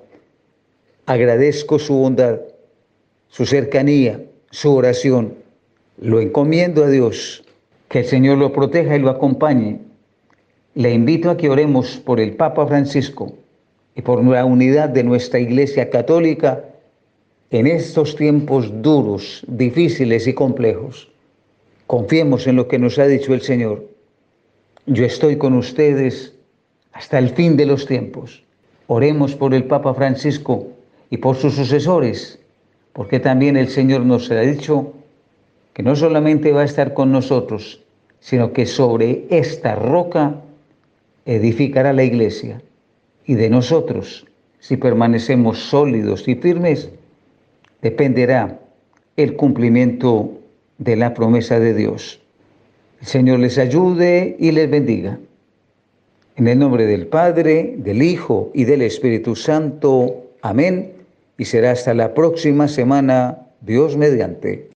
Agradezco 1.06 1.80
su 1.80 1.96
bondad 1.96 2.40
su 3.32 3.46
cercanía, 3.46 4.22
su 4.52 4.76
oración. 4.76 5.36
Lo 5.98 6.20
encomiendo 6.20 6.84
a 6.84 6.90
Dios, 6.90 7.44
que 7.88 8.00
el 8.00 8.06
Señor 8.06 8.38
lo 8.38 8.52
proteja 8.52 8.96
y 8.96 9.00
lo 9.00 9.10
acompañe. 9.10 9.80
Le 10.76 10.94
invito 10.94 11.30
a 11.30 11.38
que 11.38 11.50
oremos 11.50 11.98
por 11.98 12.20
el 12.20 12.36
Papa 12.36 12.68
Francisco 12.68 13.34
y 13.96 14.02
por 14.02 14.24
la 14.24 14.44
unidad 14.44 14.90
de 14.90 15.04
nuestra 15.04 15.40
Iglesia 15.40 15.90
Católica 15.90 16.66
en 17.52 17.68
estos 17.68 18.18
tiempos 18.18 18.70
duros, 18.82 19.46
difíciles 19.48 20.28
y 20.28 20.34
complejos. 20.34 21.10
Confiemos 21.88 22.48
en 22.48 22.58
lo 22.58 22.68
que 22.68 22.80
nos 22.80 23.00
ha 23.00 23.08
dicho 23.08 23.34
el 23.34 23.42
Señor. 23.42 23.86
Yo 24.86 25.06
estoy 25.06 25.38
con 25.38 25.54
ustedes 25.54 26.34
hasta 26.92 27.18
el 27.18 27.30
fin 27.30 27.56
de 27.56 27.66
los 27.66 27.86
tiempos. 27.86 28.44
Oremos 28.88 29.36
por 29.36 29.54
el 29.54 29.66
Papa 29.66 29.94
Francisco 29.94 30.68
y 31.10 31.18
por 31.18 31.38
sus 31.38 31.54
sucesores 31.56 32.41
porque 32.94 33.20
también 33.20 33.58
el 33.58 33.70
Señor 33.70 34.06
nos 34.06 34.30
ha 34.32 34.42
dicho 34.42 34.94
que 35.74 35.84
no 35.84 35.96
solamente 35.96 36.52
va 36.52 36.62
a 36.62 36.66
estar 36.66 36.94
con 36.94 37.12
nosotros, 37.12 37.82
sino 38.20 38.54
que 38.54 38.66
sobre 38.66 39.26
esta 39.30 39.76
roca 39.76 40.42
edificará 41.26 41.94
la 41.94 42.04
iglesia. 42.04 42.62
Y 43.26 43.36
de 43.36 43.50
nosotros, 43.50 44.26
si 44.60 44.78
permanecemos 44.78 45.60
sólidos 45.60 46.28
y 46.28 46.36
firmes, 46.36 46.90
dependerá 47.82 48.60
el 49.16 49.36
cumplimiento 49.36 50.32
de 50.78 50.96
la 50.98 51.14
promesa 51.14 51.60
de 51.60 51.74
Dios. 51.74 52.20
El 53.00 53.08
Señor 53.08 53.40
les 53.40 53.58
ayude 53.58 54.36
y 54.40 54.52
les 54.52 54.70
bendiga. 54.70 55.18
En 56.36 56.48
el 56.48 56.60
nombre 56.60 56.86
del 56.86 57.08
Padre, 57.08 57.76
del 57.78 58.02
Hijo 58.02 58.52
y 58.54 58.66
del 58.66 58.82
Espíritu 58.82 59.36
Santo. 59.36 60.26
Amén 60.42 61.01
y 61.42 61.46
será 61.46 61.72
hasta 61.72 61.96
la 61.96 62.14
próxima 62.14 62.68
semana, 62.68 63.48
Dios 63.62 63.98
mediante. 63.98 64.70